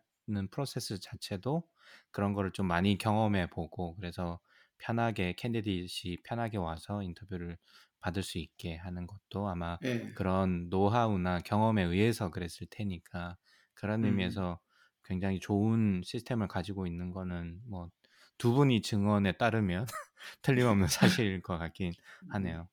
프로세스 0.51 0.99
자체도 0.99 1.63
그런 2.11 2.33
거를 2.33 2.51
좀 2.51 2.65
많이 2.65 2.97
경험해 2.97 3.49
보고 3.51 3.95
그래서 3.97 4.39
편하게 4.81 5.33
candidate이 5.33 6.23
편하게 6.23 6.57
와서 6.57 7.01
인터뷰를 7.03 7.57
받을 7.99 8.23
수 8.23 8.37
있게 8.39 8.75
하는 8.77 9.07
것도 9.07 9.47
아마 9.49 9.79
예. 9.83 10.11
그런 10.13 10.69
노하우나 10.69 11.39
경험에 11.39 11.83
의해서 11.83 12.31
그랬을 12.31 12.67
테니까 12.69 13.37
그런 13.73 14.03
음. 14.03 14.05
의미에서 14.05 14.59
굉장히 15.03 15.39
좋은 15.39 16.01
시스템을 16.03 16.47
가지고 16.47 16.87
있는 16.87 17.11
거는 17.11 17.61
뭐 17.67 17.89
두 18.37 18.53
분이 18.53 18.81
증언에 18.81 19.33
따르면 19.33 19.85
틀림없는 20.41 20.87
사실일 20.89 21.41
것 21.43 21.59
같긴 21.59 21.95
하네요. 22.27 22.69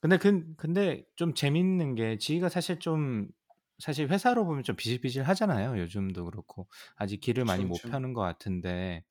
근데 0.00 0.16
그, 0.18 0.54
근데 0.56 1.04
좀 1.16 1.34
재밌는 1.34 1.94
게 1.94 2.16
지희가 2.18 2.48
사실 2.48 2.78
좀 2.78 3.28
사실 3.78 4.08
회사로 4.08 4.44
보면 4.46 4.62
좀 4.62 4.76
비실비실 4.76 5.22
하잖아요. 5.24 5.78
요즘도 5.80 6.24
그렇고 6.26 6.68
아직 6.96 7.20
길을 7.20 7.44
많이 7.44 7.64
못 7.64 7.84
그렇죠. 7.84 7.86
펴는 7.86 8.14
것 8.14 8.22
같은데 8.22 9.04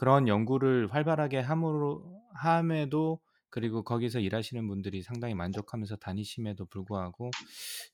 그런 0.00 0.28
연구를 0.28 0.88
활발하게 0.94 1.40
함으로 1.40 2.22
함에도 2.34 3.20
그리고 3.50 3.82
거기서 3.84 4.20
일하시는 4.20 4.66
분들이 4.66 5.02
상당히 5.02 5.34
만족하면서 5.34 5.96
다니심에도 5.96 6.64
불구하고 6.64 7.30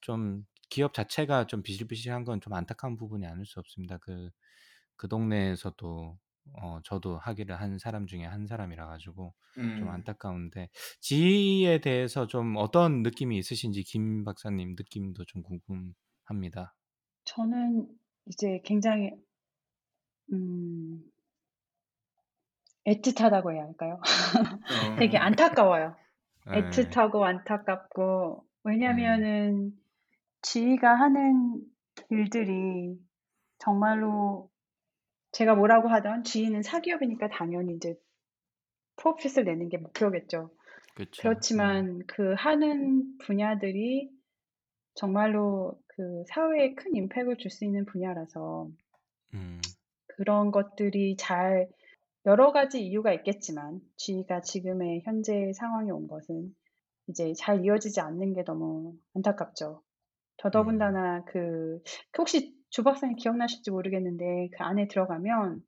좀 0.00 0.44
기업 0.70 0.94
자체가 0.94 1.48
좀 1.48 1.62
비실비실한 1.64 2.22
건 2.24 2.40
좀 2.40 2.52
안타까운 2.52 2.96
부분이 2.96 3.26
아닐 3.26 3.44
수 3.44 3.58
없습니다. 3.58 3.98
그, 3.98 4.30
그 4.96 5.08
동네에서도 5.08 6.16
어, 6.62 6.80
저도 6.84 7.18
하기를 7.18 7.60
한 7.60 7.76
사람 7.80 8.06
중에 8.06 8.24
한 8.24 8.46
사람이라 8.46 8.86
가지고 8.86 9.34
좀 9.74 9.88
음. 9.88 9.90
안타까운데 9.90 10.68
지에 11.00 11.80
대해서 11.80 12.28
좀 12.28 12.54
어떤 12.56 13.02
느낌이 13.02 13.36
있으신지 13.36 13.82
김 13.82 14.22
박사님 14.22 14.76
느낌도 14.78 15.24
좀 15.24 15.42
궁금합니다. 15.42 16.76
저는 17.24 17.88
이제 18.26 18.60
굉장히 18.64 19.10
음, 20.32 21.02
애틋하다고 22.86 23.52
해야 23.52 23.64
할까요? 23.64 24.00
어. 24.00 24.00
되게 24.98 25.18
안타까워요. 25.18 25.96
네. 26.46 26.62
애틋하고 26.62 27.22
안타깝고 27.22 28.44
음. 28.44 28.70
왜냐면은 28.70 29.72
지희가 30.42 30.94
하는 30.94 31.60
일들이 32.10 32.96
정말로 33.58 34.50
제가 35.32 35.54
뭐라고 35.54 35.88
하던 35.88 36.24
지희는 36.24 36.62
사기업이니까 36.62 37.28
당연히 37.28 37.74
이제 37.74 37.94
프로핏을 38.96 39.44
내는 39.44 39.68
게 39.68 39.78
목표겠죠. 39.78 40.50
그렇죠. 40.94 41.22
그렇지만 41.22 42.02
그 42.06 42.34
하는 42.34 43.18
분야들이 43.18 44.10
정말로 44.94 45.78
그 45.88 46.24
사회에 46.28 46.74
큰 46.74 46.94
임팩을 46.94 47.36
줄 47.38 47.50
수 47.50 47.64
있는 47.64 47.84
분야라서 47.84 48.68
음, 49.34 49.60
그런 50.06 50.50
것들이 50.50 51.16
잘 51.16 51.68
여러 52.26 52.50
가지 52.50 52.84
이유가 52.84 53.12
있겠지만 53.12 53.80
지희가 53.96 54.40
지금의 54.40 55.02
현재 55.04 55.52
상황에 55.54 55.90
온 55.90 56.08
것은 56.08 56.54
이제 57.08 57.32
잘 57.34 57.64
이어지지 57.64 58.00
않는 58.00 58.34
게 58.34 58.42
너무 58.44 58.94
안타깝죠. 59.14 59.82
더더군다나 60.38 61.24
그, 61.26 61.80
그 62.10 62.22
혹시 62.22 62.54
조 62.70 62.82
박사님 62.82 63.16
기억나실지 63.16 63.70
모르겠는데 63.70 64.50
그 64.56 64.64
안에 64.64 64.88
들어가면 64.88 65.62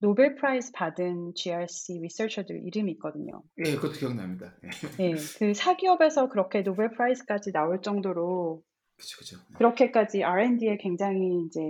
Nobel 0.00 0.34
Prize 0.34 0.72
받은 0.72 1.32
GRC 1.34 2.00
리서처들 2.02 2.66
이름이 2.66 2.92
있거든요. 2.92 3.42
예, 3.64 3.74
그것도 3.74 3.92
기억납니다. 3.94 4.54
예. 5.00 5.12
네, 5.12 5.14
그 5.38 5.54
사기업에서 5.54 6.28
그렇게 6.28 6.62
Nobel 6.62 6.90
Prize까지 6.90 7.52
나올 7.52 7.80
정도로 7.80 8.62
그죠, 8.98 9.18
그죠. 9.18 9.38
그렇게까지 9.54 10.22
R&D에 10.22 10.76
굉장히 10.76 11.46
이제 11.46 11.60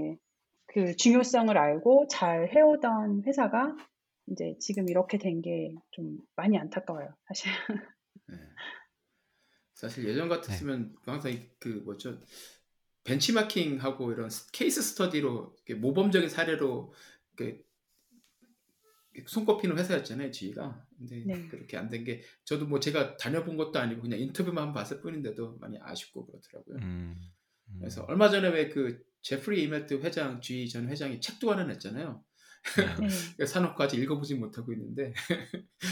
그 0.66 0.96
중요성을 0.96 1.56
알고 1.56 2.08
잘 2.10 2.48
해오던 2.48 3.22
회사가 3.24 3.76
이제 4.28 4.56
지금 4.60 4.88
이렇게 4.88 5.18
된 5.18 5.40
게 5.42 5.74
좀 5.92 6.18
많이 6.34 6.58
안타까워요, 6.58 7.14
사실. 7.28 7.50
예. 8.32 8.34
사실 9.74 10.08
예전 10.08 10.28
같았으면 10.28 10.96
항상 11.04 11.32
이- 11.32 11.48
그 11.58 11.68
뭐죠 11.84 12.20
벤치마킹하고 13.04 14.12
이런 14.12 14.30
스- 14.30 14.50
case 14.52 14.82
study로 14.82 15.54
이렇게 15.66 15.74
모범적인 15.74 16.28
사례로 16.28 16.92
이렇게 17.38 17.62
손꼽히는 19.26 19.78
회사였잖아요, 19.78 20.30
GE가. 20.30 20.86
근데 20.98 21.22
네. 21.24 21.48
그렇게 21.48 21.76
안 21.78 21.88
된 21.88 22.04
게 22.04 22.22
저도 22.44 22.66
뭐 22.66 22.80
제가 22.80 23.16
다녀본 23.16 23.56
것도 23.56 23.78
아니고 23.78 24.02
그냥 24.02 24.18
인터뷰만 24.20 24.72
봤을 24.74 25.00
뿐인데도 25.00 25.56
많이 25.58 25.78
아쉽고 25.80 26.26
그렇더라고요. 26.26 26.76
음, 26.78 27.14
음. 27.68 27.78
그래서 27.78 28.02
얼마 28.04 28.28
전에 28.28 28.48
왜 28.48 28.68
그 28.68 29.02
제프리 29.22 29.62
이멜트 29.64 29.94
회장, 30.02 30.40
GE 30.40 30.68
전 30.68 30.88
회장이 30.88 31.20
책도 31.20 31.50
하나 31.50 31.64
냈잖아요. 31.64 32.22
네. 33.00 33.08
그래서 33.36 33.52
사놓고 33.54 33.82
아직 33.82 33.98
읽어보지 34.00 34.34
못하고 34.34 34.72
있는데, 34.72 35.12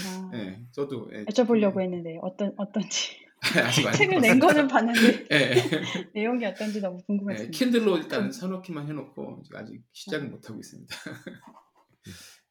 아, 0.06 0.30
예, 0.34 0.66
저도 0.72 1.10
예, 1.12 1.24
여쭤보려고 1.24 1.80
했는데 1.80 2.18
어떤 2.22 2.52
어떤지 2.56 3.24
아직 3.40 3.86
안 3.86 3.92
책을. 3.92 4.20
낸 4.20 4.38
거는 4.38 4.68
봤는데 4.68 5.26
예, 5.32 5.54
내용이 6.14 6.44
어떤지 6.44 6.80
너무 6.80 6.98
예, 6.98 7.04
궁금했습니다. 7.06 7.56
킨들로 7.56 7.96
일단 7.98 8.32
사놓기만 8.32 8.88
해놓고 8.88 9.42
아직 9.54 9.82
시작은 9.92 10.30
못 10.30 10.48
하고 10.48 10.58
있습니다. 10.58 10.94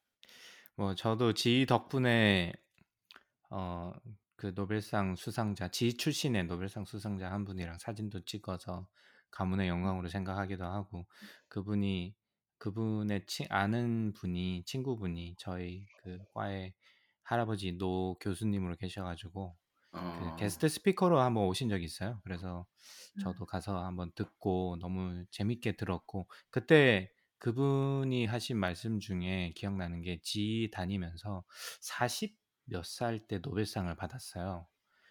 뭐 0.76 0.96
저도 0.96 1.34
지희 1.34 1.66
덕분에 1.66 2.54
어 3.50 3.92
그 4.44 4.52
노벨상 4.54 5.16
수상자 5.16 5.70
지 5.70 5.96
출신의 5.96 6.48
노벨상 6.48 6.84
수상자 6.84 7.32
한 7.32 7.46
분이랑 7.46 7.78
사진도 7.80 8.26
찍어서 8.26 8.90
가문의 9.32 9.70
영광으로 9.70 10.10
생각하기도 10.10 10.66
하고 10.66 11.06
그분이 11.48 12.14
그분의 12.64 13.26
치, 13.28 13.46
아는 13.50 14.14
분이 14.14 14.64
친구분이 14.66 15.36
저희 15.38 15.86
그 15.98 16.20
과의 16.34 16.74
할아버지 17.24 17.74
노 17.78 18.18
교수님으로 18.20 18.76
계셔가지고 18.78 19.58
그 20.12 20.32
어. 20.32 20.36
guest 20.36 20.70
speaker로 20.70 21.20
한번 21.20 21.46
오신 21.46 21.70
적이 21.70 21.86
있어요. 21.86 22.22
그래서 22.24 22.68
저도 23.18 23.46
가서 23.46 23.84
한번 23.86 24.12
듣고 24.16 24.78
너무 24.82 25.26
재밌게 25.32 25.74
들었고 25.78 26.30
그때 26.52 27.12
그분이 27.40 28.26
하신 28.28 28.58
말씀 28.58 29.00
중에 29.00 29.54
기억나는 29.56 30.02
게 30.02 30.20
GE 30.24 30.70
다니면서 30.74 31.44
40 31.82 32.38
몇 32.66 32.84
살 32.86 33.28
때 33.28 33.40
노벨상을 33.40 33.94
받았어요. 33.96 34.68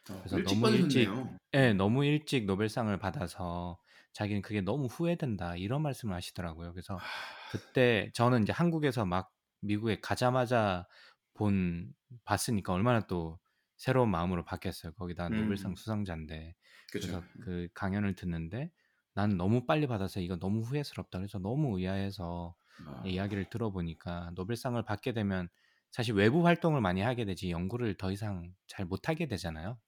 어, 0.09 0.23
그래서 0.23 0.41
너무 0.43 0.71
일찍 0.71 1.19
받으셨네요. 1.19 1.39
예, 1.55 1.73
너무 1.75 2.05
일찍 2.05 2.47
노벨상을 2.47 2.97
받아서 2.99 3.79
자기는 4.13 4.43
그게 4.43 4.61
너무 4.63 4.87
후회된다 4.87 5.57
이런 5.57 5.83
말씀을 5.83 6.15
하시더라고요. 6.15 6.73
그래서 6.73 7.05
그때 7.53 8.11
저는 8.15 8.43
이제 8.43 8.53
한국에서 8.53 9.05
막 9.07 9.33
미국에 9.61 10.01
가자마자 10.01 10.87
본 11.35 11.93
봤으니까 12.25 12.73
얼마나 12.73 13.07
또 13.07 13.39
새로운 13.77 14.11
마음으로 14.11 14.45
바뀌었어요. 14.45 14.93
거기다 14.95 15.31
노벨상 15.31 15.75
음. 15.75 15.77
수상자인데 15.77 16.55
그죠. 16.93 17.13
그래서 17.13 17.25
그 17.41 17.69
강연을 17.75 18.15
듣는데 18.15 18.71
나는 19.15 19.37
너무 19.37 19.67
빨리 19.67 19.87
받아서 19.87 20.21
이거 20.21 20.37
너무 20.39 20.61
후회스럽다. 20.63 21.19
그래서 21.19 21.39
너무 21.39 21.79
의아해서 21.79 22.55
아, 22.85 23.03
이야기를 23.03 23.47
들어보니까 23.47 24.31
노벨상을 24.35 24.81
받게 24.85 25.13
되면 25.13 25.49
사실 25.91 26.15
외부 26.15 26.47
활동을 26.47 26.81
많이 26.81 27.01
하게 27.03 27.25
되지 27.25 27.51
연구를 27.51 27.97
더 27.97 28.13
이상 28.13 28.55
잘 28.67 28.87
못하게 28.87 29.27
되잖아요. 29.27 29.79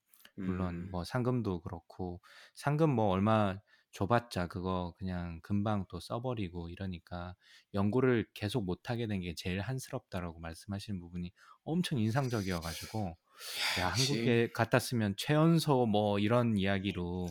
물론 0.43 0.77
음, 0.77 0.89
뭐 0.91 1.03
상금도 1.03 1.61
그렇고 1.61 2.21
상금 2.55 2.89
뭐 2.91 3.07
얼마 3.09 3.57
줘봤자 3.95 4.47
그거 4.47 4.93
그냥 4.97 5.39
금방 5.41 5.85
또 5.89 5.99
써버리고 6.01 6.69
이러니까 6.69 7.35
연구를 7.73 8.27
계속 8.33 8.65
못하게 8.65 9.07
된 9.07 9.21
게 9.21 9.33
제일 9.35 9.61
한스럽다라고 9.61 10.39
말씀하시는 10.39 10.99
부분이 10.99 11.31
엄청 11.63 11.97
인상적이어가지고 11.99 13.17
야. 13.79 13.87
한국에 13.87 14.49
갔다 14.53 14.79
쓰면 14.79 15.15
최연소 15.17 15.85
뭐 15.85 16.19
이런 16.19 16.57
이야기로 16.57 17.27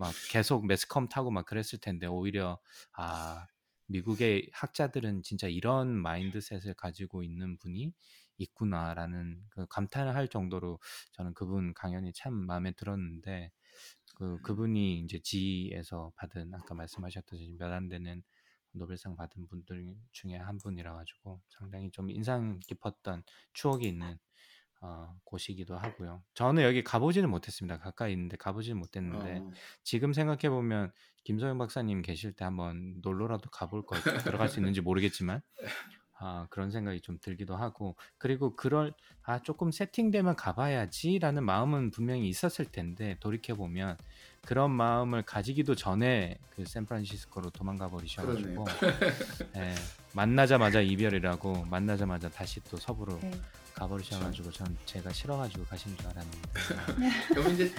막 0.00 0.12
계속 0.30 0.66
매스컴 0.66 1.08
타고 1.08 1.30
막 1.30 1.46
그랬을 1.46 1.78
텐데 1.80 2.06
오히려 2.06 2.58
아 2.92 3.46
미국의 3.86 4.50
학자들은 4.52 5.22
진짜 5.22 5.46
이런 5.48 5.88
mindset을 5.90 6.74
가지고 6.74 7.22
있는 7.22 7.56
분이 7.58 7.92
있구나라는 8.38 9.40
그 9.50 9.66
감탄을 9.68 10.14
할 10.14 10.26
정도로 10.28 10.78
저는 11.12 11.34
그분 11.34 11.72
강연이 11.74 12.12
참 12.14 12.34
마음에 12.34 12.72
들었는데 12.72 13.52
그 14.20 14.38
그분이 14.42 15.00
이제 15.00 15.18
지에서 15.22 16.12
받은 16.16 16.52
아까 16.52 16.74
말씀하셨듯이 16.74 17.56
몇 17.58 17.72
안 17.72 17.88
되는 17.88 18.22
노벨상 18.72 19.16
받은 19.16 19.46
분들 19.48 19.96
중에 20.12 20.36
한 20.36 20.58
분이라 20.58 20.92
가지고 20.94 21.40
상당히 21.48 21.90
좀 21.90 22.10
인상 22.10 22.60
깊었던 22.60 23.22
추억이 23.54 23.88
있는 23.88 24.18
어, 24.82 25.14
곳이기도 25.24 25.76
하고요. 25.78 26.22
저는 26.34 26.62
여기 26.64 26.84
가보지는 26.84 27.30
못했습니다. 27.30 27.78
가까이 27.78 28.12
있는데 28.12 28.36
가보지는 28.36 28.78
못했는데 28.78 29.38
어, 29.38 29.50
지금 29.84 30.12
생각해 30.12 30.50
보면 30.50 30.92
김소영 31.24 31.56
박사님 31.58 32.02
계실 32.02 32.32
때 32.34 32.44
한번 32.44 33.00
놀러라도 33.02 33.48
가볼 33.50 33.84
걸 33.86 34.00
들어갈 34.22 34.48
수 34.50 34.58
있는지 34.60 34.82
모르겠지만 34.82 35.40
아, 36.22 36.46
그런 36.50 36.70
생각이 36.70 37.00
좀 37.00 37.18
들기도 37.18 37.56
하고 37.56 37.96
그리고 38.18 38.54
그럴 38.54 38.92
아 39.22 39.40
조금 39.40 39.70
세팅되면 39.72 40.36
가봐야지라는 40.36 41.44
마음은 41.44 41.90
분명히 41.90 42.28
있었을 42.28 42.66
텐데 42.66 43.16
돌이켜 43.20 43.54
보면 43.54 43.96
그런 44.42 44.70
마음을 44.70 45.22
가지기도 45.22 45.74
전에 45.74 46.38
그 46.50 46.66
샌프란시스코로 46.66 47.50
도망가 47.50 47.88
버리셔가지고. 47.88 48.64
예, 49.56 49.74
만나자마자 50.12 50.80
이별이라고 50.80 51.66
만나자마자 51.70 52.28
다시 52.28 52.60
또 52.70 52.76
서부로 52.76 53.18
네. 53.22 53.30
가버리셔가지고 53.74 54.50
전 54.50 54.76
제가 54.84 55.10
싫어가지고 55.12 55.64
가신 55.64 55.96
줄 55.96 56.06
알았는데 56.08 57.10
그러면 57.28 57.52
이제 57.54 57.72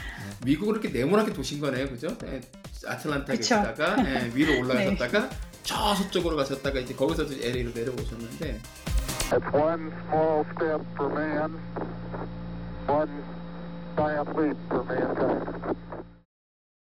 미국을 0.46 0.76
이렇게 0.78 0.90
네모나게 0.90 1.34
도신 1.34 1.60
거네요, 1.60 1.88
그죠? 1.90 2.08
예, 2.26 2.42
아틀란타에. 2.88 3.38
계시다가 3.38 3.98
예, 4.08 4.32
위로 4.34 4.60
올라가셨다가 4.62 5.30
저 5.64 5.94
서쪽으로 5.96 6.38
가셨다가 6.38 6.80
이제 6.80 6.96
거기서 6.96 7.24
이제 7.24 7.50
LA로 7.50 7.72
내려오셨는데 7.72 8.60
It's 9.32 9.54
one 9.54 9.92
small 10.08 10.44
step 10.56 10.82
for 10.96 11.10
man, 11.14 11.58